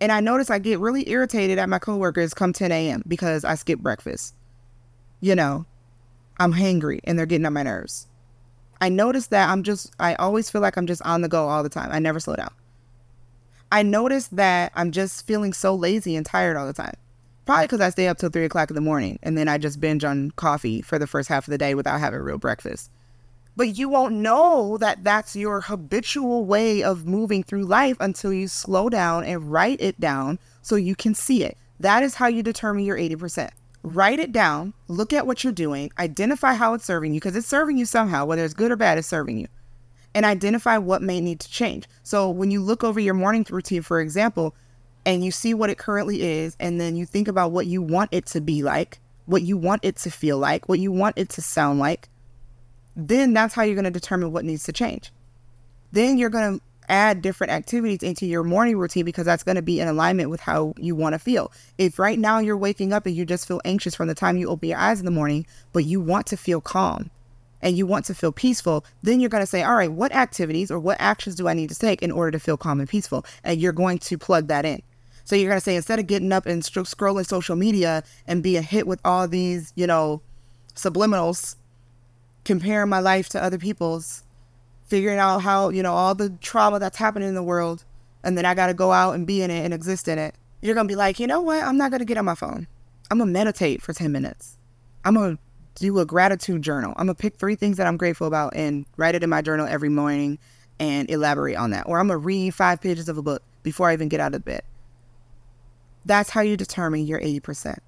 And 0.00 0.12
I 0.12 0.20
notice 0.20 0.50
I 0.50 0.58
get 0.58 0.78
really 0.78 1.08
irritated 1.08 1.58
at 1.58 1.68
my 1.68 1.78
coworkers 1.78 2.34
come 2.34 2.52
10 2.52 2.72
a.m. 2.72 3.02
because 3.06 3.44
I 3.44 3.54
skip 3.54 3.80
breakfast. 3.80 4.34
You 5.20 5.34
know, 5.34 5.66
I'm 6.38 6.52
hangry 6.52 7.00
and 7.04 7.18
they're 7.18 7.26
getting 7.26 7.46
on 7.46 7.54
my 7.54 7.62
nerves. 7.62 8.06
I 8.80 8.90
notice 8.90 9.28
that 9.28 9.48
I'm 9.48 9.62
just, 9.62 9.94
I 9.98 10.14
always 10.16 10.50
feel 10.50 10.60
like 10.60 10.76
I'm 10.76 10.86
just 10.86 11.02
on 11.02 11.22
the 11.22 11.28
go 11.28 11.48
all 11.48 11.62
the 11.62 11.70
time. 11.70 11.90
I 11.90 11.98
never 11.98 12.20
slow 12.20 12.36
down. 12.36 12.52
I 13.72 13.82
notice 13.82 14.28
that 14.28 14.72
I'm 14.74 14.92
just 14.92 15.26
feeling 15.26 15.52
so 15.52 15.74
lazy 15.74 16.14
and 16.14 16.26
tired 16.26 16.56
all 16.56 16.66
the 16.66 16.72
time. 16.72 16.94
Probably 17.46 17.64
because 17.64 17.80
I 17.80 17.90
stay 17.90 18.08
up 18.08 18.18
till 18.18 18.28
three 18.28 18.44
o'clock 18.44 18.70
in 18.70 18.74
the 18.74 18.80
morning 18.80 19.18
and 19.22 19.38
then 19.38 19.48
I 19.48 19.56
just 19.56 19.80
binge 19.80 20.04
on 20.04 20.32
coffee 20.32 20.82
for 20.82 20.98
the 20.98 21.06
first 21.06 21.28
half 21.28 21.46
of 21.46 21.52
the 21.52 21.58
day 21.58 21.74
without 21.74 22.00
having 22.00 22.20
real 22.20 22.38
breakfast 22.38 22.90
but 23.56 23.78
you 23.78 23.88
won't 23.88 24.14
know 24.14 24.76
that 24.78 25.02
that's 25.02 25.34
your 25.34 25.62
habitual 25.62 26.44
way 26.44 26.82
of 26.82 27.06
moving 27.06 27.42
through 27.42 27.64
life 27.64 27.96
until 28.00 28.32
you 28.32 28.48
slow 28.48 28.90
down 28.90 29.24
and 29.24 29.50
write 29.50 29.80
it 29.80 29.98
down 29.98 30.38
so 30.60 30.76
you 30.76 30.94
can 30.94 31.14
see 31.14 31.42
it. 31.42 31.56
That 31.80 32.02
is 32.02 32.14
how 32.14 32.26
you 32.26 32.42
determine 32.42 32.84
your 32.84 32.98
80%. 32.98 33.50
Write 33.82 34.18
it 34.18 34.32
down, 34.32 34.74
look 34.88 35.12
at 35.12 35.26
what 35.26 35.42
you're 35.42 35.52
doing, 35.52 35.90
identify 35.98 36.54
how 36.54 36.74
it's 36.74 36.84
serving 36.84 37.14
you 37.14 37.20
because 37.20 37.36
it's 37.36 37.46
serving 37.46 37.78
you 37.78 37.86
somehow, 37.86 38.26
whether 38.26 38.44
it's 38.44 38.52
good 38.52 38.70
or 38.70 38.76
bad, 38.76 38.98
it's 38.98 39.08
serving 39.08 39.38
you. 39.38 39.48
And 40.14 40.26
identify 40.26 40.76
what 40.76 41.02
may 41.02 41.20
need 41.20 41.40
to 41.40 41.50
change. 41.50 41.86
So 42.02 42.28
when 42.30 42.50
you 42.50 42.62
look 42.62 42.84
over 42.84 43.00
your 43.00 43.14
morning 43.14 43.46
routine, 43.48 43.82
for 43.82 44.00
example, 44.00 44.54
and 45.06 45.24
you 45.24 45.30
see 45.30 45.54
what 45.54 45.70
it 45.70 45.78
currently 45.78 46.20
is, 46.22 46.56
and 46.60 46.80
then 46.80 46.96
you 46.96 47.06
think 47.06 47.28
about 47.28 47.52
what 47.52 47.66
you 47.66 47.80
want 47.80 48.10
it 48.12 48.26
to 48.26 48.40
be 48.40 48.62
like, 48.62 48.98
what 49.24 49.42
you 49.42 49.56
want 49.56 49.84
it 49.84 49.96
to 49.96 50.10
feel 50.10 50.36
like, 50.36 50.68
what 50.68 50.80
you 50.80 50.92
want 50.92 51.16
it 51.16 51.28
to 51.30 51.42
sound 51.42 51.78
like, 51.78 52.08
then 52.96 53.32
that's 53.32 53.54
how 53.54 53.62
you're 53.62 53.76
going 53.76 53.84
to 53.84 53.90
determine 53.90 54.32
what 54.32 54.44
needs 54.44 54.64
to 54.64 54.72
change. 54.72 55.12
Then 55.92 56.18
you're 56.18 56.28
going 56.28 56.58
to 56.58 56.64
add 56.88 57.22
different 57.22 57.52
activities 57.52 58.02
into 58.02 58.26
your 58.26 58.42
morning 58.42 58.78
routine 58.78 59.04
because 59.04 59.26
that's 59.26 59.42
going 59.42 59.56
to 59.56 59.62
be 59.62 59.80
in 59.80 59.88
alignment 59.88 60.28
with 60.28 60.40
how 60.40 60.74
you 60.76 60.94
want 60.94 61.12
to 61.12 61.18
feel. 61.18 61.52
If 61.78 61.98
right 61.98 62.18
now 62.18 62.38
you're 62.40 62.56
waking 62.56 62.92
up 62.92 63.06
and 63.06 63.14
you 63.14 63.24
just 63.24 63.46
feel 63.46 63.60
anxious 63.64 63.94
from 63.94 64.08
the 64.08 64.14
time 64.14 64.36
you 64.36 64.48
open 64.48 64.68
your 64.68 64.78
eyes 64.78 64.98
in 64.98 65.04
the 65.04 65.10
morning, 65.10 65.46
but 65.72 65.84
you 65.84 66.00
want 66.00 66.26
to 66.28 66.36
feel 66.36 66.60
calm, 66.60 67.10
and 67.62 67.76
you 67.76 67.86
want 67.86 68.04
to 68.04 68.14
feel 68.14 68.32
peaceful, 68.32 68.84
then 69.02 69.18
you're 69.18 69.30
going 69.30 69.42
to 69.42 69.46
say, 69.46 69.62
all 69.62 69.74
right, 69.74 69.90
what 69.90 70.12
activities 70.12 70.70
or 70.70 70.78
what 70.78 71.00
actions 71.00 71.34
do 71.34 71.48
I 71.48 71.54
need 71.54 71.70
to 71.70 71.78
take 71.78 72.02
in 72.02 72.12
order 72.12 72.30
to 72.32 72.38
feel 72.38 72.56
calm 72.56 72.80
and 72.80 72.88
peaceful? 72.88 73.24
And 73.42 73.60
you're 73.60 73.72
going 73.72 73.98
to 73.98 74.18
plug 74.18 74.48
that 74.48 74.64
in. 74.64 74.82
So 75.26 75.34
you're 75.34 75.50
going 75.50 75.58
to 75.58 75.64
say, 75.64 75.74
instead 75.74 75.98
of 75.98 76.06
getting 76.06 76.30
up 76.30 76.46
and 76.46 76.62
scrolling 76.62 77.26
social 77.26 77.56
media 77.56 78.04
and 78.28 78.44
being 78.44 78.62
hit 78.62 78.86
with 78.86 79.00
all 79.04 79.26
these, 79.26 79.72
you 79.74 79.86
know, 79.86 80.22
subliminals, 80.76 81.56
comparing 82.44 82.88
my 82.88 83.00
life 83.00 83.28
to 83.30 83.42
other 83.42 83.58
people's, 83.58 84.22
figuring 84.86 85.18
out 85.18 85.40
how, 85.40 85.70
you 85.70 85.82
know, 85.82 85.94
all 85.94 86.14
the 86.14 86.30
trauma 86.40 86.78
that's 86.78 86.96
happening 86.96 87.28
in 87.28 87.34
the 87.34 87.42
world, 87.42 87.84
and 88.22 88.38
then 88.38 88.44
I 88.44 88.54
got 88.54 88.68
to 88.68 88.74
go 88.74 88.92
out 88.92 89.16
and 89.16 89.26
be 89.26 89.42
in 89.42 89.50
it 89.50 89.64
and 89.64 89.74
exist 89.74 90.06
in 90.06 90.16
it. 90.16 90.36
You're 90.62 90.76
going 90.76 90.86
to 90.86 90.92
be 90.92 90.96
like, 90.96 91.18
you 91.18 91.26
know 91.26 91.40
what? 91.40 91.60
I'm 91.60 91.76
not 91.76 91.90
going 91.90 91.98
to 91.98 92.06
get 92.06 92.18
on 92.18 92.24
my 92.24 92.36
phone. 92.36 92.68
I'm 93.10 93.18
going 93.18 93.28
to 93.28 93.32
meditate 93.32 93.82
for 93.82 93.92
10 93.92 94.12
minutes. 94.12 94.58
I'm 95.04 95.14
going 95.14 95.36
to 95.36 95.42
do 95.74 95.98
a 95.98 96.06
gratitude 96.06 96.62
journal. 96.62 96.94
I'm 96.96 97.08
to 97.08 97.16
pick 97.16 97.36
three 97.36 97.56
things 97.56 97.78
that 97.78 97.88
I'm 97.88 97.96
grateful 97.96 98.28
about 98.28 98.54
and 98.54 98.86
write 98.96 99.16
it 99.16 99.24
in 99.24 99.30
my 99.30 99.42
journal 99.42 99.66
every 99.66 99.88
morning 99.88 100.38
and 100.78 101.10
elaborate 101.10 101.56
on 101.56 101.70
that. 101.70 101.88
Or 101.88 101.98
I'm 101.98 102.08
to 102.08 102.16
read 102.16 102.54
five 102.54 102.80
pages 102.80 103.08
of 103.08 103.18
a 103.18 103.22
book 103.22 103.42
before 103.64 103.88
I 103.88 103.92
even 103.92 104.08
get 104.08 104.20
out 104.20 104.32
of 104.32 104.44
bed. 104.44 104.62
That's 106.06 106.30
how 106.30 106.40
you 106.40 106.56
determine 106.56 107.04
your 107.04 107.20
80%. 107.20 107.78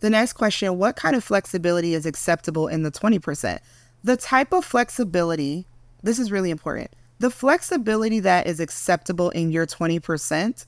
The 0.00 0.08
next 0.08 0.34
question 0.34 0.78
What 0.78 0.96
kind 0.96 1.16
of 1.16 1.24
flexibility 1.24 1.94
is 1.94 2.06
acceptable 2.06 2.68
in 2.68 2.84
the 2.84 2.92
20%? 2.92 3.58
The 4.04 4.16
type 4.16 4.52
of 4.52 4.64
flexibility, 4.64 5.66
this 6.02 6.18
is 6.18 6.30
really 6.30 6.50
important. 6.50 6.92
The 7.18 7.30
flexibility 7.30 8.20
that 8.20 8.46
is 8.46 8.60
acceptable 8.60 9.30
in 9.30 9.50
your 9.50 9.66
20% 9.66 10.66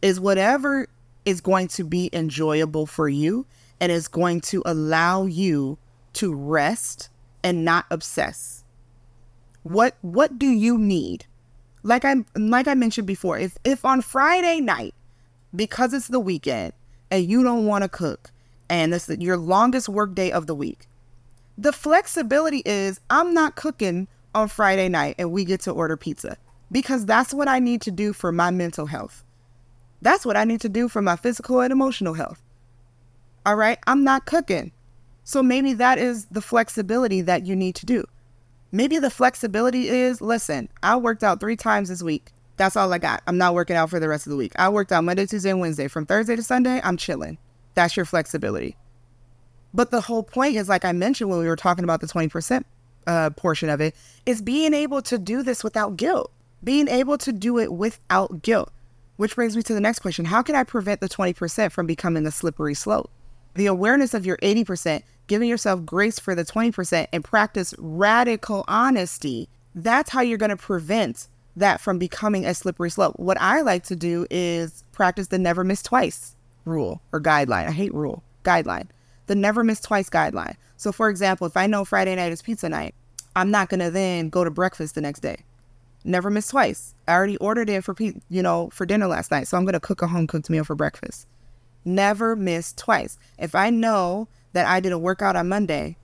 is 0.00 0.20
whatever 0.20 0.86
is 1.24 1.40
going 1.42 1.68
to 1.68 1.84
be 1.84 2.08
enjoyable 2.12 2.86
for 2.86 3.08
you 3.08 3.46
and 3.78 3.92
is 3.92 4.08
going 4.08 4.40
to 4.40 4.62
allow 4.64 5.26
you 5.26 5.76
to 6.14 6.32
rest 6.32 7.10
and 7.44 7.64
not 7.64 7.84
obsess. 7.90 8.64
What 9.64 9.96
what 10.00 10.38
do 10.38 10.46
you 10.46 10.78
need? 10.78 11.26
Like 11.82 12.04
I 12.04 12.24
like 12.34 12.68
I 12.68 12.74
mentioned 12.74 13.06
before, 13.06 13.38
if 13.38 13.58
if 13.64 13.84
on 13.84 14.00
Friday 14.00 14.60
night 14.60 14.94
because 15.54 15.92
it's 15.92 16.08
the 16.08 16.20
weekend 16.20 16.72
and 17.10 17.24
you 17.24 17.42
don't 17.42 17.66
want 17.66 17.82
to 17.82 17.88
cook 17.88 18.30
and 18.68 18.92
this 18.92 19.08
is 19.08 19.18
your 19.18 19.36
longest 19.36 19.88
work 19.88 20.14
day 20.14 20.30
of 20.30 20.46
the 20.46 20.54
week. 20.54 20.86
The 21.56 21.72
flexibility 21.72 22.62
is 22.64 23.00
I'm 23.10 23.34
not 23.34 23.56
cooking 23.56 24.08
on 24.34 24.48
Friday 24.48 24.88
night 24.88 25.16
and 25.18 25.32
we 25.32 25.44
get 25.44 25.60
to 25.62 25.72
order 25.72 25.96
pizza 25.96 26.36
because 26.70 27.06
that's 27.06 27.32
what 27.32 27.48
I 27.48 27.58
need 27.58 27.80
to 27.82 27.90
do 27.90 28.12
for 28.12 28.30
my 28.30 28.50
mental 28.50 28.86
health. 28.86 29.24
That's 30.00 30.24
what 30.24 30.36
I 30.36 30.44
need 30.44 30.60
to 30.60 30.68
do 30.68 30.88
for 30.88 31.02
my 31.02 31.16
physical 31.16 31.60
and 31.60 31.72
emotional 31.72 32.14
health. 32.14 32.42
All 33.44 33.56
right, 33.56 33.78
I'm 33.86 34.04
not 34.04 34.26
cooking. 34.26 34.72
So 35.24 35.42
maybe 35.42 35.74
that 35.74 35.98
is 35.98 36.26
the 36.26 36.40
flexibility 36.40 37.20
that 37.22 37.46
you 37.46 37.56
need 37.56 37.74
to 37.76 37.86
do. 37.86 38.04
Maybe 38.70 38.98
the 38.98 39.10
flexibility 39.10 39.88
is 39.88 40.20
listen, 40.20 40.68
I 40.82 40.96
worked 40.96 41.24
out 41.24 41.40
three 41.40 41.56
times 41.56 41.88
this 41.88 42.02
week. 42.02 42.32
That's 42.58 42.76
all 42.76 42.92
I 42.92 42.98
got. 42.98 43.22
I'm 43.26 43.38
not 43.38 43.54
working 43.54 43.76
out 43.76 43.88
for 43.88 44.00
the 44.00 44.08
rest 44.08 44.26
of 44.26 44.30
the 44.30 44.36
week. 44.36 44.52
I 44.56 44.68
worked 44.68 44.90
out 44.90 45.04
Monday, 45.04 45.26
Tuesday, 45.26 45.50
and 45.50 45.60
Wednesday. 45.60 45.86
From 45.86 46.04
Thursday 46.04 46.34
to 46.34 46.42
Sunday, 46.42 46.80
I'm 46.82 46.96
chilling. 46.96 47.38
That's 47.74 47.96
your 47.96 48.04
flexibility. 48.04 48.76
But 49.72 49.92
the 49.92 50.00
whole 50.00 50.24
point 50.24 50.56
is, 50.56 50.68
like 50.68 50.84
I 50.84 50.90
mentioned 50.90 51.30
when 51.30 51.38
we 51.38 51.46
were 51.46 51.56
talking 51.56 51.84
about 51.84 52.00
the 52.00 52.08
20% 52.08 52.64
uh, 53.06 53.30
portion 53.30 53.68
of 53.68 53.80
it, 53.80 53.94
is 54.26 54.42
being 54.42 54.74
able 54.74 55.02
to 55.02 55.18
do 55.18 55.44
this 55.44 55.62
without 55.62 55.96
guilt, 55.96 56.32
being 56.64 56.88
able 56.88 57.16
to 57.18 57.32
do 57.32 57.58
it 57.58 57.72
without 57.72 58.42
guilt. 58.42 58.72
Which 59.16 59.36
brings 59.36 59.56
me 59.56 59.62
to 59.62 59.74
the 59.74 59.80
next 59.80 60.00
question 60.00 60.24
How 60.24 60.42
can 60.42 60.56
I 60.56 60.64
prevent 60.64 61.00
the 61.00 61.08
20% 61.08 61.70
from 61.70 61.86
becoming 61.86 62.26
a 62.26 62.32
slippery 62.32 62.74
slope? 62.74 63.10
The 63.54 63.66
awareness 63.66 64.14
of 64.14 64.26
your 64.26 64.36
80%, 64.38 65.02
giving 65.28 65.48
yourself 65.48 65.84
grace 65.84 66.18
for 66.18 66.34
the 66.34 66.44
20%, 66.44 67.06
and 67.12 67.22
practice 67.22 67.72
radical 67.78 68.64
honesty. 68.66 69.48
That's 69.76 70.10
how 70.10 70.22
you're 70.22 70.38
going 70.38 70.50
to 70.50 70.56
prevent 70.56 71.28
that 71.58 71.80
from 71.80 71.98
becoming 71.98 72.44
a 72.44 72.54
slippery 72.54 72.90
slope. 72.90 73.18
What 73.18 73.40
I 73.40 73.60
like 73.60 73.84
to 73.84 73.96
do 73.96 74.26
is 74.30 74.84
practice 74.92 75.28
the 75.28 75.38
never 75.38 75.64
miss 75.64 75.82
twice 75.82 76.36
rule 76.64 77.02
or 77.12 77.20
guideline. 77.20 77.66
I 77.66 77.70
hate 77.70 77.94
rule, 77.94 78.22
guideline. 78.44 78.88
The 79.26 79.34
never 79.34 79.62
miss 79.62 79.80
twice 79.80 80.08
guideline. 80.08 80.56
So, 80.76 80.92
for 80.92 81.08
example, 81.08 81.46
if 81.46 81.56
I 81.56 81.66
know 81.66 81.84
Friday 81.84 82.14
night 82.14 82.32
is 82.32 82.42
pizza 82.42 82.68
night, 82.68 82.94
I'm 83.36 83.50
not 83.50 83.68
going 83.68 83.80
to 83.80 83.90
then 83.90 84.30
go 84.30 84.44
to 84.44 84.50
breakfast 84.50 84.94
the 84.94 85.00
next 85.00 85.20
day. 85.20 85.36
Never 86.04 86.30
miss 86.30 86.48
twice. 86.48 86.94
I 87.06 87.12
already 87.12 87.36
ordered 87.38 87.68
it 87.68 87.84
for 87.84 87.94
you 87.98 88.42
know 88.42 88.70
for 88.72 88.86
dinner 88.86 89.06
last 89.06 89.30
night, 89.30 89.48
so 89.48 89.56
I'm 89.56 89.64
going 89.64 89.74
to 89.74 89.80
cook 89.80 90.02
a 90.02 90.06
home 90.06 90.26
cooked 90.26 90.48
meal 90.48 90.64
for 90.64 90.74
breakfast. 90.74 91.26
Never 91.84 92.36
miss 92.36 92.72
twice. 92.72 93.18
If 93.38 93.54
I 93.54 93.70
know 93.70 94.28
that 94.52 94.66
I 94.66 94.80
did 94.80 94.92
a 94.92 94.98
workout 94.98 95.36
on 95.36 95.48
Monday, 95.48 95.96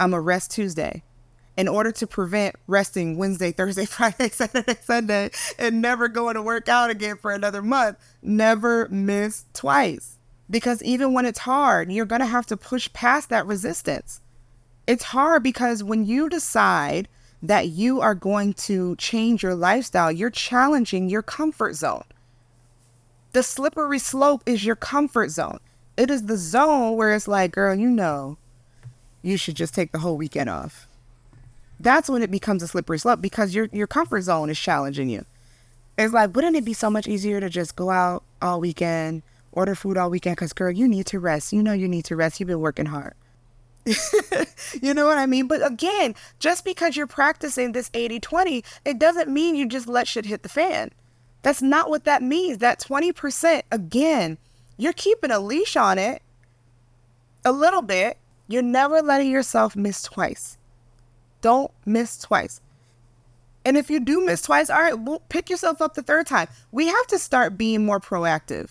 I'm 0.00 0.14
a 0.14 0.20
rest 0.20 0.50
Tuesday 0.50 1.02
in 1.58 1.66
order 1.66 1.90
to 1.90 2.06
prevent 2.06 2.54
resting 2.68 3.18
Wednesday, 3.18 3.50
Thursday, 3.50 3.84
Friday, 3.84 4.30
Saturday, 4.30 4.76
Sunday, 4.80 5.30
and 5.58 5.82
never 5.82 6.06
going 6.06 6.36
to 6.36 6.42
work 6.42 6.68
out 6.68 6.88
again 6.88 7.16
for 7.16 7.32
another 7.32 7.60
month. 7.60 7.98
Never 8.22 8.88
miss 8.88 9.44
twice. 9.52 10.18
Because 10.48 10.82
even 10.84 11.12
when 11.12 11.26
it's 11.26 11.40
hard, 11.40 11.92
you're 11.92 12.06
going 12.06 12.20
to 12.20 12.26
have 12.26 12.46
to 12.46 12.56
push 12.56 12.90
past 12.92 13.28
that 13.28 13.44
resistance. 13.44 14.20
It's 14.86 15.02
hard 15.02 15.42
because 15.42 15.82
when 15.82 16.06
you 16.06 16.30
decide 16.30 17.08
that 17.42 17.68
you 17.68 18.00
are 18.00 18.14
going 18.14 18.54
to 18.54 18.96
change 18.96 19.42
your 19.42 19.54
lifestyle, 19.54 20.10
you're 20.12 20.30
challenging 20.30 21.10
your 21.10 21.22
comfort 21.22 21.74
zone. 21.74 22.04
The 23.32 23.42
slippery 23.42 23.98
slope 23.98 24.42
is 24.46 24.64
your 24.64 24.76
comfort 24.76 25.30
zone. 25.30 25.58
It 25.96 26.08
is 26.08 26.24
the 26.26 26.36
zone 26.36 26.96
where 26.96 27.12
it's 27.12 27.28
like, 27.28 27.52
girl, 27.52 27.74
you 27.74 27.90
know, 27.90 28.38
you 29.22 29.36
should 29.36 29.56
just 29.56 29.74
take 29.74 29.90
the 29.90 29.98
whole 29.98 30.16
weekend 30.16 30.48
off 30.48 30.87
that's 31.80 32.08
when 32.08 32.22
it 32.22 32.30
becomes 32.30 32.62
a 32.62 32.68
slippery 32.68 32.98
slope 32.98 33.20
because 33.20 33.54
your 33.54 33.68
your 33.72 33.86
comfort 33.86 34.22
zone 34.22 34.50
is 34.50 34.58
challenging 34.58 35.08
you. 35.08 35.24
It's 35.96 36.14
like, 36.14 36.34
wouldn't 36.34 36.56
it 36.56 36.64
be 36.64 36.74
so 36.74 36.90
much 36.90 37.08
easier 37.08 37.40
to 37.40 37.48
just 37.48 37.74
go 37.74 37.90
out 37.90 38.22
all 38.40 38.60
weekend, 38.60 39.22
order 39.50 39.74
food 39.74 39.96
all 39.96 40.10
weekend? 40.10 40.36
Because, 40.36 40.52
girl, 40.52 40.70
you 40.70 40.86
need 40.86 41.06
to 41.06 41.18
rest. 41.18 41.52
You 41.52 41.60
know, 41.62 41.72
you 41.72 41.88
need 41.88 42.04
to 42.04 42.16
rest. 42.16 42.38
You've 42.38 42.46
been 42.46 42.60
working 42.60 42.86
hard. 42.86 43.14
you 44.80 44.94
know 44.94 45.06
what 45.06 45.18
I 45.18 45.26
mean? 45.26 45.48
But 45.48 45.66
again, 45.66 46.14
just 46.38 46.64
because 46.64 46.96
you're 46.96 47.06
practicing 47.06 47.72
this 47.72 47.90
80 47.94 48.20
20, 48.20 48.64
it 48.84 48.98
doesn't 48.98 49.28
mean 49.28 49.56
you 49.56 49.66
just 49.66 49.88
let 49.88 50.06
shit 50.06 50.26
hit 50.26 50.42
the 50.42 50.48
fan. 50.48 50.92
That's 51.42 51.62
not 51.62 51.88
what 51.88 52.04
that 52.04 52.22
means. 52.22 52.58
That 52.58 52.80
20%, 52.80 53.62
again, 53.72 54.38
you're 54.76 54.92
keeping 54.92 55.30
a 55.30 55.40
leash 55.40 55.76
on 55.76 55.98
it 55.98 56.22
a 57.44 57.52
little 57.52 57.82
bit. 57.82 58.18
You're 58.46 58.62
never 58.62 59.02
letting 59.02 59.30
yourself 59.30 59.74
miss 59.74 60.02
twice. 60.02 60.57
Don't 61.40 61.70
miss 61.86 62.18
twice. 62.18 62.60
And 63.64 63.76
if 63.76 63.90
you 63.90 64.00
do 64.00 64.24
miss 64.24 64.42
twice, 64.42 64.70
all 64.70 64.80
right, 64.80 64.98
well, 64.98 65.22
pick 65.28 65.50
yourself 65.50 65.82
up 65.82 65.94
the 65.94 66.02
third 66.02 66.26
time. 66.26 66.48
We 66.72 66.86
have 66.86 67.06
to 67.08 67.18
start 67.18 67.58
being 67.58 67.84
more 67.84 68.00
proactive. 68.00 68.70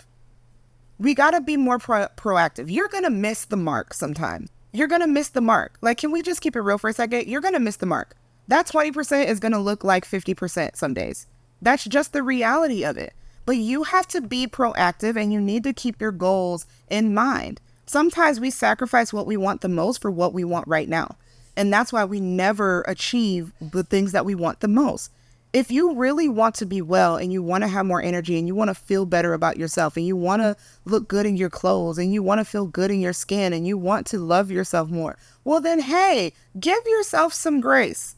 We 0.97 1.13
got 1.13 1.31
to 1.31 1.41
be 1.41 1.57
more 1.57 1.77
pro- 1.77 2.07
proactive. 2.17 2.71
You're 2.71 2.87
going 2.87 3.03
to 3.03 3.09
miss 3.09 3.45
the 3.45 3.57
mark 3.57 3.93
sometime. 3.93 4.47
You're 4.73 4.87
going 4.87 5.01
to 5.01 5.07
miss 5.07 5.29
the 5.29 5.41
mark. 5.41 5.77
Like, 5.81 5.99
can 5.99 6.11
we 6.11 6.21
just 6.21 6.41
keep 6.41 6.55
it 6.55 6.61
real 6.61 6.77
for 6.77 6.89
a 6.89 6.93
second? 6.93 7.27
You're 7.27 7.41
going 7.41 7.53
to 7.53 7.59
miss 7.59 7.75
the 7.75 7.85
mark. 7.85 8.15
That 8.47 8.67
20% 8.67 9.27
is 9.27 9.39
going 9.39 9.51
to 9.51 9.59
look 9.59 9.83
like 9.83 10.05
50% 10.05 10.75
some 10.75 10.93
days. 10.93 11.27
That's 11.61 11.83
just 11.83 12.13
the 12.13 12.23
reality 12.23 12.83
of 12.83 12.97
it. 12.97 13.13
But 13.45 13.57
you 13.57 13.83
have 13.83 14.07
to 14.07 14.21
be 14.21 14.47
proactive 14.47 15.15
and 15.15 15.31
you 15.31 15.39
need 15.39 15.63
to 15.63 15.73
keep 15.73 16.01
your 16.01 16.11
goals 16.11 16.65
in 16.89 17.13
mind. 17.13 17.61
Sometimes 17.85 18.39
we 18.39 18.49
sacrifice 18.49 19.13
what 19.13 19.25
we 19.25 19.37
want 19.37 19.61
the 19.61 19.69
most 19.69 20.01
for 20.01 20.11
what 20.11 20.33
we 20.33 20.43
want 20.43 20.67
right 20.67 20.89
now. 20.89 21.15
And 21.57 21.73
that's 21.73 21.91
why 21.91 22.05
we 22.05 22.19
never 22.19 22.83
achieve 22.83 23.51
the 23.59 23.83
things 23.83 24.11
that 24.11 24.25
we 24.25 24.35
want 24.35 24.59
the 24.59 24.67
most. 24.67 25.11
If 25.53 25.71
you 25.71 25.95
really 25.95 26.29
want 26.29 26.53
to 26.55 26.67
be 26.67 26.83
well 26.83 27.15
and 27.15 27.33
you 27.33 27.41
want 27.41 27.63
to 27.63 27.67
have 27.67 27.85
more 27.85 28.01
energy 28.01 28.37
and 28.37 28.47
you 28.47 28.53
want 28.53 28.67
to 28.67 28.75
feel 28.75 29.07
better 29.07 29.33
about 29.33 29.57
yourself 29.57 29.97
and 29.97 30.05
you 30.05 30.15
want 30.15 30.43
to 30.43 30.55
look 30.85 31.07
good 31.07 31.25
in 31.25 31.35
your 31.35 31.49
clothes 31.49 31.97
and 31.97 32.13
you 32.13 32.21
want 32.21 32.39
to 32.39 32.45
feel 32.45 32.67
good 32.67 32.91
in 32.91 33.01
your 33.01 33.11
skin 33.11 33.53
and 33.53 33.65
you 33.65 33.75
want 33.75 34.05
to 34.07 34.19
love 34.19 34.51
yourself 34.51 34.89
more, 34.89 35.17
well, 35.43 35.59
then, 35.59 35.79
hey, 35.79 36.31
give 36.59 36.85
yourself 36.85 37.33
some 37.33 37.59
grace. 37.59 38.15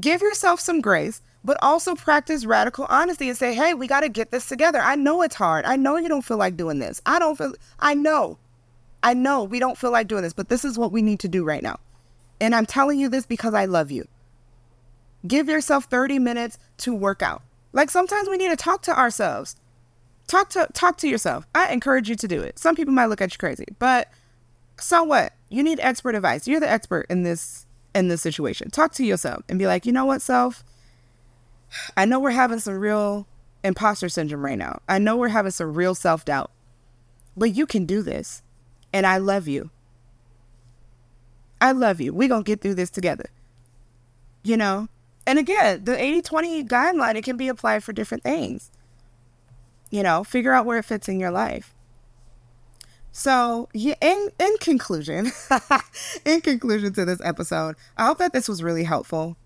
Give 0.00 0.22
yourself 0.22 0.58
some 0.58 0.80
grace, 0.80 1.20
but 1.44 1.58
also 1.60 1.94
practice 1.94 2.46
radical 2.46 2.86
honesty 2.88 3.28
and 3.28 3.36
say, 3.36 3.54
hey, 3.54 3.74
we 3.74 3.86
got 3.86 4.00
to 4.00 4.08
get 4.08 4.30
this 4.30 4.48
together. 4.48 4.80
I 4.80 4.94
know 4.94 5.20
it's 5.20 5.34
hard. 5.34 5.66
I 5.66 5.76
know 5.76 5.98
you 5.98 6.08
don't 6.08 6.24
feel 6.24 6.38
like 6.38 6.56
doing 6.56 6.78
this. 6.78 7.02
I 7.04 7.18
don't 7.18 7.36
feel, 7.36 7.52
I 7.78 7.92
know. 7.92 8.38
I 9.02 9.12
know 9.12 9.44
we 9.44 9.58
don't 9.58 9.76
feel 9.76 9.90
like 9.90 10.08
doing 10.08 10.22
this, 10.22 10.32
but 10.32 10.48
this 10.48 10.64
is 10.64 10.78
what 10.78 10.92
we 10.92 11.02
need 11.02 11.20
to 11.20 11.28
do 11.28 11.44
right 11.44 11.62
now. 11.62 11.78
And 12.40 12.54
I'm 12.54 12.66
telling 12.66 12.98
you 12.98 13.08
this 13.08 13.26
because 13.26 13.54
I 13.54 13.64
love 13.64 13.90
you. 13.90 14.06
Give 15.26 15.48
yourself 15.48 15.84
30 15.84 16.18
minutes 16.18 16.58
to 16.78 16.94
work 16.94 17.22
out. 17.22 17.42
Like 17.72 17.90
sometimes 17.90 18.28
we 18.28 18.36
need 18.36 18.50
to 18.50 18.56
talk 18.56 18.82
to 18.82 18.98
ourselves. 18.98 19.56
Talk 20.26 20.48
to 20.50 20.68
talk 20.72 20.96
to 20.98 21.08
yourself. 21.08 21.46
I 21.54 21.72
encourage 21.72 22.08
you 22.08 22.16
to 22.16 22.28
do 22.28 22.40
it. 22.40 22.58
Some 22.58 22.76
people 22.76 22.94
might 22.94 23.06
look 23.06 23.20
at 23.20 23.32
you 23.32 23.38
crazy, 23.38 23.66
but 23.78 24.10
so 24.78 25.02
what? 25.02 25.34
You 25.50 25.62
need 25.62 25.80
expert 25.80 26.14
advice. 26.14 26.48
You're 26.48 26.60
the 26.60 26.70
expert 26.70 27.06
in 27.10 27.22
this 27.22 27.66
in 27.94 28.08
this 28.08 28.22
situation. 28.22 28.70
Talk 28.70 28.92
to 28.94 29.04
yourself 29.04 29.44
and 29.48 29.58
be 29.58 29.66
like, 29.66 29.84
"You 29.86 29.92
know 29.92 30.06
what, 30.06 30.22
self? 30.22 30.64
I 31.96 32.04
know 32.04 32.20
we're 32.20 32.30
having 32.30 32.58
some 32.58 32.78
real 32.78 33.26
imposter 33.64 34.08
syndrome 34.08 34.44
right 34.44 34.58
now. 34.58 34.80
I 34.88 34.98
know 34.98 35.16
we're 35.16 35.28
having 35.28 35.50
some 35.50 35.74
real 35.74 35.94
self-doubt. 35.94 36.50
But 37.36 37.54
you 37.54 37.66
can 37.66 37.86
do 37.86 38.02
this. 38.02 38.42
And 38.92 39.06
I 39.06 39.18
love 39.18 39.48
you. 39.48 39.70
I 41.64 41.72
love 41.72 42.00
you. 42.00 42.12
We're 42.12 42.28
going 42.28 42.44
to 42.44 42.46
get 42.46 42.60
through 42.60 42.74
this 42.74 42.90
together. 42.90 43.30
you 44.44 44.56
know? 44.58 44.88
And 45.26 45.38
again, 45.38 45.84
the 45.84 46.00
80 46.00 46.22
20 46.22 46.64
guideline, 46.64 47.16
it 47.16 47.24
can 47.24 47.38
be 47.38 47.48
applied 47.48 47.82
for 47.82 47.94
different 47.94 48.22
things. 48.22 48.70
You 49.90 50.02
know, 50.02 50.24
figure 50.24 50.52
out 50.52 50.66
where 50.66 50.78
it 50.78 50.84
fits 50.84 51.08
in 51.08 51.20
your 51.20 51.32
life. 51.32 51.74
So, 53.12 53.68
yeah, 53.72 53.94
in, 54.02 54.30
in 54.40 54.56
conclusion, 54.60 55.32
in 56.26 56.42
conclusion 56.42 56.92
to 56.94 57.06
this 57.06 57.20
episode, 57.24 57.76
I 57.96 58.06
hope 58.06 58.18
that 58.18 58.34
this 58.34 58.48
was 58.48 58.62
really 58.62 58.84
helpful. 58.84 59.36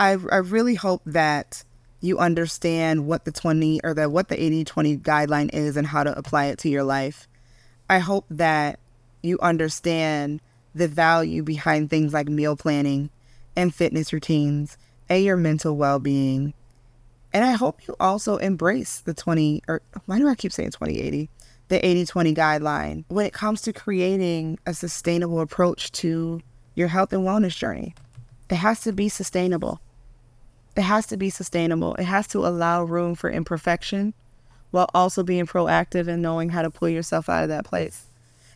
I, 0.00 0.12
I 0.32 0.38
really 0.38 0.74
hope 0.74 1.02
that 1.06 1.64
you 2.00 2.18
understand 2.18 3.06
what 3.06 3.24
the 3.26 3.32
20 3.32 3.82
or 3.84 3.94
the 3.94 4.10
what 4.10 4.28
the 4.28 4.36
80-20 4.36 5.02
guideline 5.02 5.54
is 5.54 5.76
and 5.76 5.86
how 5.86 6.04
to 6.04 6.18
apply 6.18 6.46
it 6.46 6.58
to 6.60 6.68
your 6.70 6.84
life. 6.84 7.28
I 7.90 8.00
hope 8.00 8.26
that 8.30 8.80
you 9.22 9.38
understand 9.40 10.40
the 10.74 10.88
value 10.88 11.42
behind 11.42 11.90
things 11.90 12.12
like 12.12 12.28
meal 12.28 12.56
planning 12.56 13.10
and 13.56 13.74
fitness 13.74 14.12
routines 14.12 14.76
and 15.08 15.24
your 15.24 15.36
mental 15.36 15.76
well-being. 15.76 16.54
And 17.32 17.44
I 17.44 17.52
hope 17.52 17.86
you 17.86 17.96
also 17.98 18.36
embrace 18.36 19.00
the 19.00 19.14
20 19.14 19.62
or 19.68 19.82
why 20.06 20.18
do 20.18 20.28
I 20.28 20.34
keep 20.34 20.52
saying 20.52 20.70
2080? 20.70 21.30
The 21.68 21.80
80-20 21.80 22.36
guideline 22.36 23.04
when 23.08 23.24
it 23.24 23.32
comes 23.32 23.62
to 23.62 23.72
creating 23.72 24.58
a 24.66 24.74
sustainable 24.74 25.40
approach 25.40 25.90
to 25.92 26.42
your 26.74 26.88
health 26.88 27.12
and 27.12 27.22
wellness 27.22 27.56
journey. 27.56 27.94
It 28.50 28.56
has 28.56 28.80
to 28.82 28.92
be 28.92 29.08
sustainable. 29.08 29.80
It 30.76 30.82
has 30.82 31.06
to 31.06 31.16
be 31.16 31.30
sustainable. 31.30 31.94
It 31.94 32.04
has 32.04 32.26
to 32.28 32.46
allow 32.46 32.84
room 32.84 33.14
for 33.14 33.30
imperfection 33.30 34.12
while 34.70 34.88
also 34.94 35.22
being 35.22 35.46
proactive 35.46 36.08
and 36.08 36.22
knowing 36.22 36.50
how 36.50 36.62
to 36.62 36.70
pull 36.70 36.88
yourself 36.88 37.28
out 37.28 37.42
of 37.42 37.48
that 37.50 37.64
place. 37.64 38.06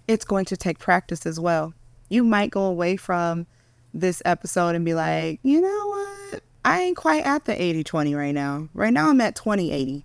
It's 0.09 0.25
going 0.25 0.45
to 0.47 0.57
take 0.57 0.79
practice 0.79 1.27
as 1.27 1.41
well. 1.41 1.75
You 2.09 2.25
might 2.25 2.51
go 2.51 2.65
away 2.65 2.97
from 2.97 3.47
this 3.93 4.23
episode 4.25 4.75
and 4.75 4.85
be 4.85 4.95
like, 4.95 5.41
you 5.43 5.61
know 5.61 5.87
what? 5.87 6.43
I 6.65 6.81
ain't 6.81 6.97
quite 6.97 7.25
at 7.25 7.45
the 7.45 7.61
80 7.61 7.85
20 7.85 8.15
right 8.15 8.35
now. 8.35 8.69
Right 8.75 8.93
now 8.93 9.11
I'm 9.11 9.21
at 9.21 9.37
20 9.37 9.73
80. 9.73 10.05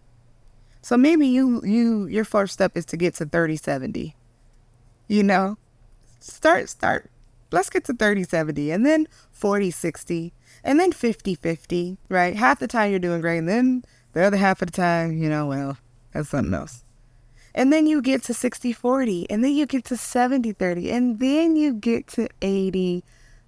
So 0.82 0.97
maybe 0.97 1.28
you 1.28 1.62
you 1.64 2.06
your 2.08 2.26
first 2.26 2.54
step 2.54 2.76
is 2.76 2.86
to 2.88 2.97
get 2.97 3.16
to 3.16 3.26
30 3.26 3.58
70. 3.58 4.16
You 5.08 5.24
know? 5.24 5.58
Start 6.20 6.70
start 6.70 7.10
let's 7.52 7.70
get 7.70 7.84
to 7.86 7.93
30 7.93 8.24
70 8.24 8.72
and 8.72 8.86
then 8.86 9.08
40 9.32 9.72
60 9.72 10.34
and 10.64 10.80
then 10.80 10.91
50 10.91 11.36
50, 11.36 11.97
right? 12.10 12.36
Half 12.36 12.60
the 12.60 12.68
time 12.68 12.91
you're 12.91 12.99
doing 12.99 13.22
great, 13.22 13.39
and 13.39 13.49
then 13.49 13.84
the 14.14 14.22
other 14.22 14.38
half 14.38 14.62
of 14.62 14.72
the 14.72 14.78
time, 14.78 15.18
you 15.18 15.30
know, 15.30 15.47
well, 15.47 15.78
that's 16.14 16.30
something 16.30 16.54
else. 16.54 16.80
And 17.54 17.72
then 17.72 17.86
you 17.86 18.02
get 18.02 18.24
to 18.24 18.34
60 18.34 18.72
40, 18.74 19.30
and 19.30 19.43
then 19.43 19.54
you 19.54 19.66
get 19.66 19.86
to 19.86 19.97
70 19.97 20.54
30, 20.54 20.91
and 20.91 21.20
then 21.20 21.56
you 21.56 21.74
get 21.74 22.08
to 22.08 22.30
80 22.41 23.04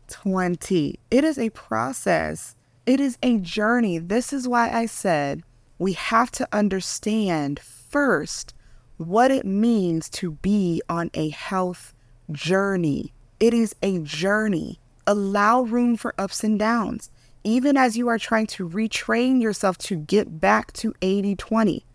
20. 0.08 1.00
It 1.10 1.24
is 1.24 1.40
a 1.40 1.50
process, 1.52 2.56
it 2.86 3.00
is 3.00 3.18
a 3.24 3.38
journey. 3.38 3.98
This 3.98 4.34
is 4.34 4.48
why 4.48 4.70
I 4.70 4.86
said 4.86 5.44
we 5.80 5.94
have 5.94 6.32
to 6.32 6.48
understand 6.52 7.60
first 7.60 8.54
what 8.98 9.32
it 9.32 9.46
means 9.46 10.10
to 10.10 10.32
be 10.32 10.82
on 10.90 11.10
a 11.14 11.30
health 11.30 11.94
journey. 12.32 13.14
It 13.40 13.54
is 13.54 13.76
a 13.82 14.00
journey 14.00 14.80
allow 15.06 15.62
room 15.62 15.98
for 15.98 16.14
ups 16.18 16.44
and 16.44 16.58
downs, 16.58 17.10
even 17.44 17.76
as 17.78 17.98
you 17.98 18.08
are 18.08 18.18
trying 18.18 18.48
to 18.48 18.68
retrain 18.68 19.42
yourself 19.42 19.78
to 19.78 19.96
get 19.96 20.40
back 20.40 20.72
to 20.74 20.94
80 21.02 21.36
20, 21.36 21.86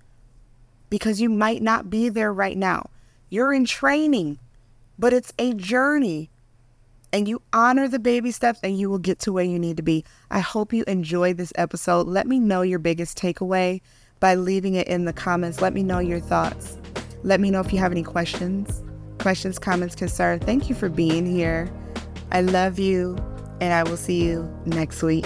because 0.90 1.20
you 1.20 1.28
might 1.28 1.62
not 1.62 1.90
be 1.90 2.08
there 2.08 2.32
right 2.32 2.56
now. 2.56 2.90
You're 3.30 3.52
in 3.52 3.64
training, 3.64 4.38
but 4.98 5.12
it's 5.12 5.32
a 5.38 5.54
journey. 5.54 6.30
And 7.12 7.26
you 7.26 7.40
honor 7.52 7.88
the 7.88 7.98
baby 7.98 8.30
steps 8.32 8.60
and 8.62 8.78
you 8.78 8.90
will 8.90 8.98
get 8.98 9.18
to 9.20 9.32
where 9.32 9.44
you 9.44 9.58
need 9.58 9.78
to 9.78 9.82
be. 9.82 10.04
I 10.30 10.40
hope 10.40 10.72
you 10.72 10.84
enjoyed 10.86 11.38
this 11.38 11.52
episode. 11.56 12.06
Let 12.06 12.26
me 12.26 12.38
know 12.38 12.62
your 12.62 12.78
biggest 12.78 13.18
takeaway 13.18 13.80
by 14.20 14.34
leaving 14.34 14.74
it 14.74 14.88
in 14.88 15.04
the 15.04 15.12
comments. 15.12 15.62
Let 15.62 15.72
me 15.72 15.82
know 15.82 16.00
your 16.00 16.20
thoughts. 16.20 16.76
Let 17.22 17.40
me 17.40 17.50
know 17.50 17.60
if 17.60 17.72
you 17.72 17.78
have 17.78 17.92
any 17.92 18.02
questions, 18.02 18.82
questions, 19.18 19.58
comments, 19.58 19.94
concerns. 19.94 20.44
Thank 20.44 20.68
you 20.68 20.74
for 20.74 20.88
being 20.88 21.26
here. 21.26 21.70
I 22.30 22.42
love 22.42 22.78
you, 22.78 23.16
and 23.60 23.72
I 23.72 23.82
will 23.84 23.96
see 23.96 24.22
you 24.22 24.48
next 24.66 25.02
week. 25.02 25.24